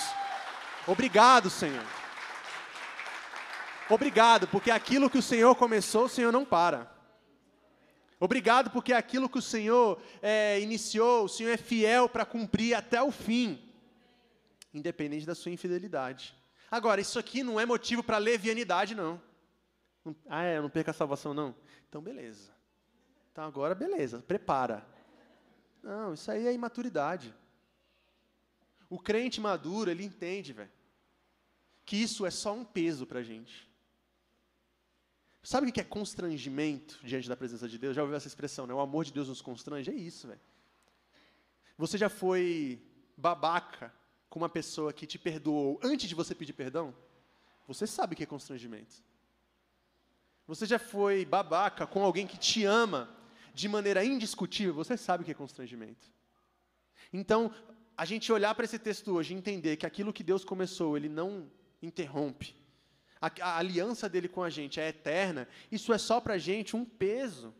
Obrigado, 0.86 1.50
Senhor. 1.50 1.86
Obrigado, 3.90 4.48
porque 4.48 4.70
aquilo 4.70 5.10
que 5.10 5.18
o 5.18 5.22
Senhor 5.22 5.56
começou, 5.56 6.06
o 6.06 6.10
Senhor 6.10 6.32
não 6.32 6.44
para. 6.44 6.92
Obrigado, 8.20 8.70
porque 8.70 8.94
aquilo 8.94 9.30
que 9.30 9.38
o 9.38 9.42
Senhor 9.42 10.02
é, 10.22 10.60
iniciou, 10.60 11.26
o 11.26 11.30
Senhor 11.30 11.52
é 11.52 11.58
fiel 11.58 12.08
para 12.10 12.26
cumprir 12.26 12.74
até 12.74 13.02
o 13.02 13.12
fim, 13.12 13.62
independente 14.74 15.26
da 15.26 15.36
sua 15.36 15.52
infidelidade. 15.52 16.36
Agora, 16.72 17.00
isso 17.00 17.20
aqui 17.20 17.44
não 17.44 17.60
é 17.60 17.66
motivo 17.66 18.04
para 18.04 18.18
levianidade, 18.18 18.96
não. 18.96 19.22
Ah, 20.28 20.44
é, 20.44 20.60
não 20.60 20.70
perca 20.70 20.92
a 20.92 20.94
salvação, 20.94 21.34
não? 21.34 21.56
Então, 21.88 22.02
beleza. 22.02 22.52
Então, 23.32 23.46
agora, 23.46 23.74
beleza, 23.74 24.24
prepara. 24.28 24.86
Não, 25.82 26.14
isso 26.14 26.30
aí 26.32 26.48
é 26.48 26.54
imaturidade. 26.54 27.34
O 28.94 29.00
crente 29.00 29.42
maduro, 29.42 29.90
ele 29.90 30.04
entende, 30.04 30.54
velho, 30.54 30.72
que 31.84 31.98
isso 31.98 32.28
é 32.28 32.30
só 32.30 32.54
um 32.54 32.64
peso 32.64 33.08
para 33.08 33.22
a 33.22 33.24
gente. 33.24 33.68
Sabe 35.42 35.68
o 35.68 35.74
que 35.74 35.82
é 35.82 35.84
constrangimento 35.84 37.00
diante 37.04 37.28
da 37.28 37.36
presença 37.36 37.68
de 37.68 37.80
Deus? 37.80 37.96
Já 37.96 38.04
ouviu 38.04 38.16
essa 38.16 38.28
expressão, 38.28 38.68
né? 38.68 38.74
O 38.76 38.80
amor 38.80 39.04
de 39.04 39.12
Deus 39.12 39.30
nos 39.30 39.42
constrange? 39.42 39.90
É 39.90 39.96
isso, 39.96 40.28
velho. 40.28 40.40
Você 41.76 41.98
já 41.98 42.08
foi 42.08 42.80
babaca 43.18 43.92
com 44.30 44.38
uma 44.38 44.48
pessoa 44.48 44.94
que 44.94 45.08
te 45.08 45.18
perdoou 45.18 45.80
antes 45.82 46.08
de 46.08 46.14
você 46.14 46.36
pedir 46.36 46.54
perdão? 46.54 46.94
Você 47.68 47.88
sabe 47.88 48.14
o 48.14 48.16
que 48.16 48.22
é 48.22 48.28
constrangimento. 48.28 48.94
Você 50.46 50.68
já 50.68 50.78
foi 50.78 51.26
babaca 51.26 51.88
com 51.88 52.06
alguém 52.06 52.28
que 52.28 52.38
te 52.38 52.64
ama 52.64 53.10
de 53.56 53.68
maneira 53.68 54.06
indiscutível? 54.06 54.76
Você 54.76 54.96
sabe 54.96 55.24
o 55.24 55.26
que 55.26 55.32
é 55.32 55.34
constrangimento. 55.34 56.14
Então, 57.12 57.54
a 57.98 58.06
gente 58.06 58.32
olhar 58.32 58.54
para 58.56 58.66
esse 58.66 58.80
texto 58.80 59.14
hoje 59.14 59.34
e 59.34 59.38
entender 59.38 59.78
que 59.78 59.86
aquilo 59.86 60.14
que 60.14 60.24
Deus 60.24 60.44
começou, 60.44 60.98
Ele 60.98 61.10
não 61.10 61.50
interrompe 61.82 62.56
a, 63.24 63.32
a 63.42 63.58
aliança 63.58 64.10
dele 64.10 64.28
com 64.28 64.44
a 64.44 64.50
gente 64.50 64.82
é 64.82 64.90
eterna, 64.90 65.48
isso 65.72 65.94
é 65.94 65.98
só 65.98 66.20
para 66.20 66.34
a 66.34 66.38
gente 66.38 66.76
um 66.76 66.84
peso 66.84 67.56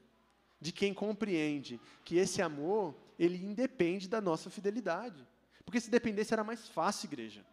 de 0.60 0.74
quem 0.74 0.94
compreende 0.94 1.80
que 2.04 2.18
esse 2.18 2.42
amor, 2.42 2.94
ele 3.18 3.38
independe 3.38 4.10
da 4.10 4.20
nossa 4.20 4.50
fidelidade. 4.50 5.26
Porque 5.64 5.80
se 5.80 5.90
dependesse 5.90 6.34
era 6.34 6.44
mais 6.44 6.68
fácil, 6.68 7.08
igreja. 7.08 7.46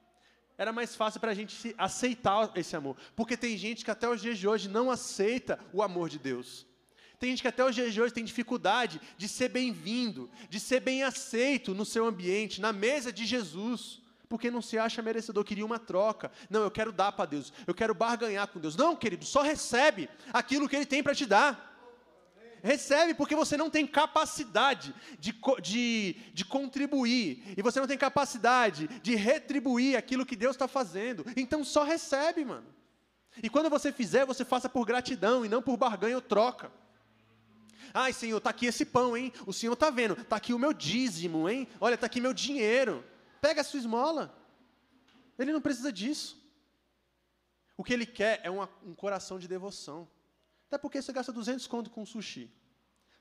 Era 0.59 0.73
mais 0.73 0.97
fácil 0.97 1.21
para 1.21 1.31
a 1.31 1.35
gente 1.35 1.73
aceitar 1.79 2.51
esse 2.57 2.75
amor. 2.75 2.97
Porque 3.15 3.37
tem 3.37 3.57
gente 3.57 3.85
que 3.85 3.91
até 3.91 4.09
os 4.09 4.21
dias 4.21 4.39
de 4.39 4.49
hoje 4.49 4.69
não 4.69 4.91
aceita 4.91 5.59
o 5.73 5.81
amor 5.81 6.09
de 6.09 6.19
Deus. 6.19 6.67
Tem 7.21 7.31
gente 7.31 7.43
que 7.43 7.49
até 7.49 7.69
de 7.71 8.01
hoje 8.01 8.15
tem 8.15 8.25
dificuldade 8.25 8.99
de 9.19 9.29
ser 9.29 9.51
bem-vindo, 9.51 10.31
de 10.49 10.59
ser 10.59 10.81
bem 10.81 11.03
aceito 11.03 11.75
no 11.75 11.85
seu 11.85 12.07
ambiente, 12.07 12.63
na 12.63 12.73
mesa 12.73 13.13
de 13.13 13.27
Jesus 13.27 14.01
porque 14.27 14.49
não 14.49 14.63
se 14.63 14.79
acha 14.79 15.03
merecedor, 15.03 15.43
queria 15.43 15.67
uma 15.67 15.81
troca. 15.81 16.31
Não, 16.49 16.63
eu 16.63 16.71
quero 16.71 16.93
dar 16.93 17.11
para 17.11 17.27
Deus, 17.27 17.53
eu 17.67 17.75
quero 17.75 17.93
barganhar 17.93 18.47
com 18.47 18.61
Deus. 18.61 18.77
Não, 18.77 18.95
querido, 18.95 19.25
só 19.25 19.43
recebe 19.43 20.09
aquilo 20.33 20.69
que 20.69 20.77
Ele 20.77 20.87
tem 20.87 21.03
para 21.03 21.17
te 21.17 21.27
dar. 21.27 21.69
Recebe, 22.63 23.13
porque 23.13 23.35
você 23.35 23.57
não 23.57 23.69
tem 23.69 23.85
capacidade 23.85 24.95
de, 25.19 25.35
de, 25.61 26.17
de 26.33 26.45
contribuir, 26.45 27.43
e 27.57 27.61
você 27.61 27.81
não 27.81 27.89
tem 27.89 27.99
capacidade 27.99 28.87
de 29.03 29.17
retribuir 29.17 29.97
aquilo 29.97 30.25
que 30.25 30.37
Deus 30.37 30.55
está 30.55 30.69
fazendo. 30.69 31.27
Então 31.37 31.65
só 31.65 31.83
recebe, 31.83 32.45
mano. 32.45 32.67
E 33.43 33.51
quando 33.51 33.69
você 33.69 33.91
fizer, 33.91 34.25
você 34.25 34.45
faça 34.45 34.69
por 34.69 34.87
gratidão 34.87 35.45
e 35.45 35.49
não 35.49 35.61
por 35.61 35.77
barganha 35.77 36.15
ou 36.15 36.23
troca. 36.23 36.71
Ai, 37.93 38.13
Senhor, 38.13 38.39
está 38.39 38.51
aqui 38.51 38.67
esse 38.67 38.85
pão, 38.85 39.17
hein? 39.17 39.33
O 39.47 39.53
Senhor 39.53 39.73
está 39.73 39.91
vendo. 39.91 40.15
Está 40.15 40.37
aqui 40.37 40.53
o 40.53 40.59
meu 40.59 40.73
dízimo, 40.73 41.49
hein? 41.49 41.69
Olha, 41.81 41.95
está 41.95 42.07
aqui 42.07 42.21
meu 42.21 42.33
dinheiro. 42.33 43.05
Pega 43.41 43.61
a 43.61 43.65
sua 43.65 43.79
esmola. 43.79 44.37
Ele 45.39 45.53
não 45.53 45.61
precisa 45.61 45.93
disso. 45.93 46.39
O 47.77 47.83
que 47.83 47.93
ele 47.93 48.07
quer 48.07 48.41
é 48.45 48.51
um 48.51 48.95
coração 48.95 49.39
de 49.39 49.49
devoção. 49.49 50.09
Até 50.67 50.79
porque 50.79 51.01
você 51.01 51.13
gasta 51.13 51.33
200 51.33 51.67
conto 51.67 51.91
com 51.91 52.05
sushi. 52.05 52.53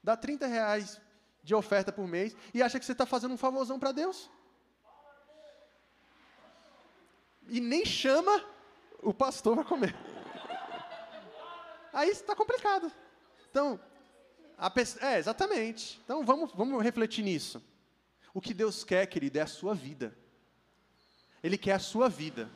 Dá 0.03 0.15
30 0.15 0.45
reais 0.47 1.01
de 1.41 1.55
oferta 1.55 1.91
por 1.91 2.07
mês 2.07 2.35
e 2.53 2.61
acha 2.61 2.77
que 2.79 2.85
você 2.85 2.91
está 2.91 3.05
fazendo 3.05 3.33
um 3.33 3.37
favorzão 3.37 3.79
para 3.79 3.91
Deus. 3.91 4.29
E 7.47 7.59
nem 7.59 7.85
chama 7.85 8.45
o 9.01 9.13
pastor 9.13 9.55
para 9.55 9.63
comer. 9.63 9.95
Aí 11.91 12.09
está 12.09 12.35
complicado. 12.35 12.91
Então, 13.49 13.79
é, 15.01 15.17
exatamente. 15.17 15.99
Então, 16.03 16.25
vamos, 16.25 16.51
vamos 16.53 16.83
refletir 16.83 17.23
nisso. 17.23 17.63
O 18.33 18.41
que 18.41 18.53
Deus 18.53 18.83
quer, 18.83 19.05
querido, 19.07 19.39
é 19.39 19.41
a 19.41 19.47
sua 19.47 19.73
vida. 19.73 20.15
Ele 21.41 21.57
quer 21.57 21.73
a 21.73 21.79
sua 21.79 22.09
vida. 22.09 22.49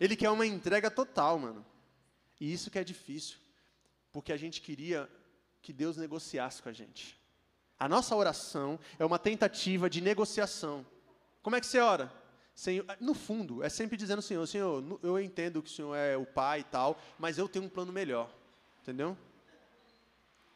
Ele 0.00 0.16
quer 0.16 0.30
uma 0.30 0.46
entrega 0.46 0.90
total, 0.90 1.38
mano. 1.38 1.64
E 2.40 2.52
isso 2.52 2.70
que 2.70 2.78
é 2.78 2.84
difícil, 2.84 3.36
porque 4.10 4.32
a 4.32 4.36
gente 4.36 4.60
queria 4.60 5.08
que 5.60 5.72
Deus 5.72 5.96
negociasse 5.96 6.60
com 6.60 6.68
a 6.68 6.72
gente. 6.72 7.16
A 7.78 7.88
nossa 7.88 8.16
oração 8.16 8.78
é 8.98 9.04
uma 9.04 9.18
tentativa 9.18 9.88
de 9.88 10.00
negociação. 10.00 10.84
Como 11.42 11.54
é 11.54 11.60
que 11.60 11.66
você 11.66 11.78
ora? 11.78 12.12
Senhor, 12.54 12.84
no 13.00 13.14
fundo, 13.14 13.62
é 13.62 13.68
sempre 13.68 13.96
dizendo 13.96 14.20
Senhor, 14.20 14.46
Senhor, 14.46 15.00
eu 15.02 15.20
entendo 15.20 15.62
que 15.62 15.70
o 15.70 15.72
Senhor 15.72 15.94
é 15.94 16.16
o 16.16 16.26
Pai 16.26 16.60
e 16.60 16.64
tal, 16.64 17.00
mas 17.18 17.38
eu 17.38 17.48
tenho 17.48 17.64
um 17.64 17.68
plano 17.68 17.92
melhor. 17.92 18.28
Entendeu? 18.82 19.16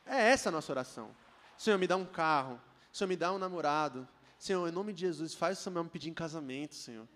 É 0.06 0.30
essa 0.30 0.48
a 0.48 0.52
nossa 0.52 0.72
oração. 0.72 1.10
Senhor, 1.58 1.78
me 1.78 1.86
dá 1.86 1.96
um 1.96 2.04
carro. 2.04 2.60
Senhor, 2.92 3.08
me 3.08 3.16
dá 3.16 3.32
um 3.32 3.38
namorado. 3.38 4.08
Senhor, 4.38 4.68
em 4.68 4.72
nome 4.72 4.92
de 4.92 5.00
Jesus, 5.00 5.34
faz 5.34 5.58
o 5.58 5.62
Samuel 5.62 5.84
me 5.84 5.90
pedir 5.90 6.08
em 6.08 6.14
casamento, 6.14 6.74
Senhor. 6.74 7.08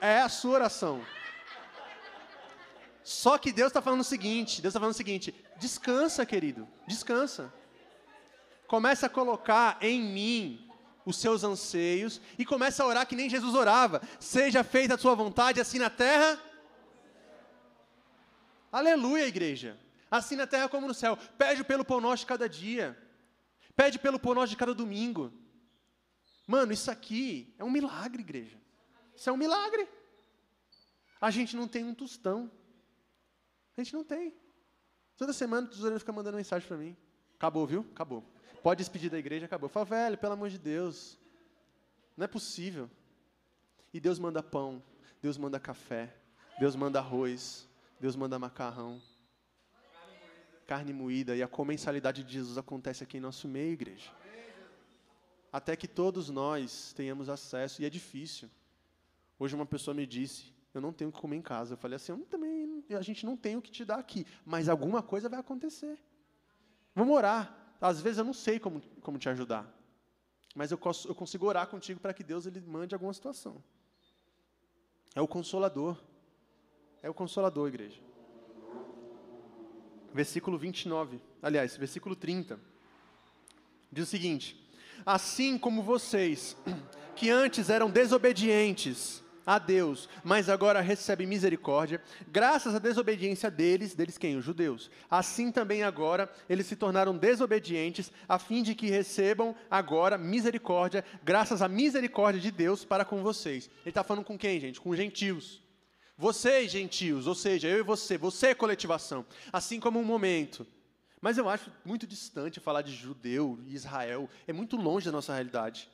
É 0.00 0.20
a 0.20 0.28
sua 0.28 0.52
oração. 0.52 1.04
Só 3.02 3.38
que 3.38 3.52
Deus 3.52 3.68
está 3.68 3.82
falando 3.82 4.00
o 4.00 4.04
seguinte: 4.04 4.62
Deus 4.62 4.72
está 4.72 4.80
falando 4.80 4.94
o 4.94 4.96
seguinte, 4.96 5.34
descansa, 5.56 6.24
querido, 6.24 6.68
descansa. 6.86 7.52
Começa 8.66 9.06
a 9.06 9.10
colocar 9.10 9.78
em 9.80 10.00
mim 10.00 10.70
os 11.06 11.16
seus 11.16 11.42
anseios 11.42 12.20
e 12.38 12.44
começa 12.44 12.82
a 12.82 12.86
orar 12.86 13.06
que 13.06 13.16
nem 13.16 13.30
Jesus 13.30 13.54
orava. 13.54 14.02
Seja 14.20 14.62
feita 14.62 14.94
a 14.94 14.98
sua 14.98 15.14
vontade, 15.14 15.60
assim 15.60 15.78
na 15.78 15.88
terra. 15.88 16.38
Aleluia, 18.70 19.26
igreja. 19.26 19.78
Assim 20.10 20.36
na 20.36 20.46
terra 20.46 20.68
como 20.68 20.86
no 20.86 20.94
céu. 20.94 21.16
Pede 21.36 21.62
pelo 21.64 21.84
pão 21.84 22.00
nosso 22.00 22.20
de 22.22 22.26
cada 22.26 22.48
dia. 22.48 22.96
Pede 23.76 23.98
pelo 23.98 24.18
pão 24.18 24.34
nosso 24.34 24.50
de 24.50 24.56
cada 24.56 24.74
domingo. 24.74 25.32
Mano, 26.46 26.72
isso 26.72 26.90
aqui 26.90 27.54
é 27.58 27.64
um 27.64 27.70
milagre, 27.70 28.22
igreja. 28.22 28.58
Isso 29.14 29.28
é 29.28 29.32
um 29.32 29.36
milagre. 29.36 29.88
A 31.20 31.30
gente 31.30 31.54
não 31.56 31.68
tem 31.68 31.84
um 31.84 31.94
tostão. 31.94 32.50
A 33.76 33.82
gente 33.82 33.92
não 33.92 34.02
tem. 34.02 34.34
Toda 35.16 35.32
semana 35.32 35.66
o 35.66 35.70
tesoureiro 35.70 36.00
fica 36.00 36.12
mandando 36.12 36.36
mensagem 36.36 36.66
para 36.66 36.76
mim. 36.76 36.96
Acabou, 37.34 37.66
viu? 37.66 37.86
Acabou. 37.92 38.24
Pode 38.62 38.78
despedir 38.78 39.10
da 39.10 39.18
igreja, 39.18 39.46
acabou. 39.46 39.68
Fala, 39.68 39.84
velho, 39.84 40.18
pelo 40.18 40.32
amor 40.32 40.48
de 40.48 40.58
Deus. 40.58 41.18
Não 42.16 42.24
é 42.24 42.28
possível. 42.28 42.90
E 43.92 44.00
Deus 44.00 44.18
manda 44.18 44.42
pão, 44.42 44.82
Deus 45.22 45.38
manda 45.38 45.58
café, 45.58 46.14
Deus 46.58 46.76
manda 46.76 46.98
arroz, 46.98 47.66
Deus 48.00 48.14
manda 48.16 48.38
macarrão, 48.38 49.00
carne 50.68 50.92
moída. 50.92 51.34
E 51.34 51.42
a 51.42 51.48
comensalidade 51.48 52.22
de 52.22 52.32
Jesus 52.32 52.56
acontece 52.56 53.02
aqui 53.02 53.16
em 53.16 53.20
nosso 53.20 53.48
meio, 53.48 53.72
igreja 53.72 54.12
até 55.52 55.74
que 55.76 55.88
todos 55.88 56.28
nós 56.28 56.92
tenhamos 56.92 57.28
acesso, 57.28 57.82
e 57.82 57.84
é 57.84 57.90
difícil. 57.90 58.50
Hoje 59.38 59.54
uma 59.54 59.66
pessoa 59.66 59.94
me 59.94 60.06
disse, 60.06 60.52
eu 60.74 60.80
não 60.80 60.92
tenho 60.92 61.10
o 61.10 61.12
que 61.12 61.20
comer 61.20 61.36
em 61.36 61.42
casa. 61.42 61.74
Eu 61.74 61.78
falei 61.78 61.96
assim, 61.96 62.12
eu 62.12 62.18
também, 62.26 62.84
a 62.90 63.02
gente 63.02 63.24
não 63.24 63.36
tem 63.36 63.56
o 63.56 63.62
que 63.62 63.70
te 63.70 63.84
dar 63.84 63.98
aqui, 63.98 64.26
mas 64.44 64.68
alguma 64.68 65.02
coisa 65.02 65.28
vai 65.28 65.40
acontecer. 65.40 65.98
Vamos 66.94 67.14
orar. 67.14 67.54
Às 67.80 68.00
vezes 68.00 68.18
eu 68.18 68.24
não 68.24 68.34
sei 68.34 68.58
como, 68.58 68.80
como 69.00 69.18
te 69.18 69.28
ajudar, 69.28 69.72
mas 70.54 70.72
eu, 70.72 70.78
eu 71.06 71.14
consigo 71.14 71.46
orar 71.46 71.68
contigo 71.68 72.00
para 72.00 72.12
que 72.12 72.24
Deus 72.24 72.44
ele 72.44 72.60
mande 72.60 72.94
alguma 72.94 73.12
situação. 73.14 73.62
É 75.14 75.20
o 75.20 75.28
consolador. 75.28 75.96
É 77.00 77.08
o 77.08 77.14
consolador, 77.14 77.68
igreja. 77.68 78.00
Versículo 80.18 80.58
29, 80.58 81.20
aliás, 81.40 81.76
versículo 81.76 82.16
30. 82.16 82.58
Diz 83.92 84.02
o 84.02 84.10
seguinte: 84.10 84.60
assim 85.06 85.56
como 85.56 85.80
vocês, 85.80 86.56
que 87.14 87.30
antes 87.30 87.70
eram 87.70 87.88
desobedientes 87.88 89.22
a 89.46 89.60
Deus, 89.60 90.08
mas 90.24 90.48
agora 90.48 90.80
recebem 90.80 91.24
misericórdia, 91.24 92.02
graças 92.26 92.74
à 92.74 92.80
desobediência 92.80 93.48
deles, 93.48 93.94
deles 93.94 94.18
quem? 94.18 94.36
Os 94.36 94.44
judeus. 94.44 94.90
Assim 95.08 95.52
também 95.52 95.84
agora 95.84 96.28
eles 96.50 96.66
se 96.66 96.74
tornaram 96.74 97.16
desobedientes, 97.16 98.10
a 98.28 98.40
fim 98.40 98.60
de 98.60 98.74
que 98.74 98.90
recebam 98.90 99.54
agora 99.70 100.18
misericórdia, 100.18 101.04
graças 101.22 101.62
à 101.62 101.68
misericórdia 101.68 102.40
de 102.40 102.50
Deus 102.50 102.84
para 102.84 103.04
com 103.04 103.22
vocês. 103.22 103.70
Ele 103.82 103.90
está 103.90 104.02
falando 104.02 104.24
com 104.24 104.36
quem, 104.36 104.58
gente? 104.58 104.80
Com 104.80 104.90
os 104.90 104.96
gentios. 104.96 105.62
Vocês, 106.18 106.70
gentios, 106.70 107.26
ou 107.26 107.34
seja, 107.34 107.68
eu 107.68 107.78
e 107.78 107.82
você, 107.82 108.18
você 108.18 108.48
é 108.48 108.54
coletivação. 108.54 109.24
Assim 109.52 109.80
como 109.80 109.98
um 109.98 110.04
momento 110.04 110.66
mas 111.20 111.36
eu 111.36 111.48
acho 111.48 111.72
muito 111.84 112.06
distante 112.06 112.60
falar 112.60 112.82
de 112.82 112.94
judeu 112.94 113.58
e 113.66 113.74
Israel, 113.74 114.28
é 114.46 114.52
muito 114.52 114.76
longe 114.76 115.06
da 115.06 115.12
nossa 115.12 115.34
realidade. 115.34 115.88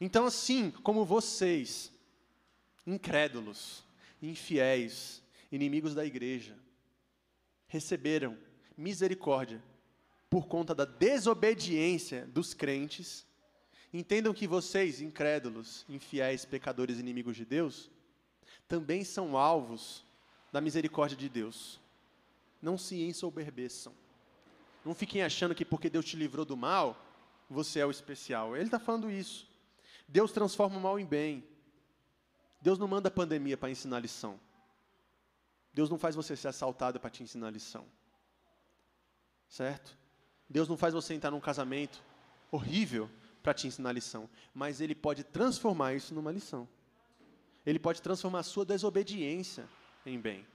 Então, 0.00 0.26
assim 0.26 0.70
como 0.70 1.04
vocês, 1.04 1.90
incrédulos, 2.86 3.82
infiéis, 4.20 5.22
inimigos 5.50 5.94
da 5.94 6.04
igreja, 6.04 6.56
receberam 7.66 8.36
misericórdia 8.76 9.62
por 10.28 10.46
conta 10.46 10.74
da 10.74 10.84
desobediência 10.84 12.26
dos 12.26 12.52
crentes, 12.52 13.26
entendam 13.92 14.34
que 14.34 14.46
vocês, 14.46 15.00
incrédulos, 15.00 15.84
infiéis, 15.88 16.44
pecadores, 16.44 16.98
inimigos 16.98 17.36
de 17.36 17.44
Deus, 17.44 17.90
também 18.68 19.04
são 19.04 19.36
alvos 19.36 20.04
da 20.50 20.60
misericórdia 20.60 21.16
de 21.16 21.28
Deus. 21.28 21.80
Não 22.60 22.78
se 22.78 23.02
ensoberbeçam. 23.02 23.92
Não 24.84 24.94
fiquem 24.94 25.22
achando 25.22 25.54
que 25.54 25.64
porque 25.64 25.88
Deus 25.88 26.04
te 26.04 26.16
livrou 26.16 26.44
do 26.44 26.56
mal, 26.56 26.96
você 27.48 27.80
é 27.80 27.86
o 27.86 27.90
especial. 27.90 28.56
Ele 28.56 28.66
está 28.66 28.78
falando 28.78 29.10
isso. 29.10 29.48
Deus 30.08 30.32
transforma 30.32 30.76
o 30.76 30.80
mal 30.80 30.98
em 30.98 31.06
bem. 31.06 31.44
Deus 32.60 32.78
não 32.78 32.88
manda 32.88 33.10
pandemia 33.10 33.56
para 33.56 33.70
ensinar 33.70 33.98
lição. 33.98 34.38
Deus 35.72 35.88
não 35.88 35.98
faz 35.98 36.14
você 36.14 36.36
ser 36.36 36.48
assaltado 36.48 37.00
para 37.00 37.10
te 37.10 37.22
ensinar 37.22 37.50
lição. 37.50 37.86
Certo? 39.48 39.96
Deus 40.48 40.68
não 40.68 40.76
faz 40.76 40.92
você 40.94 41.14
entrar 41.14 41.30
num 41.30 41.40
casamento 41.40 42.02
horrível 42.50 43.10
para 43.42 43.54
te 43.54 43.66
ensinar 43.66 43.92
lição. 43.92 44.28
Mas 44.54 44.80
Ele 44.80 44.94
pode 44.94 45.24
transformar 45.24 45.94
isso 45.94 46.14
numa 46.14 46.30
lição. 46.30 46.68
Ele 47.64 47.78
pode 47.78 48.02
transformar 48.02 48.40
a 48.40 48.44
sua 48.44 48.64
desobediência 48.64 49.68
em 50.04 50.18
bem. 50.18 50.46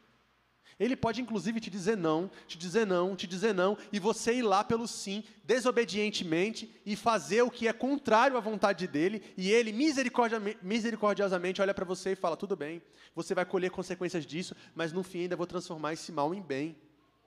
Ele 0.79 0.95
pode, 0.95 1.19
inclusive, 1.21 1.59
te 1.59 1.71
dizer 1.71 1.97
não, 1.97 2.29
te 2.47 2.55
dizer 2.55 2.85
não, 2.85 3.15
te 3.15 3.25
dizer 3.25 3.53
não, 3.53 3.75
e 3.91 3.99
você 3.99 4.35
ir 4.35 4.43
lá 4.43 4.63
pelo 4.63 4.87
sim, 4.87 5.23
desobedientemente, 5.43 6.69
e 6.85 6.95
fazer 6.95 7.41
o 7.41 7.49
que 7.49 7.67
é 7.67 7.73
contrário 7.73 8.37
à 8.37 8.39
vontade 8.39 8.87
dele, 8.87 9.23
e 9.35 9.51
ele 9.51 9.73
misericordiosamente 9.73 11.61
olha 11.61 11.73
para 11.73 11.85
você 11.85 12.11
e 12.11 12.15
fala: 12.15 12.37
tudo 12.37 12.55
bem, 12.55 12.81
você 13.15 13.33
vai 13.33 13.43
colher 13.43 13.71
consequências 13.71 14.23
disso, 14.25 14.55
mas 14.75 14.93
no 14.93 15.01
fim 15.01 15.21
ainda 15.21 15.35
vou 15.35 15.47
transformar 15.47 15.93
esse 15.93 16.11
mal 16.11 16.33
em 16.33 16.41
bem. 16.41 16.75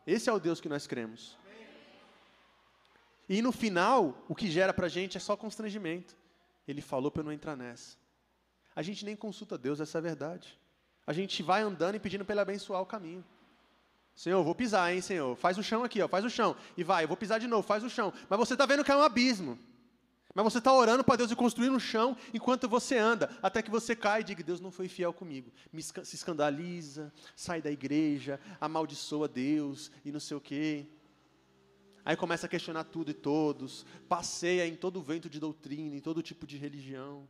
Esse 0.07 0.31
é 0.31 0.33
o 0.33 0.39
Deus 0.39 0.61
que 0.61 0.69
nós 0.69 0.87
cremos. 0.87 1.37
E 3.29 3.43
no 3.43 3.53
final, 3.53 4.25
o 4.29 4.35
que 4.35 4.51
gera 4.51 4.73
para 4.73 4.87
a 4.87 4.89
gente 4.89 5.17
é 5.17 5.21
só 5.21 5.37
constrangimento. 5.37 6.17
Ele 6.67 6.81
falou 6.81 7.11
para 7.11 7.21
eu 7.21 7.25
não 7.25 7.33
entrar 7.33 7.57
nessa. 7.57 7.97
A 8.81 8.83
gente 8.83 9.05
nem 9.05 9.15
consulta 9.15 9.59
Deus, 9.59 9.79
essa 9.79 9.99
é 9.99 10.01
a 10.01 10.03
verdade. 10.03 10.59
A 11.07 11.13
gente 11.13 11.43
vai 11.43 11.61
andando 11.61 11.97
e 11.97 12.01
pedindo 12.01 12.25
para 12.25 12.33
Ele 12.33 12.41
abençoar 12.41 12.81
o 12.81 12.87
caminho. 12.87 13.23
Senhor, 14.15 14.43
vou 14.43 14.55
pisar, 14.55 14.91
hein, 14.91 15.03
Senhor? 15.03 15.37
Faz 15.37 15.59
o 15.59 15.63
chão 15.63 15.85
aqui, 15.85 16.01
ó, 16.01 16.09
faz 16.09 16.25
o 16.25 16.31
chão. 16.31 16.57
E 16.79 16.83
vai, 16.83 17.05
eu 17.05 17.09
vou 17.09 17.15
pisar 17.15 17.39
de 17.39 17.47
novo, 17.47 17.63
faz 17.63 17.85
o 17.85 17.91
chão. 17.91 18.11
Mas 18.27 18.39
você 18.39 18.55
está 18.55 18.65
vendo 18.65 18.83
que 18.83 18.91
é 18.91 18.97
um 18.97 19.03
abismo. 19.03 19.59
Mas 20.35 20.45
você 20.45 20.57
está 20.57 20.73
orando 20.73 21.05
para 21.05 21.17
Deus 21.17 21.31
e 21.31 21.37
construindo 21.37 21.75
um 21.75 21.79
chão 21.79 22.17
enquanto 22.33 22.71
você 22.71 22.97
anda, 22.97 23.29
até 23.43 23.61
que 23.61 23.71
você 23.71 23.95
cai 23.95 24.23
e 24.23 24.25
diga: 24.25 24.43
Deus 24.43 24.63
não 24.63 24.71
foi 24.71 24.89
fiel 24.89 25.13
comigo. 25.13 25.53
Me 25.71 25.83
se 25.83 26.15
escandaliza, 26.15 27.13
sai 27.37 27.61
da 27.61 27.71
igreja, 27.71 28.41
amaldiçoa 28.59 29.29
Deus 29.29 29.91
e 30.07 30.11
não 30.11 30.21
sei 30.21 30.39
o 30.39 30.41
quê. 30.41 30.87
Aí 32.03 32.17
começa 32.17 32.47
a 32.47 32.49
questionar 32.49 32.85
tudo 32.85 33.11
e 33.11 33.15
todos, 33.15 33.85
passeia 34.09 34.67
em 34.67 34.75
todo 34.75 35.03
vento 35.03 35.29
de 35.29 35.39
doutrina, 35.39 35.95
em 35.95 36.01
todo 36.01 36.23
tipo 36.23 36.47
de 36.47 36.57
religião. 36.57 37.29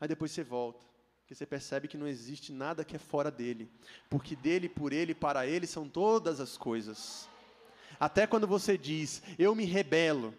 Aí 0.00 0.08
depois 0.08 0.30
você 0.30 0.42
volta, 0.42 0.86
porque 1.20 1.34
você 1.34 1.44
percebe 1.44 1.86
que 1.86 1.98
não 1.98 2.08
existe 2.08 2.52
nada 2.52 2.84
que 2.84 2.96
é 2.96 2.98
fora 2.98 3.30
dele, 3.30 3.70
porque 4.08 4.34
dele, 4.34 4.68
por 4.68 4.92
ele, 4.92 5.14
para 5.14 5.46
ele 5.46 5.66
são 5.66 5.86
todas 5.86 6.40
as 6.40 6.56
coisas. 6.56 7.28
Até 7.98 8.26
quando 8.26 8.46
você 8.46 8.78
diz, 8.78 9.22
eu 9.38 9.54
me 9.54 9.66
rebelo, 9.66 10.34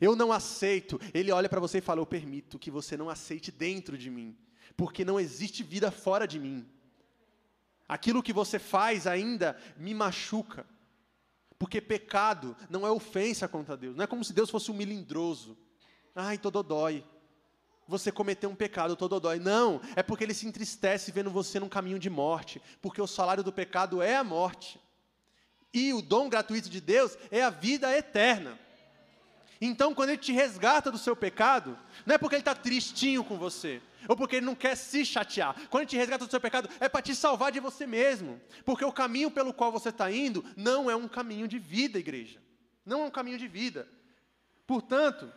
eu 0.00 0.14
não 0.14 0.30
aceito, 0.30 1.00
ele 1.14 1.32
olha 1.32 1.48
para 1.48 1.60
você 1.60 1.78
e 1.78 1.80
fala, 1.80 2.00
eu 2.00 2.06
permito 2.06 2.58
que 2.58 2.70
você 2.70 2.94
não 2.94 3.08
aceite 3.08 3.50
dentro 3.50 3.96
de 3.96 4.10
mim, 4.10 4.36
porque 4.76 5.02
não 5.02 5.18
existe 5.18 5.62
vida 5.62 5.90
fora 5.90 6.28
de 6.28 6.38
mim. 6.38 6.68
Aquilo 7.88 8.22
que 8.22 8.32
você 8.32 8.58
faz 8.58 9.06
ainda 9.06 9.58
me 9.76 9.94
machuca. 9.94 10.64
Porque 11.58 11.80
pecado 11.80 12.56
não 12.70 12.86
é 12.86 12.90
ofensa 12.90 13.48
contra 13.48 13.76
Deus. 13.76 13.96
Não 13.96 14.04
é 14.04 14.06
como 14.06 14.24
se 14.24 14.32
Deus 14.32 14.48
fosse 14.48 14.70
um 14.70 14.74
milindroso. 14.74 15.58
Ai, 16.14 16.38
todo 16.38 16.62
dói 16.62 17.04
você 17.90 18.12
cometeu 18.12 18.48
um 18.48 18.54
pecado, 18.54 18.94
todo 18.94 19.18
dói. 19.18 19.40
Não, 19.40 19.80
é 19.96 20.02
porque 20.02 20.22
ele 20.22 20.32
se 20.32 20.46
entristece 20.46 21.10
vendo 21.10 21.28
você 21.28 21.58
num 21.58 21.68
caminho 21.68 21.98
de 21.98 22.08
morte, 22.08 22.62
porque 22.80 23.02
o 23.02 23.06
salário 23.06 23.42
do 23.42 23.52
pecado 23.52 24.00
é 24.00 24.16
a 24.16 24.22
morte. 24.22 24.80
E 25.74 25.92
o 25.92 26.00
dom 26.00 26.28
gratuito 26.28 26.70
de 26.70 26.80
Deus 26.80 27.18
é 27.32 27.42
a 27.42 27.50
vida 27.50 27.94
eterna. 27.96 28.56
Então, 29.60 29.92
quando 29.92 30.10
ele 30.10 30.18
te 30.18 30.32
resgata 30.32 30.90
do 30.90 30.96
seu 30.96 31.14
pecado, 31.16 31.76
não 32.06 32.14
é 32.14 32.18
porque 32.18 32.36
ele 32.36 32.40
está 32.40 32.54
tristinho 32.54 33.24
com 33.24 33.36
você, 33.36 33.82
ou 34.08 34.16
porque 34.16 34.36
ele 34.36 34.46
não 34.46 34.54
quer 34.54 34.76
se 34.76 35.04
chatear. 35.04 35.54
Quando 35.68 35.82
ele 35.82 35.90
te 35.90 35.96
resgata 35.96 36.24
do 36.24 36.30
seu 36.30 36.40
pecado, 36.40 36.68
é 36.78 36.88
para 36.88 37.02
te 37.02 37.14
salvar 37.14 37.50
de 37.50 37.60
você 37.60 37.86
mesmo. 37.86 38.40
Porque 38.64 38.84
o 38.84 38.92
caminho 38.92 39.30
pelo 39.30 39.52
qual 39.52 39.70
você 39.70 39.90
está 39.90 40.10
indo 40.10 40.44
não 40.56 40.88
é 40.88 40.94
um 40.94 41.08
caminho 41.08 41.46
de 41.46 41.58
vida, 41.58 41.98
igreja. 41.98 42.40
Não 42.86 43.02
é 43.02 43.04
um 43.04 43.10
caminho 43.10 43.36
de 43.36 43.48
vida. 43.48 43.86
Portanto, 44.66 45.30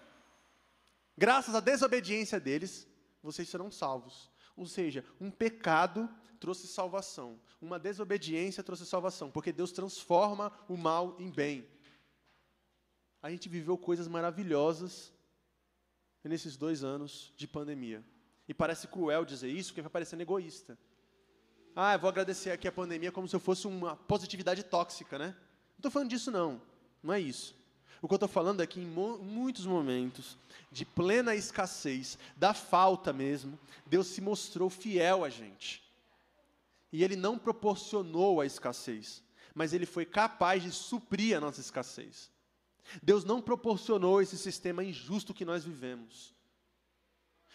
Graças 1.17 1.55
à 1.55 1.59
desobediência 1.59 2.39
deles, 2.39 2.87
vocês 3.21 3.47
serão 3.47 3.71
salvos. 3.71 4.31
Ou 4.55 4.65
seja, 4.65 5.05
um 5.19 5.31
pecado 5.31 6.09
trouxe 6.39 6.67
salvação, 6.67 7.39
uma 7.61 7.79
desobediência 7.79 8.63
trouxe 8.63 8.85
salvação, 8.85 9.31
porque 9.31 9.51
Deus 9.51 9.71
transforma 9.71 10.51
o 10.67 10.75
mal 10.75 11.15
em 11.19 11.31
bem. 11.31 11.67
A 13.21 13.29
gente 13.29 13.47
viveu 13.47 13.77
coisas 13.77 14.07
maravilhosas 14.07 15.13
nesses 16.23 16.57
dois 16.57 16.83
anos 16.83 17.33
de 17.37 17.47
pandemia. 17.47 18.03
E 18.47 18.53
parece 18.53 18.87
cruel 18.87 19.23
dizer 19.23 19.49
isso, 19.49 19.69
porque 19.69 19.81
vai 19.81 19.89
parecendo 19.89 20.21
egoísta. 20.21 20.77
Ah, 21.75 21.93
eu 21.93 21.99
vou 21.99 22.09
agradecer 22.09 22.51
aqui 22.51 22.67
a 22.67 22.71
pandemia 22.71 23.11
como 23.11 23.27
se 23.27 23.35
eu 23.35 23.39
fosse 23.39 23.65
uma 23.65 23.95
positividade 23.95 24.63
tóxica, 24.63 25.17
né? 25.17 25.27
Não 25.27 25.77
estou 25.77 25.91
falando 25.91 26.09
disso, 26.09 26.29
não. 26.29 26.61
Não 27.01 27.13
é 27.13 27.19
isso. 27.19 27.55
O 28.03 28.07
que 28.09 28.15
eu 28.15 28.17
estou 28.17 28.27
falando 28.27 28.61
é 28.61 28.67
que 28.67 28.81
em 28.81 28.85
mo 28.85 29.17
muitos 29.17 29.65
momentos 29.65 30.37
de 30.69 30.83
plena 30.83 31.33
escassez, 31.35 32.17
da 32.35 32.53
falta 32.53 33.13
mesmo, 33.13 33.57
Deus 33.85 34.07
se 34.07 34.19
mostrou 34.19 34.69
fiel 34.69 35.23
a 35.23 35.29
gente. 35.29 35.81
E 36.91 37.01
Ele 37.01 37.15
não 37.15 37.37
proporcionou 37.37 38.41
a 38.41 38.45
escassez, 38.45 39.23
mas 39.55 39.71
Ele 39.71 39.85
foi 39.85 40.05
capaz 40.05 40.61
de 40.61 40.69
suprir 40.69 41.37
a 41.37 41.39
nossa 41.39 41.61
escassez. 41.61 42.29
Deus 43.01 43.23
não 43.23 43.41
proporcionou 43.41 44.21
esse 44.21 44.37
sistema 44.37 44.83
injusto 44.83 45.33
que 45.33 45.45
nós 45.45 45.63
vivemos. 45.63 46.33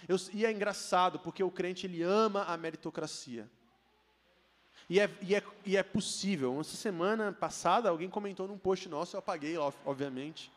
Eu, 0.08 0.16
e 0.32 0.46
é 0.46 0.50
engraçado, 0.50 1.18
porque 1.18 1.42
o 1.42 1.50
crente 1.50 1.84
ele 1.84 2.02
ama 2.02 2.44
a 2.44 2.56
meritocracia. 2.56 3.50
E 4.88 4.98
é, 4.98 5.18
e, 5.20 5.34
é, 5.34 5.42
e 5.66 5.76
é 5.76 5.82
possível. 5.82 6.58
Essa 6.60 6.76
semana 6.76 7.32
passada, 7.32 7.90
alguém 7.90 8.08
comentou 8.08 8.48
num 8.48 8.58
post 8.58 8.88
nosso, 8.88 9.16
eu 9.16 9.18
apaguei, 9.18 9.56
obviamente. 9.58 10.50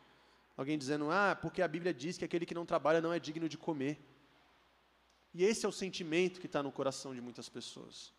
Alguém 0.56 0.78
dizendo, 0.78 1.10
ah, 1.12 1.38
porque 1.40 1.62
a 1.62 1.68
Bíblia 1.68 1.94
diz 1.94 2.18
que 2.18 2.26
aquele 2.26 2.46
que 2.46 2.54
não 2.54 2.66
trabalha 2.66 3.02
não 3.02 3.12
é 3.12 3.20
digno 3.20 3.50
de 3.50 3.58
comer. 3.58 4.00
E 5.34 5.44
esse 5.44 5.66
é 5.66 5.70
o 5.70 5.72
sentimento 5.72 6.40
que 6.40 6.46
está 6.46 6.62
no 6.62 6.72
coração 6.72 7.14
de 7.16 7.22
muitas 7.22 7.50
pessoas. 7.50 8.14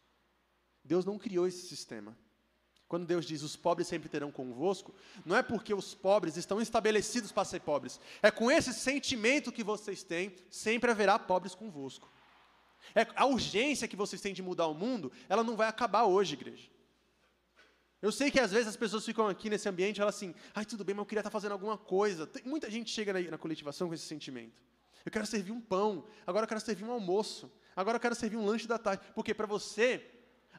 Deus 0.84 1.04
não 1.04 1.18
criou 1.18 1.46
esse 1.46 1.66
sistema. 1.66 2.16
Quando 2.88 3.06
Deus 3.06 3.24
diz 3.24 3.42
os 3.42 3.56
pobres 3.56 3.88
sempre 3.88 4.08
terão 4.08 4.30
convosco, 4.30 4.94
não 5.24 5.34
é 5.34 5.42
porque 5.42 5.72
os 5.72 5.94
pobres 5.94 6.36
estão 6.36 6.60
estabelecidos 6.60 7.32
para 7.32 7.44
ser 7.44 7.60
pobres. 7.60 7.98
É 8.22 8.30
com 8.30 8.50
esse 8.50 8.74
sentimento 8.74 9.50
que 9.50 9.64
vocês 9.64 10.02
têm, 10.02 10.34
sempre 10.50 10.90
haverá 10.90 11.18
pobres 11.18 11.54
convosco. 11.54 12.11
É, 12.94 13.06
a 13.14 13.26
urgência 13.26 13.88
que 13.88 13.96
vocês 13.96 14.20
têm 14.20 14.34
de 14.34 14.42
mudar 14.42 14.66
o 14.66 14.74
mundo, 14.74 15.10
ela 15.28 15.42
não 15.42 15.56
vai 15.56 15.68
acabar 15.68 16.04
hoje, 16.04 16.34
igreja. 16.34 16.68
Eu 18.00 18.10
sei 18.10 18.32
que 18.32 18.40
às 18.40 18.50
vezes 18.50 18.66
as 18.66 18.76
pessoas 18.76 19.04
ficam 19.04 19.28
aqui 19.28 19.48
nesse 19.48 19.68
ambiente 19.68 19.96
e 19.96 19.98
falam 19.98 20.08
assim, 20.08 20.34
ai, 20.52 20.64
tudo 20.64 20.84
bem, 20.84 20.92
mas 20.92 21.02
eu 21.02 21.06
queria 21.06 21.20
estar 21.20 21.30
fazendo 21.30 21.52
alguma 21.52 21.78
coisa. 21.78 22.26
Tem, 22.26 22.42
muita 22.44 22.68
gente 22.68 22.90
chega 22.90 23.12
na, 23.12 23.20
na 23.30 23.38
coletivação 23.38 23.86
com 23.86 23.94
esse 23.94 24.04
sentimento. 24.04 24.60
Eu 25.04 25.12
quero 25.12 25.24
servir 25.24 25.52
um 25.52 25.60
pão, 25.60 26.04
agora 26.26 26.44
eu 26.44 26.48
quero 26.48 26.60
servir 26.60 26.84
um 26.84 26.90
almoço, 26.90 27.50
agora 27.76 27.96
eu 27.96 28.00
quero 28.00 28.14
servir 28.14 28.36
um 28.36 28.44
lanche 28.44 28.66
da 28.66 28.76
tarde. 28.76 29.04
Porque 29.14 29.32
para 29.32 29.46
você, 29.46 30.04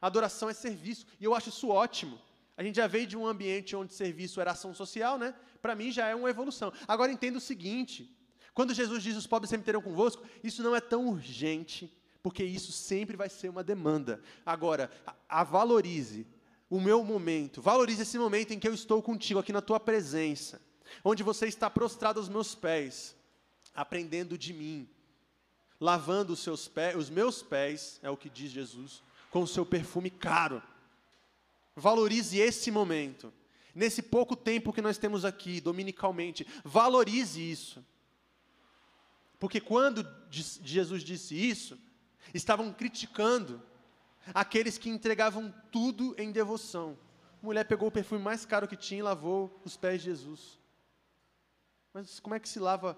adoração 0.02 0.50
é 0.50 0.54
serviço. 0.54 1.06
E 1.20 1.26
eu 1.26 1.36
acho 1.36 1.50
isso 1.50 1.68
ótimo. 1.68 2.18
A 2.56 2.64
gente 2.64 2.76
já 2.76 2.88
veio 2.88 3.08
de 3.08 3.18
um 3.18 3.28
ambiente 3.28 3.76
onde 3.76 3.94
serviço 3.94 4.40
era 4.40 4.52
ação 4.52 4.74
social, 4.74 5.18
né? 5.18 5.36
Para 5.62 5.76
mim 5.76 5.92
já 5.92 6.08
é 6.08 6.16
uma 6.16 6.30
evolução. 6.30 6.72
Agora 6.88 7.12
entenda 7.12 7.38
o 7.38 7.42
seguinte: 7.42 8.16
quando 8.54 8.74
Jesus 8.74 9.04
diz 9.04 9.18
os 9.18 9.28
pobres 9.28 9.50
sempre 9.50 9.66
terão 9.66 9.82
convosco, 9.82 10.24
isso 10.44 10.64
não 10.64 10.76
é 10.76 10.80
tão 10.80 11.08
urgente 11.08 11.92
porque 12.24 12.44
isso 12.44 12.72
sempre 12.72 13.18
vai 13.18 13.30
ser 13.30 13.50
uma 13.50 13.64
demanda. 13.64 14.22
Agora, 14.46 14.90
a, 15.06 15.42
a 15.42 15.44
valorize 15.44 16.26
o 16.70 16.82
meu 16.82 17.04
momento, 17.04 17.62
valorize 17.62 18.02
esse 18.02 18.18
momento 18.18 18.52
em 18.52 18.60
que 18.60 18.68
eu 18.68 18.74
estou 18.74 19.00
contigo 19.04 19.40
aqui 19.40 19.54
na 19.54 19.62
tua 19.62 19.80
presença, 19.80 20.60
onde 21.04 21.22
você 21.22 21.46
está 21.46 21.70
prostrado 21.70 22.20
aos 22.20 22.28
meus 22.28 22.56
pés, 22.56 23.16
aprendendo 23.76 24.36
de 24.38 24.54
mim, 24.54 24.90
lavando 25.80 26.34
os 26.34 26.40
seus 26.40 26.68
pés, 26.68 26.96
os 26.96 27.12
meus 27.12 27.44
pés, 27.44 28.00
é 28.02 28.10
o 28.10 28.18
que 28.18 28.30
diz 28.30 28.52
Jesus, 28.52 29.04
com 29.30 29.44
o 29.44 29.48
seu 29.48 29.66
perfume 29.66 30.10
caro. 30.10 30.64
Valorize 31.76 32.40
esse 32.40 32.72
momento. 32.72 33.32
Nesse 33.76 34.02
pouco 34.02 34.36
tempo 34.36 34.74
que 34.74 34.82
nós 34.82 34.98
temos 34.98 35.26
aqui, 35.26 35.60
dominicalmente, 35.60 36.48
valorize 36.64 37.40
isso. 37.40 37.86
Porque 39.40 39.60
quando 39.60 40.08
Jesus 40.32 41.04
disse 41.04 41.36
isso, 41.36 41.78
estavam 42.34 42.72
criticando 42.72 43.62
aqueles 44.34 44.78
que 44.78 44.90
entregavam 44.90 45.54
tudo 45.72 46.16
em 46.18 46.32
devoção. 46.32 46.98
A 47.42 47.46
mulher 47.46 47.66
pegou 47.66 47.88
o 47.88 47.92
perfume 47.92 48.22
mais 48.22 48.46
caro 48.46 48.68
que 48.68 48.78
tinha 48.78 49.00
e 49.00 49.04
lavou 49.04 49.60
os 49.66 49.76
pés 49.76 50.02
de 50.02 50.06
Jesus. 50.06 50.60
Mas 51.94 52.20
como 52.20 52.36
é 52.36 52.40
que 52.40 52.48
se 52.48 52.60
lava? 52.60 52.98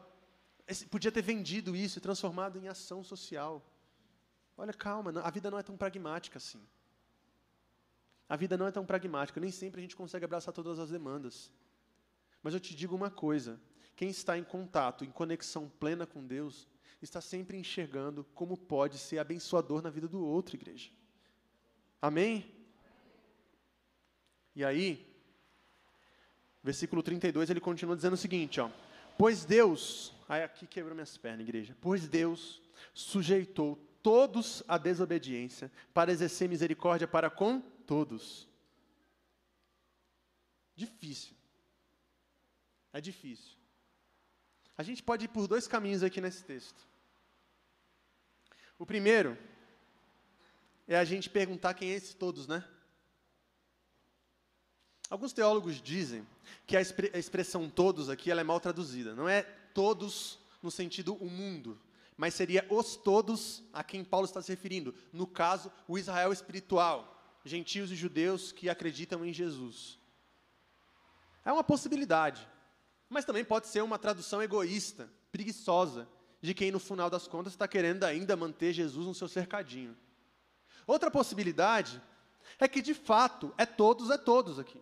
Podia 0.90 1.12
ter 1.12 1.22
vendido 1.22 1.76
isso 1.76 1.98
e 1.98 2.02
transformado 2.02 2.58
em 2.58 2.68
ação 2.68 3.04
social. 3.04 3.64
Olha, 4.58 4.74
calma, 4.74 5.12
a 5.22 5.30
vida 5.30 5.52
não 5.52 5.60
é 5.60 5.64
tão 5.64 5.76
pragmática 5.76 6.38
assim. 6.38 6.62
A 8.28 8.36
vida 8.36 8.58
não 8.58 8.66
é 8.66 8.72
tão 8.72 8.86
pragmática, 8.86 9.40
nem 9.40 9.52
sempre 9.52 9.80
a 9.80 9.84
gente 9.84 9.96
consegue 9.96 10.26
abraçar 10.26 10.54
todas 10.54 10.80
as 10.80 10.90
demandas. 10.90 11.52
Mas 12.42 12.54
eu 12.54 12.60
te 12.60 12.76
digo 12.76 12.96
uma 12.96 13.12
coisa: 13.12 13.60
quem 13.96 14.10
está 14.10 14.38
em 14.38 14.44
contato, 14.44 15.04
em 15.04 15.12
conexão 15.12 15.70
plena 15.80 16.06
com 16.06 16.26
Deus, 16.26 16.68
está 17.02 17.22
sempre 17.22 17.58
enxergando 17.58 18.24
como 18.34 18.58
pode 18.58 18.98
ser 18.98 19.20
abençoador 19.20 19.82
na 19.82 19.90
vida 19.90 20.08
do 20.08 20.24
outro, 20.24 20.56
igreja. 20.56 20.90
Amém? 22.02 22.52
E 24.56 24.64
aí, 24.64 25.06
versículo 26.64 27.04
32, 27.04 27.50
ele 27.50 27.60
continua 27.60 27.96
dizendo 27.96 28.14
o 28.14 28.18
seguinte, 28.18 28.60
ó: 28.60 28.70
Pois 29.18 29.46
Deus, 29.46 30.14
aí 30.28 30.44
aqui 30.44 30.66
quebrou 30.66 30.96
minhas 30.96 31.18
pernas, 31.18 31.42
igreja. 31.42 31.78
Pois 31.82 32.08
Deus 32.08 32.62
sujeitou 32.94 33.76
todos 34.02 34.64
à 34.68 34.78
desobediência 34.78 35.72
para 35.94 36.12
exercer 36.12 36.48
misericórdia 36.48 37.08
para 37.08 37.30
com 37.30 37.60
todos. 37.60 38.48
Difícil. 40.76 41.36
É 42.94 43.02
difícil. 43.02 43.55
A 44.78 44.84
gente 44.84 45.02
pode 45.02 45.26
ir 45.26 45.28
por 45.30 45.48
dois 45.48 45.68
caminhos 45.68 46.04
aqui 46.04 46.20
nesse 46.20 46.44
texto. 46.44 46.86
O 48.78 48.86
primeiro 48.86 49.38
é 50.88 50.98
a 50.98 51.06
gente 51.06 51.30
perguntar 51.30 51.74
quem 51.74 51.92
é 51.92 51.96
esse 51.96 52.16
todos, 52.16 52.48
né? 52.48 52.64
Alguns 55.10 55.34
teólogos 55.34 55.82
dizem 55.82 56.28
que 56.66 56.76
a, 56.76 56.82
expressão 56.82 57.70
todos 57.70 58.10
aqui 58.10 58.32
ela 58.32 58.42
é 58.42 58.44
mal 58.44 58.60
traduzida. 58.60 59.14
Não 59.14 59.30
é 59.30 59.44
todos 59.74 60.40
no 60.62 60.72
sentido 60.72 61.16
o 61.16 61.30
mundo, 61.30 61.80
mas 62.18 62.34
seria 62.34 62.66
os 62.70 62.96
todos 62.96 63.64
a 63.72 63.84
quem 63.84 64.04
Paulo 64.04 64.26
está 64.26 64.42
se 64.42 64.52
referindo. 64.52 64.96
No 65.14 65.28
caso, 65.28 65.72
o 65.88 65.98
Israel 65.98 66.34
espiritual, 66.34 67.40
gentios 67.46 67.92
e 67.92 67.96
judeus 67.96 68.52
que 68.52 68.70
acreditam 68.70 69.24
em 69.24 69.32
Jesus. 69.32 70.00
É 71.46 71.52
uma 71.52 71.64
possibilidade, 71.64 72.48
mas 73.10 73.26
também 73.26 73.46
pode 73.46 73.68
ser 73.68 73.84
uma 73.84 74.00
tradução 74.00 74.42
egoísta, 74.42 75.10
preguiçosa, 75.32 76.08
de 76.42 76.54
quem 76.54 76.72
no 76.72 76.80
final 76.80 77.10
das 77.10 77.28
contas 77.28 77.54
está 77.54 77.68
querendo 77.68 78.04
ainda 78.04 78.36
manter 78.36 78.74
Jesus 78.74 79.06
no 79.06 79.16
seu 79.16 79.28
cercadinho. 79.28 79.96
Outra 80.86 81.10
possibilidade 81.10 82.02
é 82.60 82.68
que 82.68 82.82
de 82.82 82.94
fato 82.94 83.54
é 83.58 83.66
todos, 83.66 84.10
é 84.10 84.18
todos 84.18 84.60
aqui. 84.60 84.80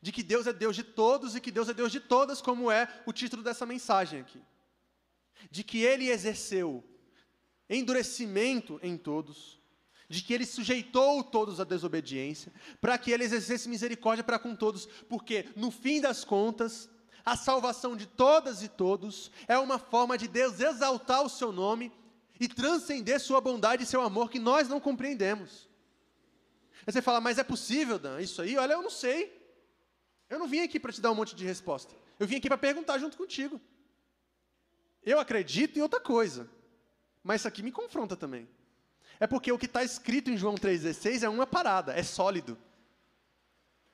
De 0.00 0.10
que 0.10 0.22
Deus 0.22 0.46
é 0.46 0.52
Deus 0.52 0.74
de 0.74 0.82
todos 0.82 1.34
e 1.34 1.40
que 1.40 1.50
Deus 1.50 1.68
é 1.68 1.74
Deus 1.74 1.92
de 1.92 2.00
todas, 2.00 2.40
como 2.40 2.70
é 2.70 2.88
o 3.06 3.12
título 3.12 3.42
dessa 3.42 3.66
mensagem 3.66 4.20
aqui. 4.20 4.40
De 5.50 5.62
que 5.62 5.82
Ele 5.82 6.08
exerceu 6.08 6.84
endurecimento 7.68 8.78
em 8.82 8.96
todos, 8.96 9.60
de 10.08 10.22
que 10.22 10.34
Ele 10.34 10.44
sujeitou 10.44 11.22
todos 11.24 11.60
à 11.60 11.64
desobediência, 11.64 12.52
para 12.80 12.98
que 12.98 13.10
Ele 13.10 13.24
exercesse 13.24 13.68
misericórdia 13.68 14.24
para 14.24 14.38
com 14.38 14.54
todos, 14.54 14.86
porque 15.08 15.48
no 15.56 15.70
fim 15.70 16.00
das 16.00 16.24
contas, 16.24 16.90
a 17.24 17.36
salvação 17.36 17.96
de 17.96 18.06
todas 18.06 18.62
e 18.62 18.68
todos 18.68 19.30
é 19.46 19.58
uma 19.58 19.78
forma 19.78 20.18
de 20.18 20.26
Deus 20.28 20.60
exaltar 20.60 21.22
o 21.22 21.28
seu 21.28 21.52
nome 21.52 21.92
e 22.40 22.48
transcender 22.48 23.20
sua 23.20 23.40
bondade 23.40 23.84
e 23.84 23.86
seu 23.86 24.02
amor 24.02 24.30
que 24.30 24.38
nós 24.38 24.68
não 24.68 24.80
compreendemos. 24.80 25.68
Aí 26.86 26.92
você 26.92 27.00
fala, 27.00 27.20
mas 27.20 27.38
é 27.38 27.44
possível, 27.44 27.98
Dan, 27.98 28.20
isso 28.20 28.42
aí? 28.42 28.56
Olha, 28.56 28.72
eu 28.72 28.82
não 28.82 28.90
sei. 28.90 29.40
Eu 30.28 30.38
não 30.38 30.48
vim 30.48 30.60
aqui 30.60 30.80
para 30.80 30.92
te 30.92 31.00
dar 31.00 31.12
um 31.12 31.14
monte 31.14 31.36
de 31.36 31.44
resposta. 31.44 31.94
Eu 32.18 32.26
vim 32.26 32.36
aqui 32.36 32.48
para 32.48 32.58
perguntar 32.58 32.98
junto 32.98 33.16
contigo. 33.16 33.60
Eu 35.04 35.20
acredito 35.20 35.78
em 35.78 35.82
outra 35.82 36.00
coisa, 36.00 36.48
mas 37.22 37.40
isso 37.40 37.48
aqui 37.48 37.62
me 37.62 37.70
confronta 37.70 38.16
também. 38.16 38.48
É 39.20 39.26
porque 39.26 39.52
o 39.52 39.58
que 39.58 39.66
está 39.66 39.84
escrito 39.84 40.30
em 40.30 40.36
João 40.36 40.54
3,16 40.54 41.22
é 41.22 41.28
uma 41.28 41.46
parada, 41.46 41.92
é 41.92 42.02
sólido. 42.02 42.58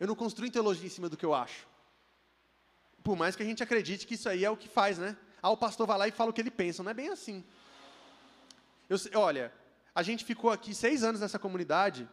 Eu 0.00 0.06
não 0.06 0.14
construo 0.14 0.50
teologia 0.50 0.86
em 0.86 0.90
cima 0.90 1.08
do 1.08 1.16
que 1.16 1.26
eu 1.26 1.34
acho. 1.34 1.66
Por 3.08 3.16
mais 3.16 3.34
que 3.34 3.42
a 3.42 3.46
gente 3.46 3.62
acredite 3.62 4.06
que 4.06 4.16
isso 4.16 4.28
aí 4.28 4.44
é 4.44 4.50
o 4.50 4.56
que 4.56 4.68
faz, 4.68 4.98
né? 4.98 5.16
Ah, 5.40 5.48
o 5.48 5.56
pastor 5.56 5.86
vai 5.86 5.96
lá 5.96 6.06
e 6.06 6.10
fala 6.10 6.28
o 6.28 6.32
que 6.34 6.42
ele 6.42 6.50
pensa. 6.50 6.82
Não 6.82 6.90
é 6.90 6.92
bem 6.92 7.08
assim. 7.08 7.42
Eu, 8.86 8.98
olha, 9.14 9.50
a 9.94 10.02
gente 10.02 10.26
ficou 10.26 10.50
aqui 10.50 10.74
seis 10.74 11.02
anos 11.02 11.22
nessa 11.22 11.38
comunidade, 11.38 12.06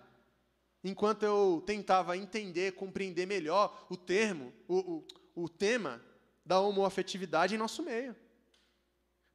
enquanto 0.81 1.23
eu 1.23 1.61
tentava 1.65 2.15
entender, 2.15 2.75
compreender 2.75 3.25
melhor 3.25 3.85
o 3.89 3.97
termo, 3.97 4.53
o, 4.69 5.03
o, 5.35 5.43
o 5.43 5.49
tema 5.49 6.01
da 6.45 6.61
homoafetividade 6.61 7.55
em 7.55 7.57
nosso 7.57 7.83
meio. 7.83 8.15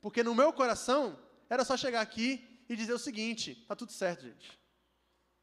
Porque 0.00 0.22
no 0.22 0.34
meu 0.34 0.54
coração, 0.54 1.18
era 1.50 1.62
só 1.62 1.76
chegar 1.76 2.00
aqui 2.00 2.42
e 2.70 2.74
dizer 2.74 2.94
o 2.94 2.98
seguinte: 2.98 3.66
tá 3.68 3.76
tudo 3.76 3.92
certo, 3.92 4.22
gente. 4.22 4.58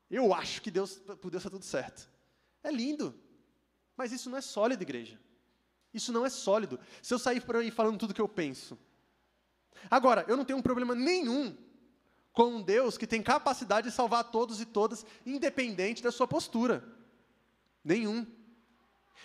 Eu 0.10 0.34
acho 0.34 0.64
que 0.64 0.72
Deus, 0.72 0.98
por 0.98 1.30
Deus 1.30 1.42
está 1.42 1.52
tudo 1.52 1.64
certo. 1.64 2.10
É 2.64 2.72
lindo, 2.72 3.14
mas 3.96 4.12
isso 4.12 4.32
não 4.32 4.40
é 4.40 4.42
sólido, 4.42 4.82
igreja. 4.82 5.27
Isso 5.98 6.14
não 6.14 6.26
é 6.26 6.30
sólido. 6.30 6.80
Se 7.02 7.14
eu 7.14 7.20
sair 7.20 7.42
por 7.42 7.56
aí 7.56 7.72
falando 7.72 7.98
tudo 7.98 8.12
o 8.12 8.14
que 8.14 8.22
eu 8.22 8.28
penso. 8.28 8.78
Agora, 9.90 10.24
eu 10.28 10.38
não 10.38 10.46
tenho 10.46 10.60
um 10.60 10.62
problema 10.62 10.94
nenhum 10.94 11.56
com 12.32 12.58
um 12.58 12.62
Deus 12.62 12.98
que 12.98 13.08
tem 13.08 13.22
capacidade 13.22 13.90
de 13.90 13.96
salvar 13.96 14.26
todos 14.26 14.62
e 14.62 14.66
todas, 14.66 15.06
independente 15.26 16.04
da 16.04 16.12
sua 16.12 16.28
postura. 16.28 16.84
Nenhum. 17.84 18.28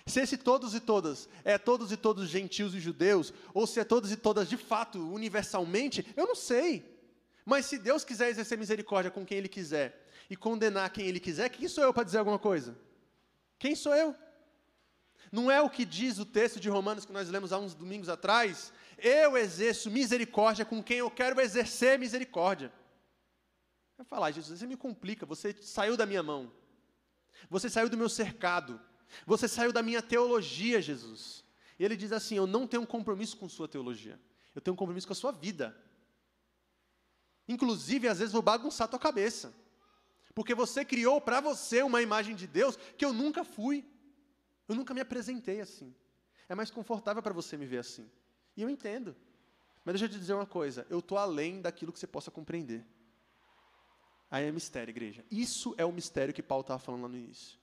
Se 0.06 0.20
esse 0.20 0.36
todos 0.38 0.74
e 0.74 0.80
todas 0.80 1.28
é 1.44 1.58
todos 1.58 1.92
e 1.92 1.96
todos 1.96 2.28
gentios 2.28 2.74
e 2.74 2.80
judeus, 2.80 3.32
ou 3.52 3.66
se 3.66 3.78
é 3.78 3.84
todos 3.84 4.10
e 4.10 4.16
todas 4.16 4.48
de 4.48 4.56
fato, 4.56 4.98
universalmente, 5.12 6.06
eu 6.16 6.26
não 6.26 6.34
sei. 6.34 6.90
Mas 7.44 7.66
se 7.66 7.78
Deus 7.78 8.02
quiser 8.02 8.30
exercer 8.30 8.56
misericórdia 8.56 9.10
com 9.10 9.26
quem 9.26 9.38
Ele 9.38 9.48
quiser 9.48 10.08
e 10.30 10.36
condenar 10.36 10.90
quem 10.90 11.06
Ele 11.06 11.20
quiser, 11.20 11.50
quem 11.50 11.68
sou 11.68 11.84
eu 11.84 11.92
para 11.92 12.04
dizer 12.04 12.18
alguma 12.18 12.38
coisa? 12.38 12.76
Quem 13.58 13.74
sou 13.74 13.94
eu? 13.94 14.16
Não 15.32 15.50
é 15.50 15.62
o 15.62 15.70
que 15.70 15.86
diz 15.86 16.18
o 16.18 16.26
texto 16.26 16.60
de 16.60 16.68
Romanos 16.68 17.06
que 17.06 17.12
nós 17.12 17.30
lemos 17.30 17.54
há 17.54 17.58
uns 17.58 17.74
domingos 17.74 18.10
atrás? 18.10 18.70
Eu 18.98 19.34
exerço 19.38 19.90
misericórdia 19.90 20.62
com 20.62 20.82
quem 20.82 20.98
eu 20.98 21.10
quero 21.10 21.40
exercer 21.40 21.98
misericórdia. 21.98 22.70
Vai 23.96 24.04
falar, 24.04 24.30
Jesus, 24.30 24.60
você 24.60 24.66
me 24.66 24.76
complica, 24.76 25.24
você 25.24 25.56
saiu 25.62 25.96
da 25.96 26.04
minha 26.04 26.22
mão. 26.22 26.52
Você 27.48 27.70
saiu 27.70 27.88
do 27.88 27.96
meu 27.96 28.10
cercado. 28.10 28.78
Você 29.26 29.48
saiu 29.48 29.72
da 29.72 29.82
minha 29.82 30.02
teologia, 30.02 30.82
Jesus. 30.82 31.42
E 31.78 31.84
ele 31.84 31.96
diz 31.96 32.12
assim: 32.12 32.36
Eu 32.36 32.46
não 32.46 32.66
tenho 32.66 32.82
um 32.82 32.86
compromisso 32.86 33.36
com 33.36 33.48
sua 33.48 33.66
teologia. 33.66 34.20
Eu 34.54 34.60
tenho 34.60 34.74
um 34.74 34.76
compromisso 34.76 35.06
com 35.06 35.14
a 35.14 35.16
sua 35.16 35.32
vida. 35.32 35.74
Inclusive, 37.48 38.06
às 38.06 38.18
vezes, 38.18 38.32
vou 38.32 38.42
bagunçar 38.42 38.84
a 38.84 38.88
tua 38.88 38.98
cabeça. 38.98 39.54
Porque 40.34 40.54
você 40.54 40.84
criou 40.84 41.20
para 41.20 41.40
você 41.40 41.82
uma 41.82 42.00
imagem 42.02 42.34
de 42.34 42.46
Deus 42.46 42.76
que 42.96 43.04
eu 43.04 43.12
nunca 43.12 43.44
fui. 43.44 43.84
Eu 44.68 44.74
nunca 44.74 44.94
me 44.94 45.00
apresentei 45.00 45.60
assim. 45.60 45.94
É 46.48 46.54
mais 46.54 46.70
confortável 46.70 47.22
para 47.22 47.32
você 47.32 47.56
me 47.56 47.66
ver 47.66 47.78
assim. 47.78 48.08
E 48.56 48.62
eu 48.62 48.70
entendo. 48.70 49.16
Mas 49.84 49.94
deixa 49.94 50.04
eu 50.04 50.08
te 50.08 50.18
dizer 50.18 50.34
uma 50.34 50.46
coisa: 50.46 50.86
eu 50.90 51.00
estou 51.00 51.18
além 51.18 51.60
daquilo 51.60 51.92
que 51.92 51.98
você 51.98 52.06
possa 52.06 52.30
compreender. 52.30 52.84
Aí 54.30 54.46
é 54.46 54.52
mistério, 54.52 54.90
igreja. 54.90 55.24
Isso 55.30 55.74
é 55.76 55.84
o 55.84 55.92
mistério 55.92 56.32
que 56.32 56.42
Paulo 56.42 56.62
estava 56.62 56.78
falando 56.78 57.02
lá 57.02 57.08
no 57.08 57.16
início. 57.16 57.58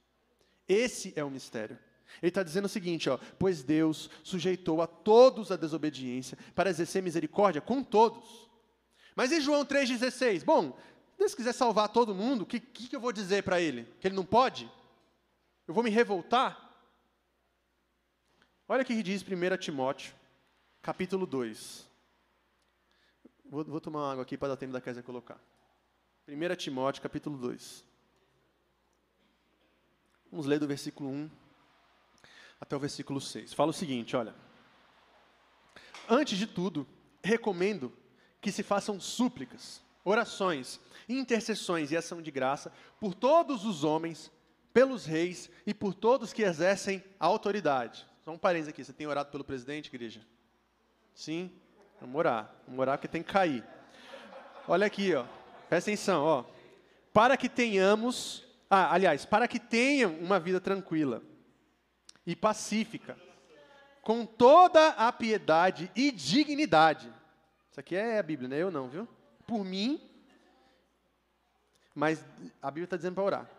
Esse 0.68 1.14
é 1.16 1.24
o 1.24 1.30
mistério. 1.30 1.80
Ele 2.22 2.30
está 2.30 2.44
dizendo 2.44 2.66
o 2.66 2.70
seguinte: 2.70 3.10
ó, 3.10 3.18
pois 3.38 3.64
Deus 3.64 4.10
sujeitou 4.24 4.82
a 4.82 4.88
todos 4.88 5.52
a 5.52 5.56
desobediência 5.56 6.38
para 6.54 6.70
exercer 6.70 7.02
misericórdia 7.02 7.62
com 7.62 7.84
todos. 7.84 8.50
Mas 9.16 9.32
em 9.32 9.42
João 9.42 9.66
3,16? 9.66 10.44
Bom, 10.44 10.78
Deus 11.18 11.36
quiser 11.36 11.54
salvar 11.54 11.90
todo 11.90 12.16
mundo, 12.16 12.44
o 12.44 12.46
que, 12.46 12.60
que 12.60 12.96
eu 12.96 13.00
vou 13.00 13.12
dizer 13.12 13.44
para 13.44 13.60
ele? 13.60 13.86
Que 14.00 14.08
ele 14.08 14.16
não 14.16 14.26
pode? 14.26 14.72
Eu 15.68 15.74
vou 15.74 15.84
me 15.84 15.90
revoltar? 15.90 16.69
Olha 18.72 18.84
o 18.84 18.86
que 18.86 19.02
diz 19.02 19.24
1 19.24 19.58
Timóteo, 19.58 20.14
capítulo 20.80 21.26
2. 21.26 21.90
Vou, 23.50 23.66
vou 23.66 23.82
tomar 23.82 24.02
uma 24.02 24.12
água 24.12 24.22
aqui 24.22 24.38
para 24.38 24.50
dar 24.50 24.58
tempo 24.58 24.72
da 24.72 24.80
Kézia 24.80 25.02
colocar. 25.02 25.42
1 26.28 26.56
Timóteo, 26.56 27.02
capítulo 27.02 27.36
2. 27.36 27.84
Vamos 30.30 30.46
ler 30.46 30.60
do 30.60 30.68
versículo 30.68 31.10
1 31.10 31.32
até 32.62 32.76
o 32.76 32.80
versículo 32.80 33.20
6. 33.20 33.56
Fala 33.56 33.72
o 33.72 33.74
seguinte, 33.74 34.16
olha. 34.16 34.36
Antes 36.08 36.38
de 36.38 36.46
tudo, 36.46 36.86
recomendo 37.24 37.92
que 38.40 38.52
se 38.52 38.62
façam 38.62 39.00
súplicas, 39.00 39.82
orações, 40.06 40.80
intercessões 41.10 41.92
e 41.92 41.98
ação 41.98 42.22
de 42.22 42.30
graça 42.30 42.72
por 43.00 43.16
todos 43.16 43.66
os 43.66 43.84
homens, 43.84 44.32
pelos 44.72 45.08
reis 45.08 45.50
e 45.66 45.74
por 45.74 45.96
todos 45.96 46.32
que 46.32 46.44
exercem 46.44 47.04
a 47.20 47.26
autoridade 47.26 48.08
só 48.30 48.34
um 48.34 48.38
parênteses 48.38 48.70
aqui. 48.70 48.84
Você 48.84 48.94
tem 48.94 49.08
orado 49.08 49.32
pelo 49.32 49.44
presidente, 49.44 49.88
igreja? 49.88 50.22
Sim? 51.16 51.52
Vamos 52.00 52.16
orar. 52.16 52.54
Vamos 52.68 52.80
orar 52.80 52.96
porque 52.96 53.08
tem 53.08 53.24
que 53.24 53.34
cair. 53.34 53.64
Olha 54.68 54.86
aqui, 54.86 55.16
ó. 55.16 55.26
Presta 55.68 55.90
atenção, 55.90 56.24
ó. 56.24 56.46
para 57.12 57.36
que 57.36 57.50
tenhamos, 57.50 58.46
ah, 58.70 58.94
aliás, 58.94 59.26
para 59.26 59.48
que 59.48 59.60
tenham 59.60 60.14
uma 60.20 60.40
vida 60.40 60.62
tranquila 60.62 61.24
e 62.26 62.36
pacífica, 62.36 63.18
com 64.04 64.28
toda 64.28 64.90
a 64.90 65.12
piedade 65.12 65.92
e 65.96 66.12
dignidade. 66.12 67.12
Isso 67.72 67.80
aqui 67.80 67.96
é 67.96 68.20
a 68.20 68.24
Bíblia, 68.24 68.48
não 68.48 68.58
é 68.58 68.62
eu 68.62 68.70
não, 68.70 68.90
viu? 68.90 69.08
Por 69.48 69.66
mim, 69.66 70.00
mas 71.96 72.24
a 72.62 72.70
Bíblia 72.70 72.86
está 72.86 72.96
dizendo 72.96 73.16
para 73.16 73.24
orar. 73.24 73.50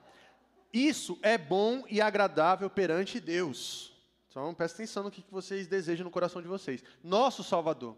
Isso 0.73 1.19
é 1.23 1.37
bom 1.37 1.85
e 1.89 2.01
agradável 2.01 2.71
perante 2.71 3.19
Deus. 3.19 3.90
Então, 4.31 4.55
presta 4.55 4.77
atenção 4.77 5.03
no 5.03 5.11
que 5.11 5.25
vocês 5.29 5.67
desejam 5.67 6.05
no 6.05 6.11
coração 6.11 6.41
de 6.41 6.47
vocês. 6.47 6.85
Nosso 7.03 7.43
Salvador, 7.43 7.97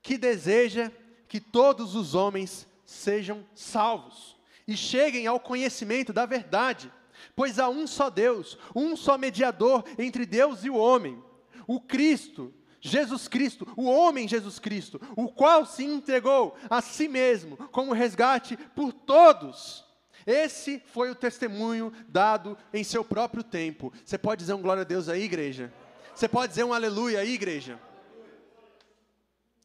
que 0.00 0.16
deseja 0.16 0.90
que 1.28 1.38
todos 1.38 1.94
os 1.94 2.14
homens 2.14 2.66
sejam 2.86 3.44
salvos 3.54 4.38
e 4.66 4.74
cheguem 4.74 5.26
ao 5.26 5.38
conhecimento 5.38 6.14
da 6.14 6.24
verdade, 6.24 6.90
pois 7.36 7.58
há 7.58 7.68
um 7.68 7.86
só 7.86 8.08
Deus, 8.08 8.56
um 8.74 8.96
só 8.96 9.18
mediador 9.18 9.84
entre 9.98 10.24
Deus 10.24 10.64
e 10.64 10.70
o 10.70 10.76
homem, 10.76 11.22
o 11.66 11.78
Cristo, 11.78 12.54
Jesus 12.80 13.28
Cristo, 13.28 13.68
o 13.76 13.84
homem 13.84 14.26
Jesus 14.26 14.58
Cristo, 14.58 14.98
o 15.14 15.28
qual 15.28 15.66
se 15.66 15.84
entregou 15.84 16.56
a 16.70 16.80
si 16.80 17.06
mesmo 17.06 17.58
como 17.68 17.92
resgate 17.92 18.56
por 18.74 18.94
todos 18.94 19.84
esse 20.26 20.78
foi 20.78 21.10
o 21.10 21.14
testemunho 21.14 21.92
dado 22.08 22.56
em 22.72 22.84
seu 22.84 23.04
próprio 23.04 23.42
tempo. 23.42 23.92
Você 24.04 24.18
pode 24.18 24.40
dizer 24.40 24.54
um 24.54 24.62
glória 24.62 24.82
a 24.82 24.84
Deus 24.84 25.08
aí, 25.08 25.22
igreja? 25.22 25.72
Você 26.14 26.28
pode 26.28 26.50
dizer 26.50 26.64
um 26.64 26.72
aleluia 26.72 27.20
aí, 27.20 27.34
igreja? 27.34 27.80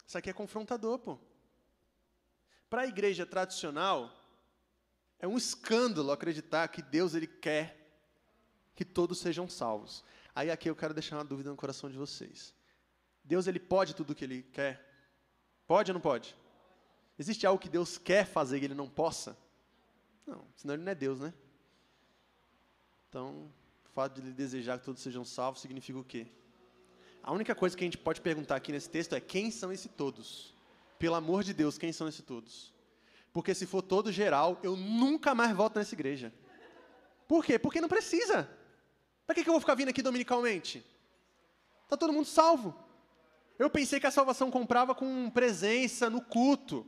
Isso 0.07 0.17
aqui 0.17 0.29
é 0.29 0.33
confrontador, 0.33 0.99
pô. 0.99 1.17
Para 2.69 2.83
a 2.83 2.87
igreja 2.87 3.25
tradicional, 3.25 4.11
é 5.19 5.27
um 5.27 5.37
escândalo 5.37 6.11
acreditar 6.11 6.67
que 6.67 6.81
Deus 6.81 7.13
ele 7.13 7.27
quer 7.27 7.85
que 8.75 8.83
todos 8.83 9.19
sejam 9.19 9.49
salvos. 9.49 10.03
Aí 10.35 10.51
aqui 10.51 10.69
eu 10.69 10.75
quero 10.75 10.93
deixar 10.93 11.17
uma 11.17 11.23
dúvida 11.23 11.49
no 11.49 11.55
coração 11.55 11.89
de 11.89 11.97
vocês. 11.97 12.53
Deus 13.23 13.47
ele 13.47 13.59
pode 13.59 13.95
tudo 13.95 14.11
o 14.11 14.15
que 14.15 14.25
ele 14.25 14.43
quer? 14.43 14.85
Pode 15.65 15.91
ou 15.91 15.93
não 15.93 16.01
pode? 16.01 16.35
Existe 17.17 17.47
algo 17.47 17.61
que 17.61 17.69
Deus 17.69 17.97
quer 17.97 18.25
fazer 18.25 18.61
e 18.61 18.65
ele 18.65 18.73
não 18.73 18.89
possa? 18.89 19.37
Não, 20.25 20.45
senão 20.55 20.73
ele 20.73 20.83
não 20.83 20.91
é 20.91 20.95
Deus, 20.95 21.19
né? 21.19 21.33
Então, 23.09 23.51
o 23.85 23.89
fato 23.93 24.15
de 24.15 24.27
ele 24.27 24.33
desejar 24.33 24.79
que 24.79 24.85
todos 24.85 25.01
sejam 25.01 25.23
salvos 25.23 25.61
significa 25.61 25.99
o 25.99 26.03
quê? 26.03 26.27
A 27.23 27.31
única 27.31 27.55
coisa 27.55 27.75
que 27.75 27.83
a 27.83 27.87
gente 27.87 27.97
pode 27.97 28.21
perguntar 28.21 28.55
aqui 28.55 28.71
nesse 28.71 28.89
texto 28.89 29.13
é 29.13 29.19
quem 29.19 29.49
são 29.49 29.71
esses 29.71 29.89
todos? 29.95 30.53
Pelo 30.99 31.15
amor 31.15 31.43
de 31.43 31.53
Deus, 31.53 31.77
quem 31.77 31.91
são 31.91 32.07
esses 32.07 32.21
todos? 32.21 32.73
Porque 33.33 33.53
se 33.53 33.65
for 33.65 33.81
todo 33.81 34.11
geral, 34.11 34.59
eu 34.63 34.75
nunca 34.75 35.35
mais 35.35 35.55
volto 35.55 35.77
nessa 35.77 35.93
igreja. 35.93 36.33
Por 37.27 37.43
quê? 37.43 37.57
Porque 37.57 37.81
não 37.81 37.89
precisa. 37.89 38.49
Para 39.25 39.35
que, 39.35 39.43
que 39.43 39.49
eu 39.49 39.53
vou 39.53 39.59
ficar 39.59 39.75
vindo 39.75 39.89
aqui 39.89 40.01
dominicalmente? 40.01 40.85
Está 41.83 41.97
todo 41.97 42.13
mundo 42.13 42.27
salvo. 42.27 42.77
Eu 43.57 43.69
pensei 43.69 43.99
que 43.99 44.07
a 44.07 44.11
salvação 44.11 44.51
comprava 44.51 44.93
com 44.93 45.29
presença 45.29 46.09
no 46.09 46.21
culto, 46.21 46.85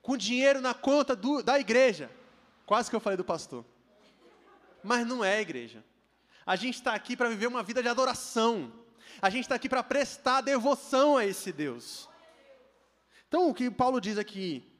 com 0.00 0.16
dinheiro 0.16 0.60
na 0.60 0.74
conta 0.74 1.14
do, 1.14 1.42
da 1.42 1.58
igreja. 1.58 2.10
Quase 2.68 2.90
que 2.90 2.94
eu 2.94 3.00
falei 3.00 3.16
do 3.16 3.24
pastor. 3.24 3.64
Mas 4.84 5.06
não 5.06 5.24
é, 5.24 5.40
igreja. 5.40 5.82
A 6.44 6.54
gente 6.54 6.74
está 6.74 6.92
aqui 6.92 7.16
para 7.16 7.30
viver 7.30 7.46
uma 7.46 7.62
vida 7.62 7.82
de 7.82 7.88
adoração. 7.88 8.70
A 9.22 9.30
gente 9.30 9.44
está 9.44 9.54
aqui 9.54 9.70
para 9.70 9.82
prestar 9.82 10.42
devoção 10.42 11.16
a 11.16 11.24
esse 11.24 11.50
Deus. 11.50 12.06
Então, 13.26 13.48
o 13.48 13.54
que 13.54 13.70
Paulo 13.70 13.98
diz 14.02 14.18
aqui 14.18 14.70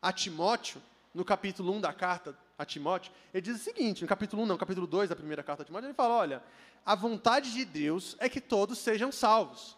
a 0.00 0.10
Timóteo, 0.10 0.80
no 1.12 1.22
capítulo 1.22 1.70
1 1.74 1.82
da 1.82 1.92
carta 1.92 2.34
a 2.56 2.64
Timóteo, 2.64 3.12
ele 3.34 3.42
diz 3.42 3.60
o 3.60 3.62
seguinte: 3.62 4.00
no 4.00 4.08
capítulo 4.08 4.42
1, 4.44 4.46
não, 4.46 4.56
capítulo 4.56 4.86
2 4.86 5.10
da 5.10 5.16
primeira 5.16 5.42
carta 5.42 5.64
a 5.64 5.66
Timóteo, 5.66 5.88
ele 5.88 5.92
fala: 5.92 6.14
olha, 6.14 6.42
a 6.82 6.94
vontade 6.94 7.52
de 7.52 7.66
Deus 7.66 8.16
é 8.20 8.26
que 8.26 8.40
todos 8.40 8.78
sejam 8.78 9.12
salvos. 9.12 9.76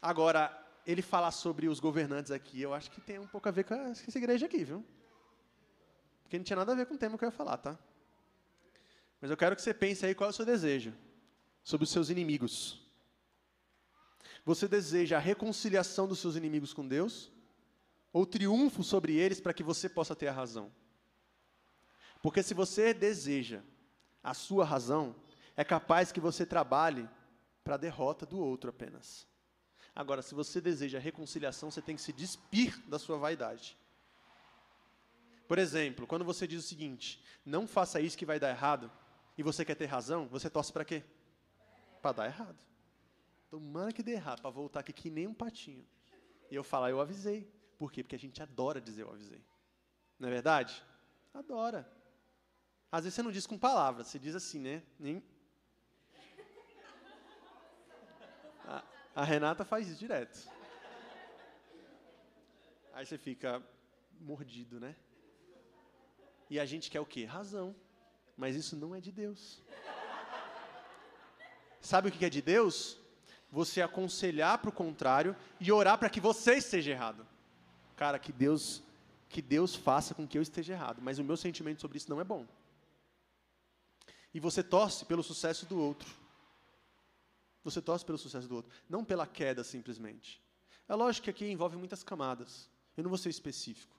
Agora, 0.00 0.56
ele 0.86 1.02
falar 1.02 1.32
sobre 1.32 1.66
os 1.66 1.80
governantes 1.80 2.30
aqui, 2.30 2.62
eu 2.62 2.72
acho 2.72 2.88
que 2.88 3.00
tem 3.00 3.18
um 3.18 3.26
pouco 3.26 3.48
a 3.48 3.50
ver 3.50 3.64
com 3.64 3.74
essa 3.74 4.16
igreja 4.16 4.46
aqui, 4.46 4.62
viu? 4.62 4.84
Porque 6.28 6.36
não 6.36 6.44
tinha 6.44 6.58
nada 6.58 6.72
a 6.72 6.74
ver 6.74 6.84
com 6.84 6.92
o 6.92 6.98
tema 6.98 7.16
que 7.16 7.24
eu 7.24 7.28
ia 7.28 7.32
falar, 7.32 7.56
tá? 7.56 7.78
Mas 9.18 9.30
eu 9.30 9.36
quero 9.36 9.56
que 9.56 9.62
você 9.62 9.72
pense 9.72 10.04
aí 10.04 10.14
qual 10.14 10.28
é 10.28 10.30
o 10.30 10.34
seu 10.34 10.44
desejo 10.44 10.92
sobre 11.64 11.84
os 11.84 11.90
seus 11.90 12.10
inimigos. 12.10 12.86
Você 14.44 14.68
deseja 14.68 15.16
a 15.16 15.20
reconciliação 15.20 16.06
dos 16.06 16.18
seus 16.18 16.36
inimigos 16.36 16.74
com 16.74 16.86
Deus? 16.86 17.32
Ou 18.12 18.26
triunfo 18.26 18.84
sobre 18.84 19.16
eles 19.16 19.40
para 19.40 19.54
que 19.54 19.62
você 19.62 19.88
possa 19.88 20.14
ter 20.14 20.28
a 20.28 20.32
razão? 20.32 20.70
Porque 22.22 22.42
se 22.42 22.52
você 22.52 22.92
deseja 22.92 23.62
a 24.22 24.34
sua 24.34 24.66
razão, 24.66 25.16
é 25.56 25.64
capaz 25.64 26.12
que 26.12 26.20
você 26.20 26.44
trabalhe 26.44 27.08
para 27.64 27.76
a 27.76 27.78
derrota 27.78 28.26
do 28.26 28.38
outro 28.38 28.68
apenas. 28.68 29.26
Agora, 29.94 30.20
se 30.20 30.34
você 30.34 30.60
deseja 30.60 30.98
a 30.98 31.00
reconciliação, 31.00 31.70
você 31.70 31.80
tem 31.80 31.96
que 31.96 32.02
se 32.02 32.12
despir 32.12 32.78
da 32.86 32.98
sua 32.98 33.16
vaidade. 33.16 33.78
Por 35.48 35.58
exemplo, 35.58 36.06
quando 36.06 36.26
você 36.26 36.46
diz 36.46 36.62
o 36.62 36.68
seguinte: 36.68 37.24
não 37.44 37.66
faça 37.66 37.98
isso 38.00 38.18
que 38.18 38.26
vai 38.26 38.38
dar 38.38 38.50
errado, 38.50 38.92
e 39.36 39.42
você 39.42 39.64
quer 39.64 39.74
ter 39.74 39.86
razão, 39.86 40.28
você 40.28 40.50
torce 40.50 40.70
para 40.70 40.84
quê? 40.84 41.02
Para 42.02 42.12
dar 42.12 42.26
errado. 42.26 42.58
Tomara 43.48 43.90
que 43.90 44.02
dê 44.02 44.12
errado, 44.12 44.42
para 44.42 44.50
voltar 44.50 44.80
aqui 44.80 44.92
que 44.92 45.08
nem 45.08 45.26
um 45.26 45.32
patinho. 45.32 45.86
E 46.50 46.54
eu 46.54 46.62
falar, 46.62 46.90
eu 46.90 47.00
avisei. 47.00 47.50
Por 47.78 47.90
quê? 47.90 48.02
Porque 48.02 48.16
a 48.16 48.18
gente 48.18 48.42
adora 48.42 48.78
dizer 48.78 49.02
eu 49.02 49.10
avisei. 49.10 49.42
Não 50.18 50.28
é 50.28 50.30
verdade? 50.30 50.84
Adora. 51.32 51.90
Às 52.92 53.04
vezes 53.04 53.14
você 53.14 53.22
não 53.22 53.30
diz 53.30 53.46
com 53.46 53.56
palavras, 53.56 54.08
você 54.08 54.18
diz 54.18 54.34
assim, 54.34 54.58
né? 54.58 54.82
Nem... 54.98 55.22
A, 58.66 58.84
a 59.14 59.24
Renata 59.24 59.64
faz 59.64 59.88
isso 59.88 59.98
direto. 59.98 60.46
Aí 62.92 63.06
você 63.06 63.16
fica 63.16 63.62
mordido, 64.20 64.78
né? 64.78 64.94
E 66.50 66.58
a 66.58 66.64
gente 66.64 66.90
quer 66.90 67.00
o 67.00 67.06
quê? 67.06 67.24
Razão. 67.24 67.74
Mas 68.36 68.56
isso 68.56 68.76
não 68.76 68.94
é 68.94 69.00
de 69.00 69.10
Deus. 69.10 69.62
Sabe 71.80 72.08
o 72.08 72.12
que 72.12 72.24
é 72.24 72.30
de 72.30 72.40
Deus? 72.40 72.96
Você 73.50 73.80
aconselhar 73.80 74.58
para 74.58 74.70
o 74.70 74.72
contrário 74.72 75.36
e 75.60 75.72
orar 75.72 75.98
para 75.98 76.10
que 76.10 76.20
você 76.20 76.54
esteja 76.54 76.90
errado. 76.90 77.26
Cara, 77.96 78.18
que 78.18 78.32
Deus, 78.32 78.82
que 79.28 79.42
Deus 79.42 79.74
faça 79.74 80.14
com 80.14 80.26
que 80.26 80.38
eu 80.38 80.42
esteja 80.42 80.74
errado. 80.74 81.00
Mas 81.02 81.18
o 81.18 81.24
meu 81.24 81.36
sentimento 81.36 81.80
sobre 81.80 81.98
isso 81.98 82.10
não 82.10 82.20
é 82.20 82.24
bom. 82.24 82.46
E 84.32 84.40
você 84.40 84.62
torce 84.62 85.04
pelo 85.04 85.22
sucesso 85.22 85.66
do 85.66 85.80
outro. 85.80 86.08
Você 87.64 87.82
torce 87.82 88.04
pelo 88.04 88.18
sucesso 88.18 88.48
do 88.48 88.54
outro, 88.54 88.72
não 88.88 89.04
pela 89.04 89.26
queda 89.26 89.64
simplesmente. 89.64 90.40
É 90.88 90.94
lógico 90.94 91.24
que 91.24 91.30
aqui 91.30 91.46
envolve 91.50 91.76
muitas 91.76 92.02
camadas. 92.02 92.70
Eu 92.96 93.02
não 93.02 93.10
vou 93.10 93.18
ser 93.18 93.28
específico. 93.28 93.97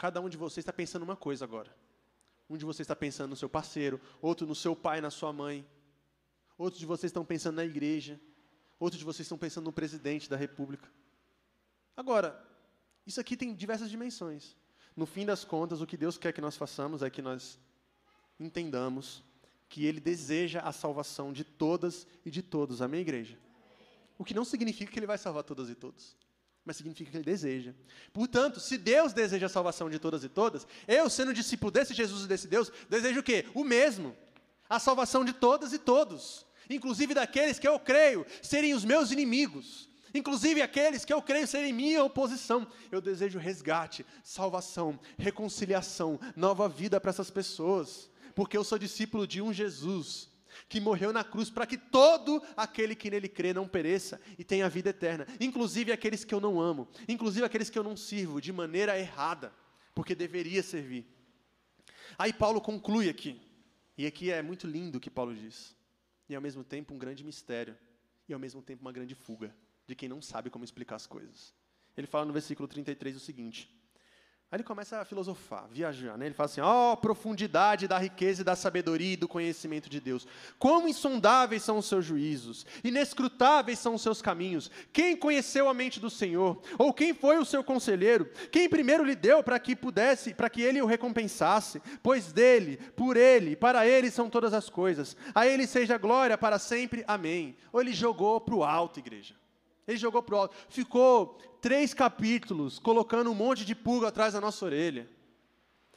Cada 0.00 0.18
um 0.18 0.30
de 0.30 0.38
vocês 0.38 0.62
está 0.62 0.72
pensando 0.72 1.02
uma 1.02 1.14
coisa 1.14 1.44
agora. 1.44 1.76
Um 2.48 2.56
de 2.56 2.64
vocês 2.64 2.84
está 2.84 2.96
pensando 2.96 3.28
no 3.28 3.36
seu 3.36 3.50
parceiro, 3.50 4.00
outro 4.22 4.46
no 4.46 4.54
seu 4.54 4.74
pai, 4.74 4.98
na 4.98 5.10
sua 5.10 5.30
mãe. 5.30 5.62
Outros 6.56 6.80
de 6.80 6.86
vocês 6.86 7.10
estão 7.10 7.22
pensando 7.22 7.56
na 7.56 7.66
igreja. 7.66 8.18
Outros 8.78 8.98
de 8.98 9.04
vocês 9.04 9.26
estão 9.26 9.36
pensando 9.36 9.66
no 9.66 9.72
presidente 9.74 10.26
da 10.26 10.38
república. 10.38 10.90
Agora, 11.94 12.42
isso 13.06 13.20
aqui 13.20 13.36
tem 13.36 13.54
diversas 13.54 13.90
dimensões. 13.90 14.56
No 14.96 15.04
fim 15.04 15.26
das 15.26 15.44
contas, 15.44 15.82
o 15.82 15.86
que 15.86 15.98
Deus 15.98 16.16
quer 16.16 16.32
que 16.32 16.40
nós 16.40 16.56
façamos 16.56 17.02
é 17.02 17.10
que 17.10 17.20
nós 17.20 17.60
entendamos 18.38 19.22
que 19.68 19.84
Ele 19.84 20.00
deseja 20.00 20.60
a 20.60 20.72
salvação 20.72 21.30
de 21.30 21.44
todas 21.44 22.06
e 22.24 22.30
de 22.30 22.40
todos. 22.40 22.80
Amém, 22.80 23.02
igreja? 23.02 23.38
O 24.16 24.24
que 24.24 24.32
não 24.32 24.46
significa 24.46 24.90
que 24.90 24.98
Ele 24.98 25.06
vai 25.06 25.18
salvar 25.18 25.44
todas 25.44 25.68
e 25.68 25.74
todos 25.74 26.16
mas 26.64 26.76
significa 26.76 27.10
que 27.10 27.16
ele 27.16 27.24
deseja. 27.24 27.72
Portanto, 28.12 28.60
se 28.60 28.76
Deus 28.76 29.12
deseja 29.12 29.46
a 29.46 29.48
salvação 29.48 29.88
de 29.88 29.98
todas 29.98 30.22
e 30.24 30.28
todas, 30.28 30.66
eu, 30.86 31.08
sendo 31.08 31.32
discípulo 31.32 31.70
desse 31.70 31.94
Jesus 31.94 32.24
e 32.24 32.28
desse 32.28 32.46
Deus, 32.46 32.70
desejo 32.88 33.20
o 33.20 33.22
quê? 33.22 33.46
O 33.54 33.64
mesmo. 33.64 34.16
A 34.68 34.78
salvação 34.78 35.24
de 35.24 35.32
todas 35.32 35.72
e 35.72 35.78
todos, 35.78 36.46
inclusive 36.68 37.12
daqueles 37.12 37.58
que 37.58 37.66
eu 37.66 37.78
creio 37.78 38.24
serem 38.40 38.72
os 38.72 38.84
meus 38.84 39.10
inimigos, 39.10 39.88
inclusive 40.14 40.62
aqueles 40.62 41.04
que 41.04 41.12
eu 41.12 41.20
creio 41.20 41.46
serem 41.46 41.72
minha 41.72 42.04
oposição. 42.04 42.66
Eu 42.90 43.00
desejo 43.00 43.38
resgate, 43.38 44.06
salvação, 44.22 44.98
reconciliação, 45.18 46.20
nova 46.36 46.68
vida 46.68 47.00
para 47.00 47.10
essas 47.10 47.30
pessoas, 47.30 48.08
porque 48.34 48.56
eu 48.56 48.62
sou 48.62 48.78
discípulo 48.78 49.26
de 49.26 49.42
um 49.42 49.52
Jesus 49.52 50.29
que 50.68 50.80
morreu 50.80 51.12
na 51.12 51.24
cruz 51.24 51.50
para 51.50 51.66
que 51.66 51.76
todo 51.76 52.42
aquele 52.56 52.94
que 52.94 53.10
nele 53.10 53.28
crê 53.28 53.52
não 53.52 53.68
pereça 53.68 54.20
e 54.38 54.44
tenha 54.44 54.68
vida 54.68 54.90
eterna, 54.90 55.26
inclusive 55.40 55.92
aqueles 55.92 56.24
que 56.24 56.34
eu 56.34 56.40
não 56.40 56.60
amo, 56.60 56.88
inclusive 57.08 57.44
aqueles 57.44 57.70
que 57.70 57.78
eu 57.78 57.82
não 57.82 57.96
sirvo 57.96 58.40
de 58.40 58.52
maneira 58.52 58.98
errada, 58.98 59.52
porque 59.94 60.14
deveria 60.14 60.62
servir. 60.62 61.06
Aí 62.18 62.32
Paulo 62.32 62.60
conclui 62.60 63.08
aqui, 63.08 63.40
e 63.96 64.06
aqui 64.06 64.30
é 64.30 64.42
muito 64.42 64.66
lindo 64.66 64.98
o 64.98 65.00
que 65.00 65.10
Paulo 65.10 65.34
diz, 65.34 65.74
e 66.28 66.34
ao 66.34 66.42
mesmo 66.42 66.62
tempo 66.62 66.94
um 66.94 66.98
grande 66.98 67.24
mistério, 67.24 67.76
e 68.28 68.32
ao 68.32 68.38
mesmo 68.38 68.62
tempo 68.62 68.82
uma 68.82 68.92
grande 68.92 69.14
fuga 69.14 69.54
de 69.86 69.94
quem 69.94 70.08
não 70.08 70.22
sabe 70.22 70.50
como 70.50 70.64
explicar 70.64 70.96
as 70.96 71.06
coisas. 71.06 71.52
Ele 71.96 72.06
fala 72.06 72.24
no 72.24 72.32
versículo 72.32 72.68
33 72.68 73.16
o 73.16 73.20
seguinte: 73.20 73.68
Aí 74.52 74.56
ele 74.56 74.64
começa 74.64 74.98
a 74.98 75.04
filosofar, 75.04 75.68
viajar, 75.70 76.18
né? 76.18 76.26
Ele 76.26 76.34
fala 76.34 76.46
assim: 76.46 76.60
ó, 76.60 76.92
oh, 76.92 76.96
profundidade 76.96 77.86
da 77.86 77.96
riqueza 77.98 78.42
e 78.42 78.44
da 78.44 78.56
sabedoria 78.56 79.12
e 79.12 79.16
do 79.16 79.28
conhecimento 79.28 79.88
de 79.88 80.00
Deus. 80.00 80.26
Como 80.58 80.88
insondáveis 80.88 81.62
são 81.62 81.78
os 81.78 81.86
seus 81.86 82.04
juízos, 82.04 82.66
inescrutáveis 82.82 83.78
são 83.78 83.94
os 83.94 84.02
seus 84.02 84.20
caminhos. 84.20 84.68
Quem 84.92 85.16
conheceu 85.16 85.68
a 85.68 85.74
mente 85.74 86.00
do 86.00 86.10
Senhor? 86.10 86.60
Ou 86.76 86.92
quem 86.92 87.14
foi 87.14 87.38
o 87.38 87.44
seu 87.44 87.62
conselheiro? 87.62 88.28
Quem 88.50 88.68
primeiro 88.68 89.04
lhe 89.04 89.14
deu 89.14 89.40
para 89.40 89.60
que 89.60 89.76
pudesse, 89.76 90.34
para 90.34 90.50
que 90.50 90.62
ele 90.62 90.82
o 90.82 90.86
recompensasse? 90.86 91.80
Pois 92.02 92.32
dele, 92.32 92.76
por 92.96 93.16
ele, 93.16 93.54
para 93.54 93.86
ele 93.86 94.10
são 94.10 94.28
todas 94.28 94.52
as 94.52 94.68
coisas. 94.68 95.16
A 95.32 95.46
ele 95.46 95.64
seja 95.64 95.96
glória 95.96 96.36
para 96.36 96.58
sempre. 96.58 97.04
Amém. 97.06 97.56
Ou 97.72 97.80
ele 97.80 97.92
jogou 97.92 98.40
para 98.40 98.56
o 98.56 98.64
alto, 98.64 98.98
igreja. 98.98 99.39
Ele 99.86 99.98
jogou 99.98 100.22
para 100.22 100.34
o 100.34 100.38
alto. 100.38 100.56
Ficou 100.68 101.38
três 101.60 101.92
capítulos 101.92 102.78
colocando 102.78 103.30
um 103.30 103.34
monte 103.34 103.64
de 103.64 103.74
pulga 103.74 104.08
atrás 104.08 104.34
da 104.34 104.40
nossa 104.40 104.64
orelha. 104.64 105.08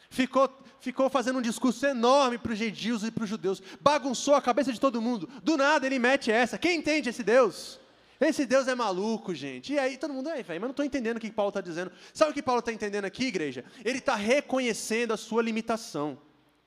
Ficou, 0.09 0.49
ficou 0.79 1.09
fazendo 1.09 1.39
um 1.39 1.41
discurso 1.41 1.85
enorme 1.85 2.37
para 2.37 2.51
os 2.51 2.57
gentios 2.57 3.03
e 3.03 3.11
para 3.11 3.23
os 3.23 3.29
judeus. 3.29 3.61
Bagunçou 3.81 4.35
a 4.35 4.41
cabeça 4.41 4.71
de 4.71 4.79
todo 4.79 5.01
mundo. 5.01 5.27
Do 5.43 5.57
nada 5.57 5.85
ele 5.85 5.99
mete 5.99 6.31
essa. 6.31 6.57
Quem 6.57 6.77
entende 6.77 7.09
esse 7.09 7.23
Deus? 7.23 7.79
Esse 8.19 8.45
Deus 8.45 8.67
é 8.67 8.75
maluco, 8.75 9.33
gente. 9.33 9.73
E 9.73 9.79
aí 9.79 9.97
todo 9.97 10.13
mundo, 10.13 10.29
aí, 10.29 10.45
mas 10.47 10.61
não 10.61 10.69
estou 10.69 10.85
entendendo 10.85 11.17
o 11.17 11.19
que 11.19 11.31
Paulo 11.31 11.49
está 11.49 11.61
dizendo. 11.61 11.91
Sabe 12.13 12.31
o 12.31 12.33
que 12.33 12.43
Paulo 12.43 12.59
está 12.59 12.71
entendendo 12.71 13.05
aqui, 13.05 13.25
igreja? 13.25 13.65
Ele 13.83 13.97
está 13.97 14.15
reconhecendo 14.15 15.13
a 15.13 15.17
sua 15.17 15.41
limitação. 15.41 16.17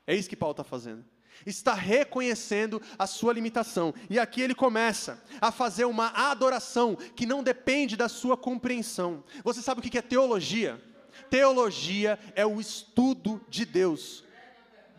É 0.07 0.15
isso 0.15 0.29
que 0.29 0.37
Paulo 0.37 0.53
está 0.53 0.65
fazendo 0.65 1.05
está 1.45 1.75
reconhecendo 1.75 2.81
a 2.99 3.07
sua 3.07 3.33
limitação. 3.33 3.93
E 4.09 4.19
aqui 4.19 4.41
ele 4.41 4.55
começa 4.55 5.23
a 5.41 5.53
fazer 5.53 5.85
uma 5.85 6.09
adoração 6.31 6.97
que 6.97 7.27
não 7.27 7.43
depende 7.43 7.97
da 7.97 8.09
sua 8.09 8.37
compreensão. 8.37 9.25
Você 9.43 9.61
sabe 9.61 9.81
o 9.81 9.83
que 9.83 9.99
é 9.99 10.03
teologia? 10.03 10.81
Teologia 11.29 12.19
é 12.35 12.47
o 12.47 12.61
estudo 12.61 13.41
de 13.49 13.65
Deus. 13.65 14.25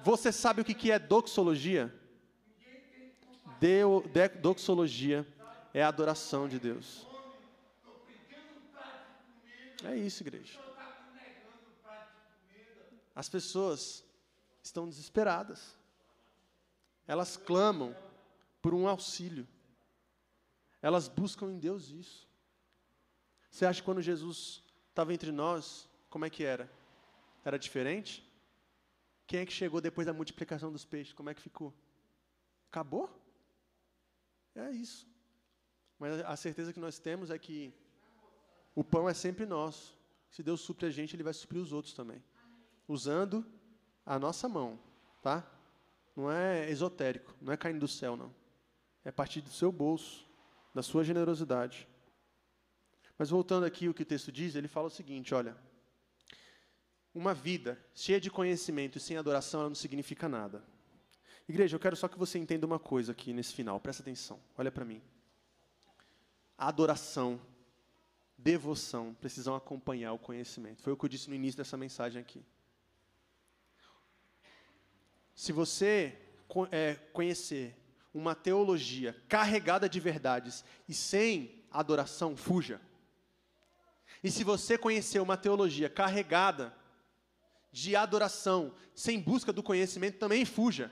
Você 0.04 0.32
sabe 0.32 0.62
o 0.62 0.66
que 0.66 0.92
é 0.92 1.00
doxologia? 1.00 1.94
Deo, 3.60 4.04
de, 4.08 4.28
doxologia 4.28 5.28
é 5.74 5.82
a 5.82 5.88
adoração 5.88 6.48
de 6.48 6.60
Deus. 6.60 7.08
É 9.84 9.96
isso, 9.96 10.24
igreja. 10.24 10.60
As 13.16 13.28
pessoas 13.28 14.04
estão 14.62 14.88
desesperadas 14.88 15.77
elas 17.08 17.38
clamam 17.38 17.96
por 18.62 18.74
um 18.74 18.88
auxílio. 18.88 19.48
Elas 20.82 21.08
buscam 21.08 21.52
em 21.52 21.58
Deus 21.58 21.90
isso. 21.90 22.28
Você 23.50 23.66
acha 23.66 23.82
que 23.82 23.86
quando 23.86 24.02
Jesus 24.02 24.64
estava 24.90 25.14
entre 25.14 25.32
nós, 25.32 25.90
como 26.10 26.26
é 26.26 26.30
que 26.30 26.44
era? 26.44 26.70
Era 27.46 27.58
diferente? 27.58 28.24
Quem 29.26 29.40
é 29.40 29.46
que 29.46 29.54
chegou 29.54 29.82
depois 29.82 30.06
da 30.06 30.14
multiplicação 30.14 30.72
dos 30.72 30.86
peixes? 30.86 31.14
Como 31.14 31.30
é 31.30 31.34
que 31.34 31.42
ficou? 31.42 31.74
Acabou? 32.70 33.10
É 34.54 34.72
isso. 34.72 35.08
Mas 35.98 36.20
a 36.22 36.36
certeza 36.36 36.74
que 36.74 36.80
nós 36.80 37.00
temos 37.00 37.32
é 37.32 37.40
que 37.40 37.74
o 38.76 38.84
pão 38.84 39.10
é 39.10 39.14
sempre 39.14 39.46
nosso. 39.46 39.98
Se 40.30 40.44
Deus 40.44 40.62
supre 40.62 40.86
a 40.86 40.90
gente, 40.90 41.16
Ele 41.16 41.24
vai 41.24 41.34
suprir 41.34 41.62
os 41.62 41.72
outros 41.72 41.94
também. 41.94 42.24
Usando 42.88 43.46
a 44.06 44.20
nossa 44.20 44.48
mão, 44.48 44.80
tá? 45.22 45.46
Não 46.18 46.32
é 46.32 46.68
esotérico, 46.72 47.36
não 47.40 47.54
é 47.54 47.58
caindo 47.58 47.80
do 47.80 47.88
céu, 47.88 48.18
não. 48.18 48.34
É 49.06 49.10
a 49.10 49.14
partir 49.14 49.40
do 49.40 49.52
seu 49.52 49.72
bolso, 49.72 50.28
da 50.74 50.82
sua 50.82 51.04
generosidade. 51.04 51.88
Mas 53.20 53.30
voltando 53.30 53.66
aqui 53.66 53.88
o 53.88 53.94
que 53.94 54.02
o 54.02 54.06
texto 54.06 54.32
diz, 54.32 54.56
ele 54.56 54.68
fala 54.68 54.88
o 54.88 54.90
seguinte: 54.90 55.36
olha, 55.36 55.56
uma 57.14 57.36
vida 57.36 57.80
cheia 57.94 58.20
de 58.20 58.32
conhecimento 58.32 58.98
e 58.98 59.02
sem 59.02 59.16
adoração, 59.16 59.60
ela 59.60 59.70
não 59.70 59.76
significa 59.76 60.28
nada. 60.28 60.64
Igreja, 61.48 61.76
eu 61.76 61.80
quero 61.80 61.96
só 61.96 62.08
que 62.08 62.18
você 62.18 62.40
entenda 62.40 62.66
uma 62.66 62.80
coisa 62.80 63.12
aqui 63.12 63.32
nesse 63.32 63.54
final, 63.54 63.80
presta 63.80 64.02
atenção, 64.02 64.40
olha 64.58 64.72
para 64.72 64.84
mim. 64.84 65.02
Adoração, 66.58 67.40
devoção 68.36 69.16
precisam 69.22 69.56
acompanhar 69.56 70.14
o 70.14 70.20
conhecimento. 70.20 70.82
Foi 70.82 70.92
o 70.92 70.98
que 70.98 71.06
eu 71.06 71.10
disse 71.10 71.30
no 71.30 71.36
início 71.36 71.58
dessa 71.58 71.78
mensagem 71.78 72.20
aqui. 72.20 72.44
Se 75.38 75.52
você 75.52 76.18
é, 76.72 76.96
conhecer 77.14 77.78
uma 78.12 78.34
teologia 78.34 79.16
carregada 79.30 79.88
de 79.88 80.00
verdades 80.00 80.66
e 80.90 80.96
sem 80.96 81.64
adoração, 81.70 82.36
fuja. 82.36 82.82
E 84.24 84.32
se 84.32 84.44
você 84.44 84.80
conhecer 84.80 85.20
uma 85.20 85.38
teologia 85.38 85.92
carregada 85.92 86.76
de 87.72 87.96
adoração, 87.96 88.74
sem 88.96 89.20
busca 89.20 89.54
do 89.54 89.62
conhecimento, 89.62 90.18
também 90.18 90.44
fuja. 90.44 90.90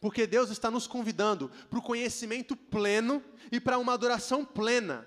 Porque 0.00 0.24
Deus 0.24 0.48
está 0.48 0.70
nos 0.70 0.86
convidando 0.86 1.50
para 1.68 1.80
o 1.80 1.82
conhecimento 1.82 2.54
pleno 2.54 3.20
e 3.50 3.58
para 3.58 3.76
uma 3.76 3.94
adoração 3.94 4.44
plena. 4.44 5.04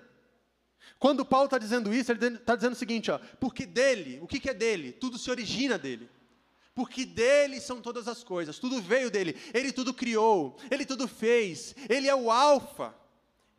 Quando 0.98 1.24
Paulo 1.24 1.46
está 1.46 1.56
dizendo 1.56 1.90
isso, 1.94 2.12
ele 2.12 2.36
está 2.36 2.54
dizendo 2.54 2.74
o 2.74 2.76
seguinte: 2.76 3.10
ó, 3.10 3.18
porque 3.40 3.64
dele, 3.64 4.18
o 4.20 4.26
que, 4.26 4.38
que 4.38 4.50
é 4.50 4.54
dele? 4.54 4.92
Tudo 4.92 5.16
se 5.16 5.30
origina 5.30 5.78
dele 5.78 6.19
porque 6.74 7.04
dele 7.04 7.60
são 7.60 7.80
todas 7.80 8.08
as 8.08 8.22
coisas, 8.22 8.58
tudo 8.58 8.80
veio 8.80 9.10
dele, 9.10 9.36
ele 9.52 9.72
tudo 9.72 9.92
criou, 9.92 10.56
ele 10.70 10.86
tudo 10.86 11.08
fez, 11.08 11.74
ele 11.88 12.08
é 12.08 12.14
o 12.14 12.30
Alfa, 12.30 12.94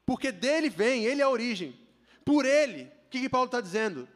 porque 0.05 0.31
dele 0.31 0.69
vem, 0.69 1.05
ele 1.05 1.21
é 1.21 1.23
a 1.23 1.29
origem, 1.29 1.77
por 2.23 2.45
ele, 2.45 2.83
o 3.05 3.09
que, 3.09 3.19
que 3.19 3.29
Paulo 3.29 3.45
está 3.45 3.59
dizendo? 3.59 4.07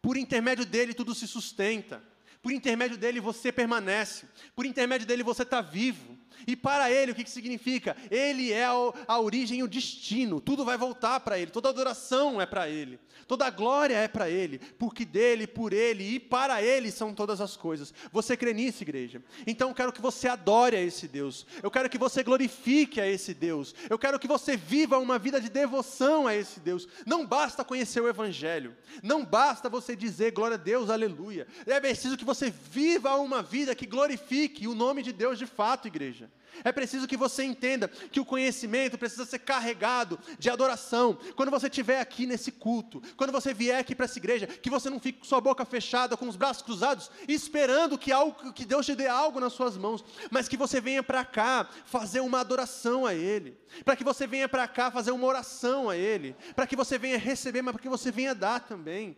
Por 0.00 0.16
intermédio 0.16 0.66
dele 0.66 0.92
tudo 0.92 1.14
se 1.14 1.26
sustenta, 1.26 2.02
por 2.42 2.50
intermédio 2.52 2.98
dele 2.98 3.20
você 3.20 3.52
permanece, 3.52 4.26
por 4.54 4.66
intermédio 4.66 5.06
dele 5.06 5.22
você 5.22 5.42
está 5.42 5.60
vivo, 5.60 6.18
e 6.46 6.56
para 6.56 6.90
ele, 6.90 7.12
o 7.12 7.14
que, 7.14 7.24
que 7.24 7.30
significa? 7.30 7.96
Ele 8.10 8.52
é 8.52 8.66
a 9.06 9.20
origem 9.20 9.60
e 9.60 9.62
o 9.62 9.68
destino, 9.68 10.40
tudo 10.40 10.64
vai 10.64 10.76
voltar 10.76 11.20
para 11.20 11.38
ele, 11.38 11.50
toda 11.50 11.68
adoração 11.68 12.40
é 12.40 12.46
para 12.46 12.68
ele, 12.68 12.98
toda 13.26 13.48
glória 13.50 13.96
é 13.96 14.08
para 14.08 14.28
ele, 14.28 14.58
porque 14.78 15.04
dele, 15.04 15.46
por 15.46 15.72
ele 15.72 16.14
e 16.14 16.20
para 16.20 16.62
ele 16.62 16.90
são 16.90 17.14
todas 17.14 17.40
as 17.40 17.56
coisas. 17.56 17.92
Você 18.10 18.36
crê 18.36 18.52
nisso, 18.52 18.82
igreja? 18.82 19.22
Então 19.46 19.74
quero 19.74 19.92
que 19.92 20.00
você 20.00 20.28
adore 20.28 20.76
a 20.76 20.80
esse 20.80 21.06
Deus, 21.06 21.46
eu 21.62 21.70
quero 21.70 21.88
que 21.88 21.98
você 21.98 22.22
glorifique 22.22 23.00
a 23.00 23.06
esse 23.06 23.34
Deus, 23.34 23.74
eu 23.88 23.98
quero 23.98 24.18
que 24.18 24.28
você 24.28 24.56
viva 24.56 24.98
uma 24.98 25.18
vida 25.18 25.40
de 25.40 25.48
devoção 25.48 26.26
a 26.26 26.34
esse 26.34 26.60
Deus. 26.60 26.88
Não 27.06 27.26
basta 27.26 27.64
conhecer 27.64 28.00
o 28.00 28.08
Evangelho, 28.08 28.76
não 29.02 29.24
basta 29.24 29.68
você 29.68 29.94
dizer 29.94 30.32
glória 30.32 30.54
a 30.54 30.58
Deus, 30.58 30.90
aleluia, 30.90 31.46
é 31.66 31.80
preciso 31.80 32.16
que 32.16 32.24
você 32.24 32.50
viva 32.50 33.14
uma 33.16 33.42
vida 33.42 33.74
que 33.74 33.86
glorifique 33.86 34.66
o 34.66 34.74
nome 34.74 35.02
de 35.02 35.12
Deus 35.12 35.38
de 35.38 35.46
fato, 35.46 35.86
igreja. 35.86 36.30
É 36.64 36.72
preciso 36.72 37.06
que 37.06 37.16
você 37.16 37.44
entenda 37.44 37.88
que 37.88 38.20
o 38.20 38.24
conhecimento 38.24 38.98
precisa 38.98 39.24
ser 39.24 39.40
carregado 39.40 40.18
de 40.38 40.50
adoração. 40.50 41.18
Quando 41.34 41.50
você 41.50 41.66
estiver 41.66 42.00
aqui 42.00 42.26
nesse 42.26 42.52
culto, 42.52 43.02
quando 43.16 43.32
você 43.32 43.54
vier 43.54 43.78
aqui 43.78 43.94
para 43.94 44.04
essa 44.04 44.18
igreja, 44.18 44.46
que 44.46 44.70
você 44.70 44.90
não 44.90 45.00
fique 45.00 45.20
com 45.20 45.24
sua 45.24 45.40
boca 45.40 45.64
fechada, 45.64 46.16
com 46.16 46.28
os 46.28 46.36
braços 46.36 46.62
cruzados, 46.62 47.10
esperando 47.26 47.98
que 47.98 48.12
algo, 48.12 48.52
que 48.52 48.64
Deus 48.64 48.86
te 48.86 48.94
dê 48.94 49.06
algo 49.06 49.40
nas 49.40 49.52
suas 49.52 49.76
mãos, 49.76 50.04
mas 50.30 50.48
que 50.48 50.56
você 50.56 50.80
venha 50.80 51.02
para 51.02 51.24
cá 51.24 51.68
fazer 51.84 52.20
uma 52.20 52.40
adoração 52.40 53.06
a 53.06 53.14
Ele, 53.14 53.56
para 53.84 53.96
que 53.96 54.04
você 54.04 54.26
venha 54.26 54.48
para 54.48 54.68
cá 54.68 54.90
fazer 54.90 55.10
uma 55.10 55.26
oração 55.26 55.88
a 55.88 55.96
Ele, 55.96 56.36
para 56.54 56.66
que 56.66 56.76
você 56.76 56.98
venha 56.98 57.18
receber, 57.18 57.62
mas 57.62 57.72
para 57.72 57.82
que 57.82 57.88
você 57.88 58.10
venha 58.10 58.34
dar 58.34 58.60
também. 58.60 59.16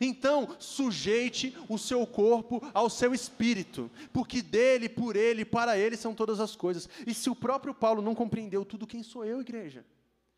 Então, 0.00 0.56
sujeite 0.58 1.56
o 1.68 1.78
seu 1.78 2.06
corpo 2.06 2.60
ao 2.74 2.90
seu 2.90 3.14
espírito, 3.14 3.90
porque 4.12 4.42
dele, 4.42 4.88
por 4.88 5.16
ele, 5.16 5.44
para 5.44 5.78
ele 5.78 5.96
são 5.96 6.14
todas 6.14 6.40
as 6.40 6.56
coisas. 6.56 6.88
E 7.06 7.14
se 7.14 7.30
o 7.30 7.36
próprio 7.36 7.74
Paulo 7.74 8.02
não 8.02 8.14
compreendeu 8.14 8.64
tudo, 8.64 8.86
quem 8.86 9.02
sou 9.02 9.24
eu, 9.24 9.40
igreja? 9.40 9.84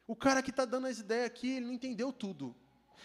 O 0.06 0.16
cara 0.16 0.42
que 0.42 0.50
está 0.50 0.64
dando 0.64 0.86
as 0.86 0.98
ideias 0.98 1.26
aqui, 1.26 1.50
ele 1.50 1.66
não 1.66 1.72
entendeu 1.72 2.12
tudo. 2.12 2.54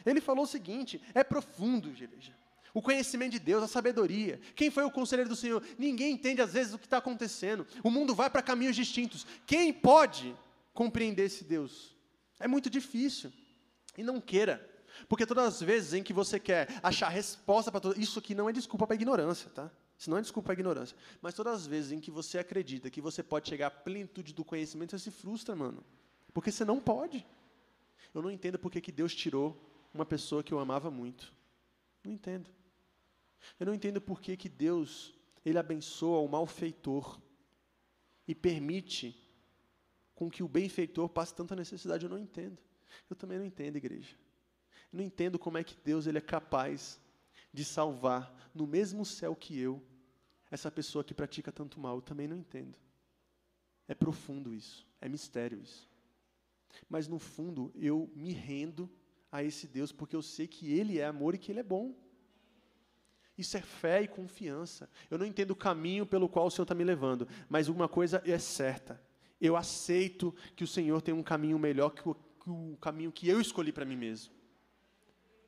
Ele 0.05 0.21
falou 0.21 0.43
o 0.43 0.47
seguinte: 0.47 1.01
é 1.13 1.23
profundo, 1.23 1.89
igreja. 1.89 2.35
O 2.73 2.81
conhecimento 2.81 3.33
de 3.33 3.39
Deus, 3.39 3.61
a 3.61 3.67
sabedoria. 3.67 4.39
Quem 4.55 4.71
foi 4.71 4.83
o 4.83 4.89
conselheiro 4.89 5.29
do 5.29 5.35
Senhor? 5.35 5.63
Ninguém 5.77 6.13
entende 6.13 6.41
às 6.41 6.53
vezes 6.53 6.73
o 6.73 6.79
que 6.79 6.85
está 6.85 6.97
acontecendo. 6.97 7.67
O 7.83 7.91
mundo 7.91 8.15
vai 8.15 8.29
para 8.29 8.41
caminhos 8.41 8.75
distintos. 8.75 9.27
Quem 9.45 9.71
pode 9.71 10.35
compreender 10.73 11.25
esse 11.25 11.43
Deus? 11.43 11.95
É 12.39 12.47
muito 12.47 12.69
difícil. 12.69 13.31
E 13.95 14.01
não 14.01 14.19
queira. 14.19 14.72
Porque 15.07 15.25
todas 15.25 15.45
as 15.45 15.61
vezes 15.61 15.93
em 15.93 16.03
que 16.03 16.13
você 16.13 16.39
quer 16.39 16.67
achar 16.81 17.09
resposta 17.09 17.71
para 17.71 17.79
tudo, 17.79 17.99
isso 17.99 18.19
aqui 18.19 18.33
não 18.33 18.49
é 18.49 18.53
desculpa 18.53 18.87
para 18.87 18.95
ignorância, 18.95 19.49
tá? 19.49 19.71
Isso 19.97 20.09
não 20.09 20.17
é 20.17 20.21
desculpa 20.21 20.47
para 20.47 20.53
ignorância. 20.53 20.97
Mas 21.21 21.33
todas 21.33 21.53
as 21.53 21.67
vezes 21.67 21.91
em 21.91 21.99
que 21.99 22.11
você 22.11 22.37
acredita 22.39 22.89
que 22.89 23.01
você 23.01 23.21
pode 23.21 23.47
chegar 23.47 23.67
à 23.67 23.71
plenitude 23.71 24.33
do 24.33 24.43
conhecimento, 24.43 24.91
você 24.91 24.99
se 24.99 25.11
frustra, 25.11 25.55
mano. 25.55 25.83
Porque 26.33 26.51
você 26.51 26.65
não 26.65 26.79
pode. 26.79 27.25
Eu 28.13 28.21
não 28.21 28.31
entendo 28.31 28.59
porque 28.59 28.81
que 28.81 28.91
Deus 28.91 29.13
tirou 29.13 29.57
uma 29.93 30.05
pessoa 30.05 30.43
que 30.43 30.53
eu 30.53 30.59
amava 30.59 30.89
muito. 30.89 31.33
Não 32.03 32.11
entendo. 32.11 32.49
Eu 33.59 33.65
não 33.65 33.73
entendo 33.73 34.01
por 34.01 34.19
que, 34.19 34.35
que 34.35 34.49
Deus 34.49 35.13
ele 35.45 35.57
abençoa 35.57 36.19
o 36.19 36.27
malfeitor 36.27 37.19
e 38.27 38.33
permite 38.33 39.19
com 40.15 40.29
que 40.29 40.43
o 40.43 40.47
benfeitor 40.47 41.09
passe 41.09 41.33
tanta 41.33 41.55
necessidade. 41.55 42.05
Eu 42.05 42.09
não 42.09 42.19
entendo. 42.19 42.57
Eu 43.09 43.15
também 43.15 43.37
não 43.37 43.45
entendo, 43.45 43.77
igreja 43.77 44.15
não 44.93 45.03
entendo 45.03 45.39
como 45.39 45.57
é 45.57 45.63
que 45.63 45.75
Deus 45.83 46.05
ele 46.07 46.19
é 46.19 46.21
capaz 46.21 46.99
de 47.51 47.65
salvar 47.65 48.33
no 48.53 48.67
mesmo 48.67 49.03
céu 49.05 49.35
que 49.35 49.59
eu 49.59 49.81
essa 50.49 50.71
pessoa 50.71 51.03
que 51.03 51.13
pratica 51.13 51.51
tanto 51.51 51.79
mal? 51.79 51.95
Eu 51.95 52.01
também 52.01 52.27
não 52.27 52.37
entendo. 52.37 52.77
É 53.87 53.95
profundo 53.95 54.53
isso, 54.53 54.87
é 55.01 55.09
mistério 55.09 55.59
isso. 55.59 55.89
Mas 56.87 57.07
no 57.07 57.19
fundo, 57.19 57.71
eu 57.75 58.09
me 58.15 58.31
rendo 58.31 58.89
a 59.31 59.43
esse 59.43 59.67
Deus 59.67 59.91
porque 59.91 60.15
eu 60.15 60.21
sei 60.21 60.47
que 60.47 60.71
Ele 60.71 60.99
é 60.99 61.05
amor 61.05 61.33
e 61.33 61.37
que 61.37 61.51
Ele 61.51 61.59
é 61.59 61.63
bom. 61.63 61.95
Isso 63.37 63.57
é 63.57 63.61
fé 63.61 64.03
e 64.03 64.07
confiança. 64.07 64.87
Eu 65.09 65.17
não 65.17 65.25
entendo 65.25 65.51
o 65.51 65.55
caminho 65.55 66.05
pelo 66.05 66.29
qual 66.29 66.45
o 66.45 66.51
Senhor 66.51 66.65
está 66.65 66.75
me 66.75 66.83
levando, 66.83 67.27
mas 67.49 67.67
uma 67.67 67.89
coisa 67.89 68.21
é 68.25 68.37
certa: 68.37 69.01
eu 69.41 69.55
aceito 69.57 70.33
que 70.55 70.63
o 70.63 70.67
Senhor 70.67 71.01
tem 71.01 71.13
um 71.13 71.23
caminho 71.23 71.57
melhor 71.57 71.89
que 71.89 72.07
o, 72.07 72.13
que 72.13 72.49
o 72.49 72.77
caminho 72.79 73.11
que 73.11 73.27
eu 73.27 73.41
escolhi 73.41 73.71
para 73.71 73.85
mim 73.85 73.97
mesmo, 73.97 74.33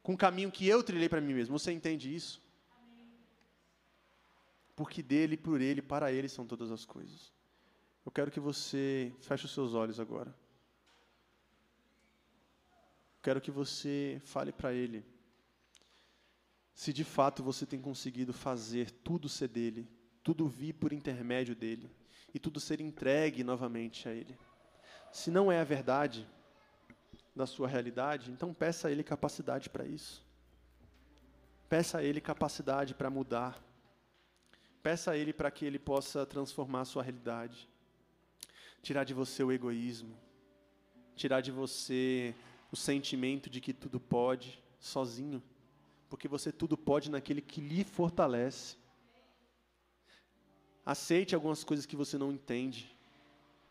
com 0.06 0.14
o 0.14 0.18
caminho 0.18 0.52
que 0.52 0.68
eu 0.68 0.84
trilhei 0.84 1.10
para 1.10 1.20
mim 1.20 1.34
mesmo. 1.34 1.58
Você 1.58 1.72
entende 1.72 2.14
isso? 2.14 2.40
Porque 4.76 5.02
dele, 5.02 5.36
por 5.36 5.60
ele, 5.60 5.82
para 5.82 6.12
ele 6.12 6.30
são 6.30 6.46
todas 6.46 6.70
as 6.72 6.86
coisas. 6.86 7.34
Eu 8.06 8.12
quero 8.12 8.30
que 8.30 8.40
você 8.40 9.12
feche 9.20 9.46
os 9.46 9.52
seus 9.52 9.74
olhos 9.74 10.00
agora. 10.00 10.32
Quero 13.24 13.42
que 13.42 13.50
você 13.50 14.22
fale 14.24 14.52
para 14.52 14.72
ele 14.72 15.04
se 16.72 16.94
de 16.94 17.04
fato 17.04 17.42
você 17.42 17.66
tem 17.66 17.82
conseguido 17.82 18.32
fazer 18.32 18.92
tudo 18.92 19.28
ser 19.28 19.48
dele, 19.48 19.90
tudo 20.22 20.48
vir 20.48 20.74
por 20.74 20.94
intermédio 20.94 21.56
dele 21.56 21.90
e 22.32 22.38
tudo 22.38 22.60
ser 22.60 22.80
entregue 22.80 23.44
novamente 23.44 24.08
a 24.08 24.14
ele. 24.14 24.38
Se 25.12 25.32
não 25.32 25.52
é 25.52 25.60
a 25.60 25.64
verdade 25.64 26.28
da 27.36 27.46
sua 27.46 27.68
realidade, 27.68 28.32
então 28.32 28.54
peça 28.54 28.88
a 28.88 28.92
ele 28.92 29.04
capacidade 29.04 29.70
para 29.70 29.86
isso. 29.86 30.26
Peça 31.68 31.98
a 31.98 32.04
ele 32.04 32.22
capacidade 32.22 32.94
para 32.94 33.10
mudar. 33.10 33.62
Peça 34.82 35.12
a 35.12 35.18
ele 35.18 35.34
para 35.34 35.52
que 35.52 35.66
ele 35.66 35.80
possa 35.80 36.26
transformar 36.26 36.82
a 36.82 36.86
sua 36.86 37.04
realidade. 37.04 37.68
Tirar 38.82 39.04
de 39.04 39.14
você 39.14 39.44
o 39.44 39.52
egoísmo, 39.52 40.16
tirar 41.16 41.42
de 41.42 41.52
você 41.52 42.36
o 42.72 42.76
sentimento 42.76 43.50
de 43.50 43.60
que 43.60 43.74
tudo 43.74 44.00
pode 44.00 44.64
sozinho 44.80 45.42
porque 46.10 46.28
você 46.28 46.52
tudo 46.52 46.78
pode 46.78 47.10
naquele 47.10 47.42
que 47.42 47.62
lhe 47.62 47.84
fortalece. 47.84 48.78
Aceite 50.86 51.34
algumas 51.34 51.64
coisas 51.64 51.86
que 51.86 51.96
você 51.96 52.18
não 52.18 52.32
entende, 52.32 52.96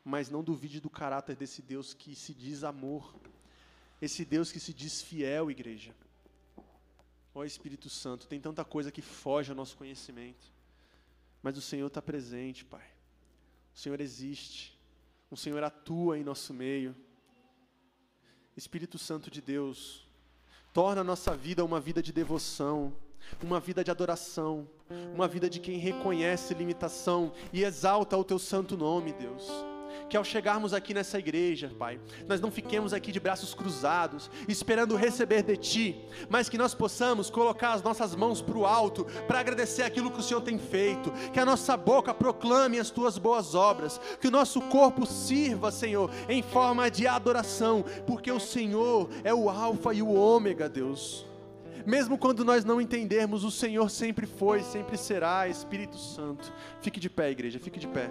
mas 0.05 0.29
não 0.29 0.43
duvide 0.43 0.81
do 0.81 0.91
caráter 0.91 1.37
desse 1.37 1.63
Deus 1.63 1.95
que 1.95 2.15
se 2.15 2.35
diz 2.35 2.65
amor, 2.65 3.15
esse 4.05 4.25
Deus 4.25 4.53
que 4.53 4.61
se 4.61 4.73
diz 4.73 5.03
fiel, 5.03 5.51
igreja. 5.51 5.95
Ó 7.35 7.41
oh, 7.41 7.45
Espírito 7.45 7.91
Santo, 7.91 8.27
tem 8.27 8.41
tanta 8.41 8.65
coisa 8.65 8.93
que 8.93 9.03
foge 9.03 9.51
ao 9.51 9.57
nosso 9.57 9.77
conhecimento, 9.77 10.53
mas 11.43 11.59
o 11.59 11.61
Senhor 11.61 11.89
está 11.89 12.01
presente, 12.01 12.65
Pai. 12.65 12.87
O 13.75 13.79
Senhor 13.79 14.01
existe, 14.01 14.79
o 15.31 15.37
Senhor 15.37 15.63
atua 15.63 16.19
em 16.19 16.23
nosso 16.23 16.55
meio. 16.55 16.95
Espírito 18.57 18.99
Santo 18.99 19.31
de 19.31 19.43
Deus, 19.43 20.05
Torna 20.75 21.03
a 21.03 21.05
nossa 21.05 21.37
vida 21.37 21.65
uma 21.65 21.79
vida 21.79 22.03
de 22.03 22.13
devoção, 22.13 22.93
uma 23.41 23.61
vida 23.61 23.85
de 23.85 23.93
adoração, 23.93 24.69
uma 25.15 25.29
vida 25.29 25.49
de 25.49 25.61
quem 25.61 25.79
reconhece 25.79 26.53
limitação 26.53 27.33
e 27.53 27.63
exalta 27.63 28.17
o 28.17 28.25
teu 28.25 28.41
santo 28.41 28.77
nome, 28.77 29.13
Deus 29.13 29.49
que 30.09 30.17
ao 30.17 30.25
chegarmos 30.25 30.73
aqui 30.73 30.95
nessa 30.95 31.19
igreja, 31.19 31.71
Pai, 31.79 32.01
nós 32.29 32.41
não 32.41 32.51
fiquemos 32.51 32.93
aqui 32.93 33.13
de 33.13 33.21
braços 33.21 33.55
cruzados, 33.55 34.31
esperando 34.49 34.97
receber 34.97 35.43
de 35.43 35.57
Ti, 35.57 36.05
mas 36.29 36.49
que 36.49 36.59
nós 36.59 36.75
possamos 36.75 37.31
colocar 37.31 37.73
as 37.73 37.83
nossas 37.83 38.15
mãos 38.15 38.41
para 38.41 38.59
o 38.59 38.67
alto, 38.67 39.05
para 39.27 39.41
agradecer 39.41 39.83
aquilo 39.83 40.11
que 40.11 40.21
o 40.21 40.23
Senhor 40.23 40.41
tem 40.41 40.59
feito, 40.59 41.13
que 41.33 41.41
a 41.41 41.45
nossa 41.45 41.77
boca 41.77 42.15
proclame 42.15 42.79
as 42.79 42.91
Tuas 42.91 43.19
boas 43.19 43.55
obras, 43.55 44.01
que 44.21 44.29
o 44.29 44.31
nosso 44.31 44.61
corpo 44.63 45.07
sirva, 45.07 45.71
Senhor, 45.71 46.11
em 46.29 46.43
forma 46.43 46.91
de 46.91 47.07
adoração, 47.07 47.85
porque 48.07 48.31
o 48.31 48.41
Senhor 48.41 49.09
é 49.23 49.35
o 49.35 49.51
Alfa 49.51 49.93
e 49.93 50.03
o 50.03 50.13
Ômega, 50.13 50.69
Deus. 50.69 51.27
Mesmo 51.87 52.17
quando 52.17 52.45
nós 52.45 52.65
não 52.65 52.81
entendermos, 52.81 53.45
o 53.45 53.51
Senhor 53.51 53.91
sempre 53.91 54.27
foi, 54.27 54.63
sempre 54.63 54.97
será, 54.97 55.49
Espírito 55.49 55.99
Santo. 55.99 56.51
Fique 56.81 56.99
de 56.99 57.11
pé, 57.11 57.31
igreja, 57.31 57.59
fique 57.59 57.79
de 57.79 57.87
pé. 57.87 58.11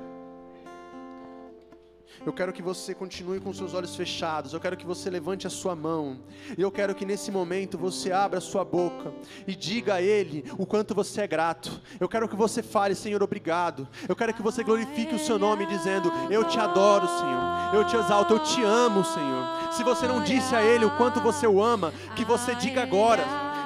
Eu 2.25 2.31
quero 2.31 2.53
que 2.53 2.61
você 2.61 2.93
continue 2.93 3.39
com 3.39 3.53
seus 3.53 3.73
olhos 3.73 3.95
fechados. 3.95 4.53
Eu 4.53 4.59
quero 4.59 4.77
que 4.77 4.85
você 4.85 5.09
levante 5.09 5.47
a 5.47 5.49
sua 5.49 5.75
mão. 5.75 6.19
E 6.57 6.61
eu 6.61 6.71
quero 6.71 6.95
que 6.95 7.05
nesse 7.05 7.31
momento 7.31 7.77
você 7.77 8.11
abra 8.11 8.37
a 8.37 8.41
sua 8.41 8.63
boca 8.63 9.13
e 9.47 9.55
diga 9.55 9.95
a 9.95 10.01
Ele 10.01 10.45
o 10.57 10.65
quanto 10.65 10.95
você 10.95 11.21
é 11.21 11.27
grato. 11.27 11.81
Eu 11.99 12.07
quero 12.07 12.27
que 12.27 12.35
você 12.35 12.61
fale, 12.61 12.95
Senhor, 12.95 13.21
obrigado. 13.21 13.87
Eu 14.07 14.15
quero 14.15 14.33
que 14.33 14.41
você 14.41 14.63
glorifique 14.63 15.15
o 15.15 15.19
seu 15.19 15.37
nome 15.37 15.65
dizendo: 15.65 16.11
Eu 16.29 16.43
te 16.43 16.59
adoro, 16.59 17.07
Senhor. 17.07 17.73
Eu 17.73 17.85
te 17.85 17.95
exalto, 17.95 18.33
eu 18.33 18.39
te 18.39 18.63
amo, 18.63 19.03
Senhor. 19.03 19.71
Se 19.71 19.83
você 19.83 20.07
não 20.07 20.23
disse 20.23 20.55
a 20.55 20.61
Ele 20.61 20.85
o 20.85 20.95
quanto 20.97 21.19
você 21.19 21.47
o 21.47 21.61
ama, 21.61 21.93
que 22.15 22.23
você 22.23 22.53
diga 22.55 22.83
agora 22.83 23.23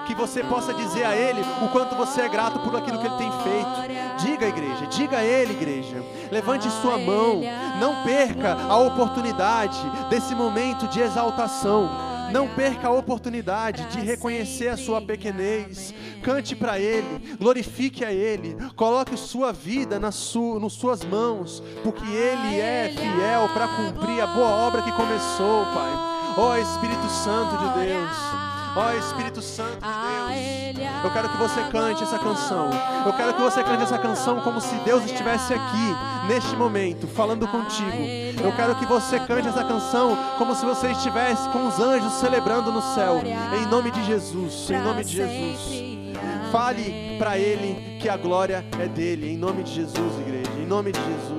que 0.07 0.15
você 0.15 0.41
possa 0.41 0.73
dizer 0.73 1.03
a 1.03 1.15
Ele 1.15 1.41
o 1.61 1.67
quanto 1.69 1.93
você 1.93 2.21
é 2.21 2.29
grato 2.29 2.59
por 2.59 2.73
aquilo 2.73 2.97
que 2.99 3.05
Ele 3.05 3.17
tem 3.17 3.31
feito. 3.43 4.23
Diga, 4.25 4.47
igreja, 4.47 4.87
diga 4.87 5.17
a 5.17 5.23
Ele, 5.23 5.51
igreja. 5.51 6.01
Levante 6.32 6.69
sua 6.82 6.97
mão, 6.97 7.41
não 7.80 8.03
perca 8.03 8.53
a 8.53 8.78
oportunidade 8.78 9.78
desse 10.09 10.36
momento 10.36 10.88
de 10.88 10.99
exaltação. 10.99 11.89
Não 12.32 12.47
perca 12.47 12.88
a 12.89 12.91
oportunidade 12.91 13.86
de 13.86 13.99
reconhecer 13.99 14.67
a 14.67 14.78
sua 14.78 15.01
pequenez. 15.01 15.93
Cante 16.21 16.55
para 16.55 16.78
Ele, 16.78 17.38
glorifique 17.39 18.03
a 18.03 18.11
Ele, 18.11 18.57
coloque 18.75 19.15
sua 19.15 19.53
vida 19.53 19.99
nas, 19.99 20.15
su 20.15 20.59
nas 20.59 20.73
suas 20.73 21.05
mãos, 21.05 21.63
porque 21.84 22.03
Ele 22.03 22.59
é 22.59 22.93
fiel 22.93 23.47
para 23.53 23.67
cumprir 23.69 24.21
a 24.21 24.28
boa 24.28 24.49
obra 24.49 24.82
que 24.82 24.91
começou, 24.91 25.65
Pai. 25.73 26.17
Ó 26.38 26.51
oh, 26.51 26.57
Espírito 26.57 27.09
Santo 27.09 27.57
de 27.57 27.86
Deus. 27.86 28.11
Ó 28.75 28.89
oh, 28.89 28.99
Espírito 28.99 29.41
Santo 29.41 29.80
de 29.80 29.80
Deus, 29.80 30.56
eu 31.03 31.11
quero 31.11 31.29
que 31.29 31.37
você 31.37 31.61
cante 31.71 32.03
essa 32.03 32.19
canção. 32.19 32.69
Eu 33.05 33.13
quero 33.13 33.33
que 33.33 33.41
você 33.41 33.63
cante 33.63 33.83
essa 33.83 33.97
canção 33.97 34.41
como 34.41 34.59
se 34.59 34.75
Deus 34.77 35.05
estivesse 35.05 35.53
aqui, 35.53 35.95
neste 36.27 36.55
momento, 36.55 37.07
falando 37.07 37.47
contigo. 37.47 38.43
Eu 38.43 38.51
quero 38.55 38.75
que 38.75 38.85
você 38.85 39.19
cante 39.19 39.47
essa 39.47 39.63
canção 39.63 40.17
como 40.37 40.55
se 40.55 40.65
você 40.65 40.91
estivesse 40.91 41.49
com 41.49 41.67
os 41.67 41.79
anjos 41.79 42.13
celebrando 42.13 42.71
no 42.71 42.81
céu. 42.81 43.21
Em 43.23 43.65
nome 43.67 43.91
de 43.91 44.03
Jesus, 44.05 44.69
em 44.69 44.81
nome 44.81 45.03
de 45.03 45.15
Jesus. 45.15 45.87
Fale 46.51 47.17
para 47.19 47.37
Ele 47.37 47.99
que 47.99 48.07
a 48.07 48.17
glória 48.17 48.65
é 48.79 48.87
dele. 48.87 49.33
Em 49.33 49.37
nome 49.37 49.63
de 49.63 49.73
Jesus, 49.73 50.19
igreja. 50.19 50.51
Em 50.57 50.65
nome 50.65 50.91
de 50.91 50.99
Jesus. 50.99 51.36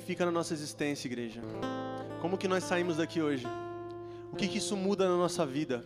Significa 0.00 0.24
na 0.24 0.32
nossa 0.32 0.54
existência, 0.54 1.06
igreja? 1.06 1.42
Como 2.22 2.38
que 2.38 2.48
nós 2.48 2.64
saímos 2.64 2.96
daqui 2.96 3.20
hoje? 3.20 3.46
O 4.32 4.36
que, 4.36 4.48
que 4.48 4.56
isso 4.56 4.74
muda 4.74 5.06
na 5.06 5.16
nossa 5.16 5.44
vida? 5.44 5.84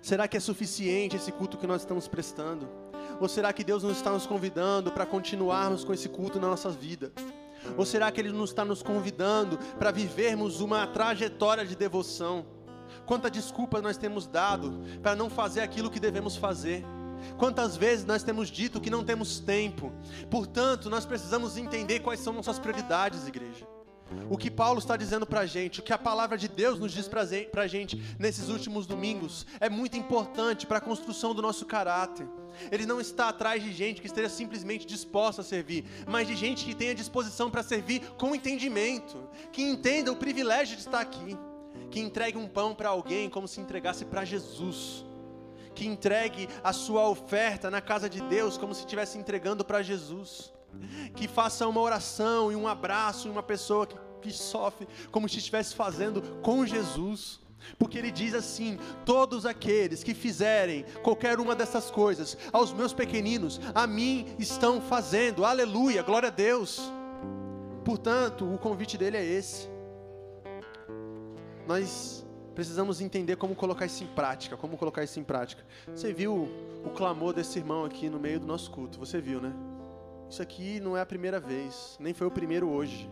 Será 0.00 0.28
que 0.28 0.36
é 0.36 0.40
suficiente 0.40 1.16
esse 1.16 1.32
culto 1.32 1.58
que 1.58 1.66
nós 1.66 1.82
estamos 1.82 2.06
prestando? 2.06 2.68
Ou 3.20 3.28
será 3.28 3.52
que 3.52 3.64
Deus 3.64 3.82
nos 3.82 3.96
está 3.96 4.12
nos 4.12 4.26
convidando 4.26 4.92
para 4.92 5.04
continuarmos 5.04 5.82
com 5.82 5.92
esse 5.92 6.08
culto 6.08 6.38
na 6.38 6.46
nossa 6.46 6.70
vida? 6.70 7.12
Ou 7.76 7.84
será 7.84 8.12
que 8.12 8.20
Ele 8.20 8.30
nos 8.30 8.50
está 8.50 8.64
nos 8.64 8.82
convidando 8.82 9.58
para 9.76 9.90
vivermos 9.90 10.60
uma 10.60 10.86
trajetória 10.86 11.66
de 11.66 11.74
devoção? 11.74 12.46
Quanta 13.04 13.28
desculpa 13.28 13.82
nós 13.82 13.96
temos 13.96 14.26
dado 14.26 14.80
para 15.02 15.16
não 15.16 15.28
fazer 15.28 15.62
aquilo 15.62 15.90
que 15.90 15.98
devemos 15.98 16.36
fazer. 16.36 16.84
Quantas 17.38 17.76
vezes 17.76 18.04
nós 18.04 18.22
temos 18.22 18.48
dito 18.48 18.80
que 18.80 18.90
não 18.90 19.04
temos 19.04 19.40
tempo. 19.40 19.92
Portanto, 20.30 20.88
nós 20.88 21.04
precisamos 21.04 21.56
entender 21.56 22.00
quais 22.00 22.20
são 22.20 22.32
nossas 22.32 22.58
prioridades, 22.58 23.26
igreja. 23.26 23.66
O 24.30 24.36
que 24.36 24.50
Paulo 24.50 24.78
está 24.78 24.96
dizendo 24.96 25.26
para 25.26 25.40
a 25.40 25.46
gente, 25.46 25.80
o 25.80 25.82
que 25.82 25.92
a 25.92 25.98
palavra 25.98 26.36
de 26.36 26.48
Deus 26.48 26.78
nos 26.78 26.92
diz 26.92 27.08
para 27.08 27.22
a 27.62 27.66
gente 27.66 28.02
nesses 28.18 28.48
últimos 28.48 28.86
domingos, 28.86 29.46
é 29.60 29.68
muito 29.68 29.96
importante 29.96 30.66
para 30.66 30.78
a 30.78 30.80
construção 30.80 31.34
do 31.34 31.42
nosso 31.42 31.66
caráter. 31.66 32.26
Ele 32.70 32.86
não 32.86 33.00
está 33.00 33.28
atrás 33.28 33.62
de 33.62 33.72
gente 33.72 34.00
que 34.00 34.06
esteja 34.06 34.28
simplesmente 34.28 34.86
disposta 34.86 35.40
a 35.40 35.44
servir, 35.44 35.84
mas 36.06 36.28
de 36.28 36.36
gente 36.36 36.64
que 36.64 36.74
tenha 36.74 36.94
disposição 36.94 37.50
para 37.50 37.62
servir 37.62 38.00
com 38.16 38.34
entendimento, 38.34 39.28
que 39.50 39.62
entenda 39.62 40.12
o 40.12 40.16
privilégio 40.16 40.76
de 40.76 40.82
estar 40.82 41.00
aqui, 41.00 41.36
que 41.90 42.00
entregue 42.00 42.38
um 42.38 42.46
pão 42.46 42.74
para 42.74 42.90
alguém 42.90 43.28
como 43.28 43.48
se 43.48 43.60
entregasse 43.60 44.04
para 44.04 44.24
Jesus, 44.24 45.04
que 45.74 45.86
entregue 45.86 46.48
a 46.62 46.72
sua 46.72 47.08
oferta 47.08 47.70
na 47.70 47.80
casa 47.80 48.08
de 48.08 48.20
Deus 48.22 48.56
como 48.56 48.74
se 48.74 48.80
estivesse 48.80 49.18
entregando 49.18 49.64
para 49.64 49.82
Jesus 49.82 50.54
que 51.14 51.28
faça 51.28 51.66
uma 51.66 51.80
oração 51.80 52.50
e 52.50 52.56
um 52.56 52.66
abraço 52.66 53.28
em 53.28 53.30
uma 53.30 53.42
pessoa 53.42 53.86
que, 53.86 53.96
que 54.22 54.32
sofre, 54.32 54.86
como 55.10 55.28
se 55.28 55.38
estivesse 55.38 55.74
fazendo 55.74 56.22
com 56.42 56.66
Jesus. 56.66 57.40
Porque 57.78 57.96
ele 57.96 58.10
diz 58.10 58.34
assim: 58.34 58.78
todos 59.04 59.46
aqueles 59.46 60.02
que 60.02 60.14
fizerem 60.14 60.84
qualquer 61.02 61.40
uma 61.40 61.54
dessas 61.54 61.90
coisas 61.90 62.36
aos 62.52 62.72
meus 62.72 62.92
pequeninos, 62.92 63.60
a 63.74 63.86
mim 63.86 64.34
estão 64.38 64.80
fazendo, 64.80 65.44
aleluia, 65.44 66.02
glória 66.02 66.28
a 66.28 66.32
Deus. 66.32 66.80
Portanto, 67.84 68.50
o 68.52 68.58
convite 68.58 68.98
dele 68.98 69.16
é 69.16 69.24
esse. 69.24 69.68
Nós 71.66 72.23
precisamos 72.54 73.00
entender 73.00 73.36
como 73.36 73.54
colocar 73.54 73.86
isso 73.86 74.04
em 74.04 74.06
prática, 74.06 74.56
como 74.56 74.76
colocar 74.76 75.02
isso 75.02 75.18
em 75.18 75.24
prática. 75.24 75.64
Você 75.88 76.12
viu 76.12 76.48
o 76.84 76.90
clamor 76.90 77.32
desse 77.32 77.58
irmão 77.58 77.84
aqui 77.84 78.08
no 78.08 78.18
meio 78.18 78.38
do 78.38 78.46
nosso 78.46 78.70
culto, 78.70 78.98
você 78.98 79.20
viu, 79.20 79.40
né? 79.40 79.52
Isso 80.28 80.40
aqui 80.40 80.80
não 80.80 80.96
é 80.96 81.00
a 81.00 81.06
primeira 81.06 81.38
vez, 81.38 81.96
nem 82.00 82.14
foi 82.14 82.26
o 82.26 82.30
primeiro 82.30 82.68
hoje. 82.68 83.10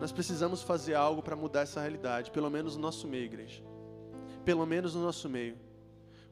Nós 0.00 0.10
precisamos 0.10 0.62
fazer 0.62 0.94
algo 0.94 1.22
para 1.22 1.36
mudar 1.36 1.60
essa 1.60 1.80
realidade, 1.80 2.30
pelo 2.30 2.50
menos 2.50 2.76
no 2.76 2.82
nosso 2.82 3.06
meio, 3.06 3.24
igreja. 3.24 3.62
Pelo 4.44 4.66
menos 4.66 4.94
no 4.94 5.02
nosso 5.02 5.28
meio. 5.28 5.56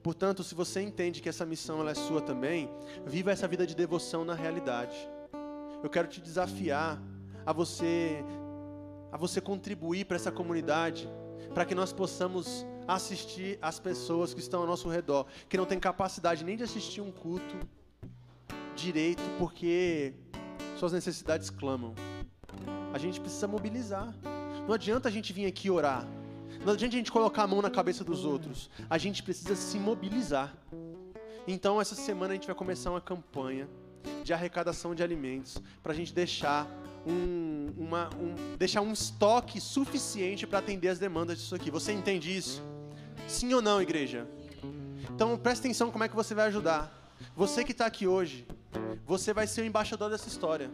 Portanto, 0.03 0.43
se 0.43 0.55
você 0.55 0.81
entende 0.81 1.21
que 1.21 1.29
essa 1.29 1.45
missão 1.45 1.87
é 1.87 1.95
sua 1.95 2.23
também, 2.23 2.71
viva 3.07 3.31
essa 3.31 3.47
vida 3.47 3.67
de 3.67 3.75
devoção 3.75 4.25
na 4.25 4.35
realidade. 4.35 4.97
Eu 5.83 5.91
quero 5.91 6.09
te 6.09 6.21
desafiar 6.21 7.01
a 7.45 7.53
você 7.53 8.25
a 9.13 9.17
você 9.17 9.41
contribuir 9.41 10.05
para 10.05 10.17
essa 10.17 10.31
comunidade, 10.31 11.09
para 11.55 11.65
que 11.65 11.75
nós 11.75 11.93
possamos 11.93 12.67
assistir 12.87 13.59
as 13.61 13.79
pessoas 13.79 14.35
que 14.35 14.41
estão 14.41 14.61
ao 14.61 14.67
nosso 14.67 14.89
redor, 14.89 15.27
que 15.49 15.57
não 15.57 15.67
têm 15.67 15.79
capacidade 15.79 16.45
nem 16.45 16.57
de 16.57 16.63
assistir 16.63 17.01
um 17.01 17.11
culto, 17.11 17.57
direito 18.75 19.23
porque 19.39 20.15
suas 20.79 20.93
necessidades 20.93 21.51
clamam. 21.51 21.95
A 22.93 22.99
gente 22.99 23.21
precisa 23.21 23.47
mobilizar. 23.47 24.15
Não 24.67 24.75
adianta 24.75 25.09
a 25.09 25.13
gente 25.13 25.33
vir 25.33 25.47
aqui 25.47 25.71
orar. 25.71 26.07
Não 26.65 26.73
adianta 26.73 26.95
a 26.95 26.99
gente 26.99 27.13
colocar 27.13 27.45
a 27.45 27.47
mão 27.47 27.63
na 27.63 27.71
cabeça 27.71 28.03
dos 28.03 28.25
outros. 28.25 28.71
A 28.89 28.99
gente 28.99 29.23
precisa 29.23 29.55
se 29.55 29.79
mobilizar. 29.79 30.55
Então, 31.47 31.81
essa 31.81 31.95
semana 31.95 32.33
a 32.33 32.37
gente 32.37 32.47
vai 32.47 32.55
começar 32.55 32.91
uma 32.91 33.01
campanha 33.01 33.69
de 34.25 34.33
arrecadação 34.33 34.95
de 34.95 35.03
alimentos 35.03 35.63
para 35.83 35.93
a 35.93 35.95
gente 35.95 36.13
deixar 36.13 36.67
um, 37.07 37.73
uma, 37.77 38.11
um, 38.17 38.57
deixar 38.57 38.81
um 38.81 38.93
estoque 38.93 39.61
suficiente 39.61 40.47
para 40.47 40.59
atender 40.59 40.89
as 40.89 40.99
demandas 40.99 41.39
disso 41.39 41.55
aqui. 41.55 41.71
Você 41.71 41.93
entende 41.93 42.37
isso? 42.37 42.63
Sim 43.27 43.53
ou 43.55 43.63
não, 43.63 43.81
igreja? 43.81 44.27
Então, 45.15 45.37
presta 45.37 45.67
atenção 45.67 45.91
como 45.91 46.05
é 46.05 46.09
que 46.09 46.17
você 46.17 46.35
vai 46.35 46.47
ajudar. 46.47 46.93
Você 47.37 47.65
que 47.65 47.73
está 47.73 47.87
aqui 47.87 48.07
hoje, 48.07 48.47
você 49.07 49.33
vai 49.33 49.47
ser 49.47 49.63
o 49.63 49.65
embaixador 49.65 50.11
dessa 50.11 50.29
história. 50.29 50.71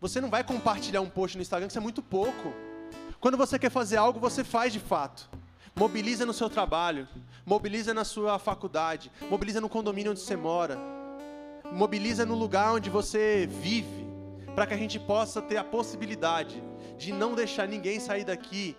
Você 0.00 0.20
não 0.20 0.30
vai 0.30 0.44
compartilhar 0.44 1.00
um 1.00 1.10
post 1.10 1.36
no 1.36 1.42
Instagram, 1.42 1.66
que 1.66 1.72
isso 1.72 1.78
é 1.78 1.82
muito 1.82 2.02
pouco. 2.02 2.52
Quando 3.20 3.36
você 3.36 3.58
quer 3.58 3.70
fazer 3.70 3.96
algo, 3.96 4.20
você 4.20 4.44
faz 4.44 4.72
de 4.72 4.80
fato. 4.80 5.28
Mobiliza 5.74 6.24
no 6.24 6.32
seu 6.32 6.48
trabalho, 6.48 7.06
mobiliza 7.44 7.92
na 7.94 8.04
sua 8.04 8.38
faculdade, 8.38 9.10
mobiliza 9.30 9.60
no 9.60 9.68
condomínio 9.68 10.10
onde 10.10 10.20
você 10.20 10.36
mora, 10.36 10.78
mobiliza 11.72 12.26
no 12.26 12.34
lugar 12.34 12.74
onde 12.74 12.90
você 12.90 13.46
vive, 13.46 14.07
para 14.58 14.66
que 14.66 14.74
a 14.74 14.76
gente 14.76 14.98
possa 14.98 15.40
ter 15.40 15.56
a 15.56 15.62
possibilidade 15.62 16.60
de 16.96 17.12
não 17.12 17.32
deixar 17.32 17.68
ninguém 17.68 18.00
sair 18.00 18.24
daqui, 18.24 18.76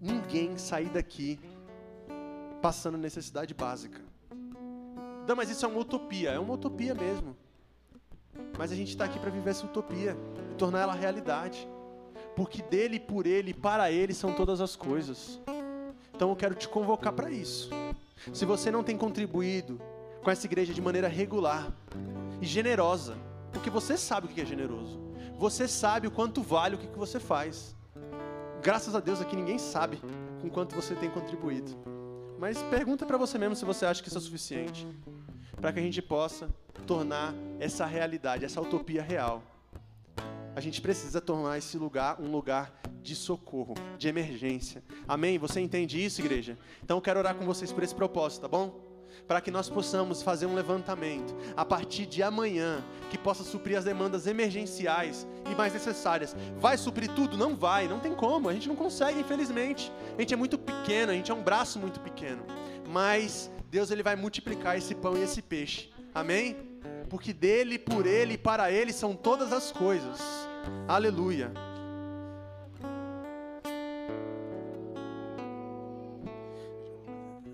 ninguém 0.00 0.56
sair 0.56 0.88
daqui 0.88 1.40
passando 2.62 2.96
necessidade 2.96 3.52
básica. 3.52 4.00
Não, 5.26 5.34
mas 5.34 5.50
isso 5.50 5.66
é 5.66 5.68
uma 5.68 5.80
utopia. 5.80 6.30
É 6.30 6.38
uma 6.38 6.54
utopia 6.54 6.94
mesmo. 6.94 7.36
Mas 8.56 8.70
a 8.70 8.76
gente 8.76 8.90
está 8.90 9.06
aqui 9.06 9.18
para 9.18 9.30
viver 9.30 9.50
essa 9.50 9.66
utopia 9.66 10.16
e 10.52 10.54
tornar 10.54 10.82
ela 10.82 10.94
realidade. 10.94 11.68
Porque 12.36 12.62
dele, 12.62 13.00
por 13.00 13.26
ele 13.26 13.50
e 13.50 13.54
para 13.54 13.90
ele 13.90 14.14
são 14.14 14.32
todas 14.32 14.60
as 14.60 14.76
coisas. 14.76 15.40
Então 16.14 16.30
eu 16.30 16.36
quero 16.36 16.54
te 16.54 16.68
convocar 16.68 17.12
para 17.12 17.32
isso. 17.32 17.68
Se 18.32 18.44
você 18.44 18.70
não 18.70 18.84
tem 18.84 18.96
contribuído 18.96 19.80
com 20.22 20.30
essa 20.30 20.46
igreja 20.46 20.72
de 20.72 20.80
maneira 20.80 21.08
regular 21.08 21.74
e 22.40 22.46
generosa, 22.46 23.16
porque 23.56 23.70
você 23.70 23.96
sabe 23.96 24.26
o 24.26 24.28
que 24.28 24.40
é 24.40 24.44
generoso, 24.44 25.00
você 25.38 25.66
sabe 25.66 26.06
o 26.06 26.10
quanto 26.10 26.42
vale 26.42 26.76
o 26.76 26.78
que 26.78 26.86
você 26.98 27.18
faz. 27.18 27.74
Graças 28.62 28.94
a 28.94 29.00
Deus 29.00 29.20
aqui 29.20 29.34
ninguém 29.34 29.58
sabe 29.58 29.98
com 30.42 30.50
quanto 30.50 30.74
você 30.74 30.94
tem 30.94 31.08
contribuído. 31.08 31.70
Mas 32.38 32.62
pergunta 32.64 33.06
para 33.06 33.16
você 33.16 33.38
mesmo 33.38 33.56
se 33.56 33.64
você 33.64 33.86
acha 33.86 34.02
que 34.02 34.08
isso 34.08 34.18
é 34.18 34.20
suficiente 34.20 34.86
para 35.58 35.72
que 35.72 35.78
a 35.78 35.82
gente 35.82 36.02
possa 36.02 36.50
tornar 36.86 37.34
essa 37.58 37.86
realidade, 37.86 38.44
essa 38.44 38.60
utopia 38.60 39.02
real. 39.02 39.42
A 40.54 40.60
gente 40.60 40.82
precisa 40.82 41.20
tornar 41.20 41.56
esse 41.56 41.78
lugar 41.78 42.20
um 42.20 42.30
lugar 42.30 42.78
de 43.02 43.16
socorro, 43.16 43.74
de 43.96 44.06
emergência. 44.06 44.82
Amém? 45.08 45.38
Você 45.38 45.60
entende 45.60 46.04
isso, 46.04 46.20
igreja? 46.20 46.58
Então 46.84 46.98
eu 46.98 47.00
quero 47.00 47.18
orar 47.18 47.34
com 47.34 47.46
vocês 47.46 47.72
por 47.72 47.82
esse 47.82 47.94
propósito, 47.94 48.42
tá 48.42 48.48
bom? 48.48 48.85
Para 49.26 49.40
que 49.40 49.50
nós 49.50 49.68
possamos 49.68 50.22
fazer 50.22 50.46
um 50.46 50.54
levantamento 50.54 51.34
a 51.56 51.64
partir 51.64 52.06
de 52.06 52.22
amanhã 52.22 52.82
que 53.10 53.18
possa 53.18 53.42
suprir 53.42 53.76
as 53.76 53.84
demandas 53.84 54.26
emergenciais 54.26 55.26
e 55.50 55.54
mais 55.54 55.72
necessárias. 55.72 56.36
Vai 56.58 56.78
suprir 56.78 57.10
tudo? 57.12 57.36
Não 57.36 57.56
vai, 57.56 57.88
não 57.88 57.98
tem 57.98 58.14
como. 58.14 58.48
A 58.48 58.52
gente 58.52 58.68
não 58.68 58.76
consegue, 58.76 59.20
infelizmente. 59.20 59.92
A 60.16 60.20
gente 60.20 60.32
é 60.32 60.36
muito 60.36 60.56
pequeno, 60.58 61.10
a 61.10 61.14
gente 61.14 61.30
é 61.30 61.34
um 61.34 61.42
braço 61.42 61.78
muito 61.78 61.98
pequeno. 62.00 62.42
Mas 62.88 63.50
Deus 63.70 63.90
ele 63.90 64.02
vai 64.02 64.14
multiplicar 64.14 64.78
esse 64.78 64.94
pão 64.94 65.16
e 65.16 65.22
esse 65.22 65.42
peixe. 65.42 65.90
Amém? 66.14 66.56
Porque 67.08 67.32
dele, 67.32 67.78
por 67.78 68.06
ele 68.06 68.34
e 68.34 68.38
para 68.38 68.70
ele 68.70 68.92
são 68.92 69.14
todas 69.14 69.52
as 69.52 69.72
coisas. 69.72 70.20
Aleluia. 70.88 71.52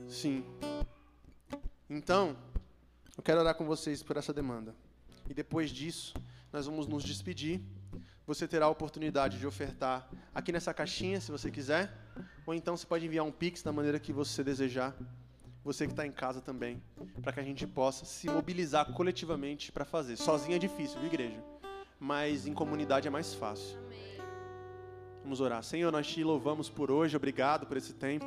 Sim. 0.06 0.44
Então, 1.94 2.34
eu 3.16 3.22
quero 3.22 3.40
orar 3.40 3.54
com 3.54 3.66
vocês 3.66 4.02
por 4.02 4.16
essa 4.16 4.32
demanda. 4.32 4.74
E 5.28 5.34
depois 5.34 5.70
disso, 5.70 6.14
nós 6.50 6.64
vamos 6.64 6.86
nos 6.86 7.04
despedir. 7.04 7.60
Você 8.26 8.48
terá 8.48 8.64
a 8.64 8.70
oportunidade 8.70 9.38
de 9.38 9.46
ofertar 9.46 10.08
aqui 10.34 10.52
nessa 10.52 10.72
caixinha, 10.72 11.20
se 11.20 11.30
você 11.30 11.50
quiser. 11.50 11.92
Ou 12.46 12.54
então 12.54 12.74
você 12.74 12.86
pode 12.86 13.04
enviar 13.04 13.26
um 13.26 13.30
pix 13.30 13.62
da 13.62 13.72
maneira 13.72 14.00
que 14.00 14.12
você 14.12 14.42
desejar 14.42 14.96
você 15.64 15.86
que 15.86 15.92
está 15.92 16.04
em 16.04 16.10
casa 16.10 16.40
também, 16.40 16.82
para 17.22 17.32
que 17.32 17.38
a 17.38 17.42
gente 17.42 17.66
possa 17.66 18.04
se 18.04 18.26
mobilizar 18.28 18.92
coletivamente 18.94 19.70
para 19.70 19.84
fazer. 19.84 20.16
Sozinho 20.16 20.56
é 20.56 20.58
difícil, 20.58 20.98
viu, 20.98 21.06
igreja? 21.06 21.40
Mas 22.00 22.48
em 22.48 22.54
comunidade 22.54 23.06
é 23.06 23.10
mais 23.10 23.32
fácil. 23.32 23.78
Vamos 25.22 25.40
orar. 25.40 25.62
Senhor, 25.62 25.92
nós 25.92 26.06
te 26.08 26.24
louvamos 26.24 26.68
por 26.68 26.90
hoje, 26.90 27.16
obrigado 27.16 27.64
por 27.66 27.76
esse 27.76 27.92
tempo. 27.92 28.26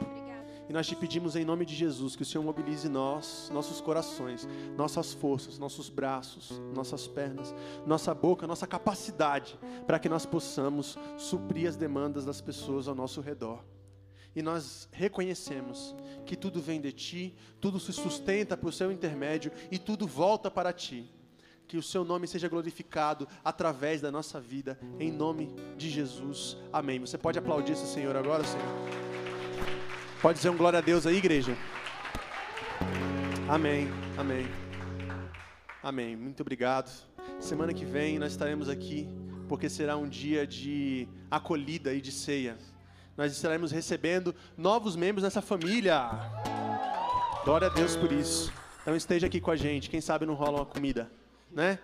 E 0.68 0.74
nós 0.74 0.88
te 0.88 0.96
pedimos 0.96 1.36
em 1.36 1.46
nome 1.46 1.66
de 1.66 1.76
Jesus 1.76 2.16
que 2.16 2.24
o 2.24 2.26
Senhor 2.26 2.44
mobilize 2.44 2.90
nós, 2.90 3.50
nossos 3.54 3.80
corações, 3.80 4.48
nossas 4.76 5.14
forças, 5.14 5.60
nossos 5.60 5.90
braços, 5.90 6.60
nossas 6.74 7.08
pernas, 7.08 7.54
nossa 7.86 8.14
boca, 8.14 8.48
nossa 8.48 8.66
capacidade, 8.66 9.60
para 9.86 10.00
que 10.00 10.10
nós 10.10 10.26
possamos 10.26 10.98
suprir 11.18 11.70
as 11.70 11.76
demandas 11.76 12.26
das 12.26 12.42
pessoas 12.42 12.88
ao 12.88 12.96
nosso 12.96 13.22
redor 13.22 13.64
e 14.36 14.42
nós 14.42 14.90
reconhecemos 14.92 15.96
que 16.26 16.36
tudo 16.36 16.62
vem 16.62 16.82
de 16.82 16.92
Ti, 16.92 17.36
tudo 17.62 17.80
se 17.80 17.94
sustenta 17.94 18.58
por 18.58 18.74
seu 18.74 18.92
intermédio 18.92 19.52
e 19.72 19.80
tudo 19.80 20.06
volta 20.06 20.52
para 20.52 20.74
Ti. 20.74 21.10
Que 21.68 21.78
o 21.78 21.84
Seu 21.84 22.04
nome 22.04 22.28
seja 22.28 22.50
glorificado 22.50 23.28
através 23.44 24.02
da 24.02 24.12
nossa 24.12 24.40
vida, 24.40 24.78
em 25.00 25.12
nome 25.12 25.56
de 25.78 25.90
Jesus. 25.90 26.58
Amém. 26.72 27.00
Você 27.00 27.18
pode 27.18 27.40
aplaudir 27.40 27.72
esse 27.72 27.88
Senhor 27.88 28.16
agora, 28.16 28.44
Senhor? 28.44 29.05
Pode 30.26 30.38
dizer 30.38 30.50
um 30.50 30.58
glória 30.58 30.80
a 30.80 30.82
Deus 30.82 31.06
aí, 31.06 31.18
igreja? 31.18 31.56
Amém, 33.48 33.88
amém. 34.18 34.48
Amém. 35.84 36.16
Muito 36.16 36.42
obrigado. 36.42 36.90
Semana 37.40 37.72
que 37.72 37.86
vem 37.86 38.18
nós 38.18 38.32
estaremos 38.32 38.68
aqui 38.68 39.08
porque 39.48 39.70
será 39.70 39.96
um 39.96 40.10
dia 40.10 40.48
de 40.48 41.08
acolhida 41.30 41.94
e 41.94 42.02
de 42.02 42.12
ceia 42.12 42.58
nós 43.16 43.32
estaremos 43.34 43.72
recebendo 43.72 44.34
novos 44.58 44.96
membros 44.96 45.24
nessa 45.24 45.44
família. 45.44 46.10
Glória 47.44 47.68
a 47.68 47.70
Deus 47.70 47.96
por 47.96 48.12
isso. 48.12 48.52
Então 48.82 48.96
esteja 48.96 49.28
aqui 49.28 49.40
com 49.40 49.52
a 49.52 49.56
gente. 49.56 49.92
Quem 49.92 50.02
sabe 50.02 50.26
não 50.26 50.34
rola 50.34 50.58
uma 50.58 50.66
comida, 50.66 51.08
né? 51.52 51.78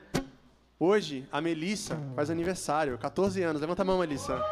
Hoje 0.79 1.27
a 1.31 1.39
Melissa 1.41 1.95
faz 2.15 2.31
aniversário, 2.31 2.97
14 2.97 3.43
anos. 3.43 3.61
Levanta 3.61 3.83
a 3.83 3.85
mão, 3.85 3.99
Melissa. 3.99 4.43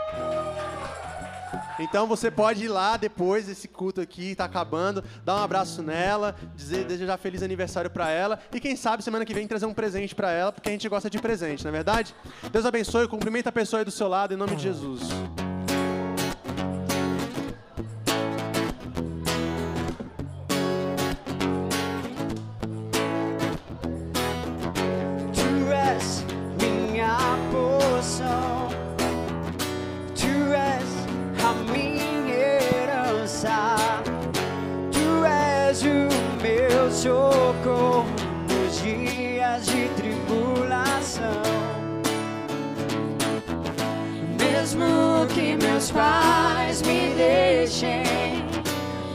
Então 1.80 2.06
você 2.06 2.30
pode 2.30 2.66
ir 2.66 2.68
lá 2.68 2.98
depois 2.98 3.48
desse 3.48 3.68
culto 3.68 4.02
aqui, 4.02 4.36
tá 4.36 4.46
acabando, 4.46 5.04
dar 5.24 5.36
um 5.38 5.44
abraço 5.44 5.82
nela, 5.82 6.36
dizer, 6.56 6.86
desejar 6.86 7.18
feliz 7.18 7.42
aniversário 7.42 7.90
para 7.90 8.10
ela 8.12 8.40
e 8.54 8.60
quem 8.60 8.76
sabe 8.76 9.04
semana 9.04 9.26
que 9.26 9.34
vem 9.34 9.48
trazer 9.48 9.66
um 9.66 9.74
presente 9.74 10.14
para 10.14 10.32
ela, 10.32 10.52
porque 10.52 10.70
a 10.70 10.72
gente 10.72 10.88
gosta 10.90 11.10
de 11.10 11.20
presente, 11.20 11.64
não 11.64 11.70
é 11.70 11.74
verdade? 11.74 12.14
Deus 12.52 12.66
abençoe, 12.66 13.08
cumprimenta 13.08 13.50
a 13.50 13.54
pessoa 13.54 13.80
aí 13.80 13.86
do 13.86 13.92
seu 13.92 14.08
lado 14.08 14.34
em 14.34 14.38
nome 14.38 14.56
de 14.56 14.64
Jesus. 14.64 15.02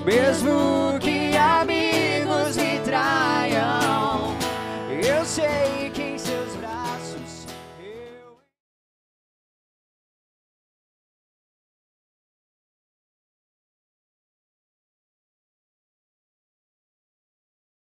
Mesmo 0.05 0.94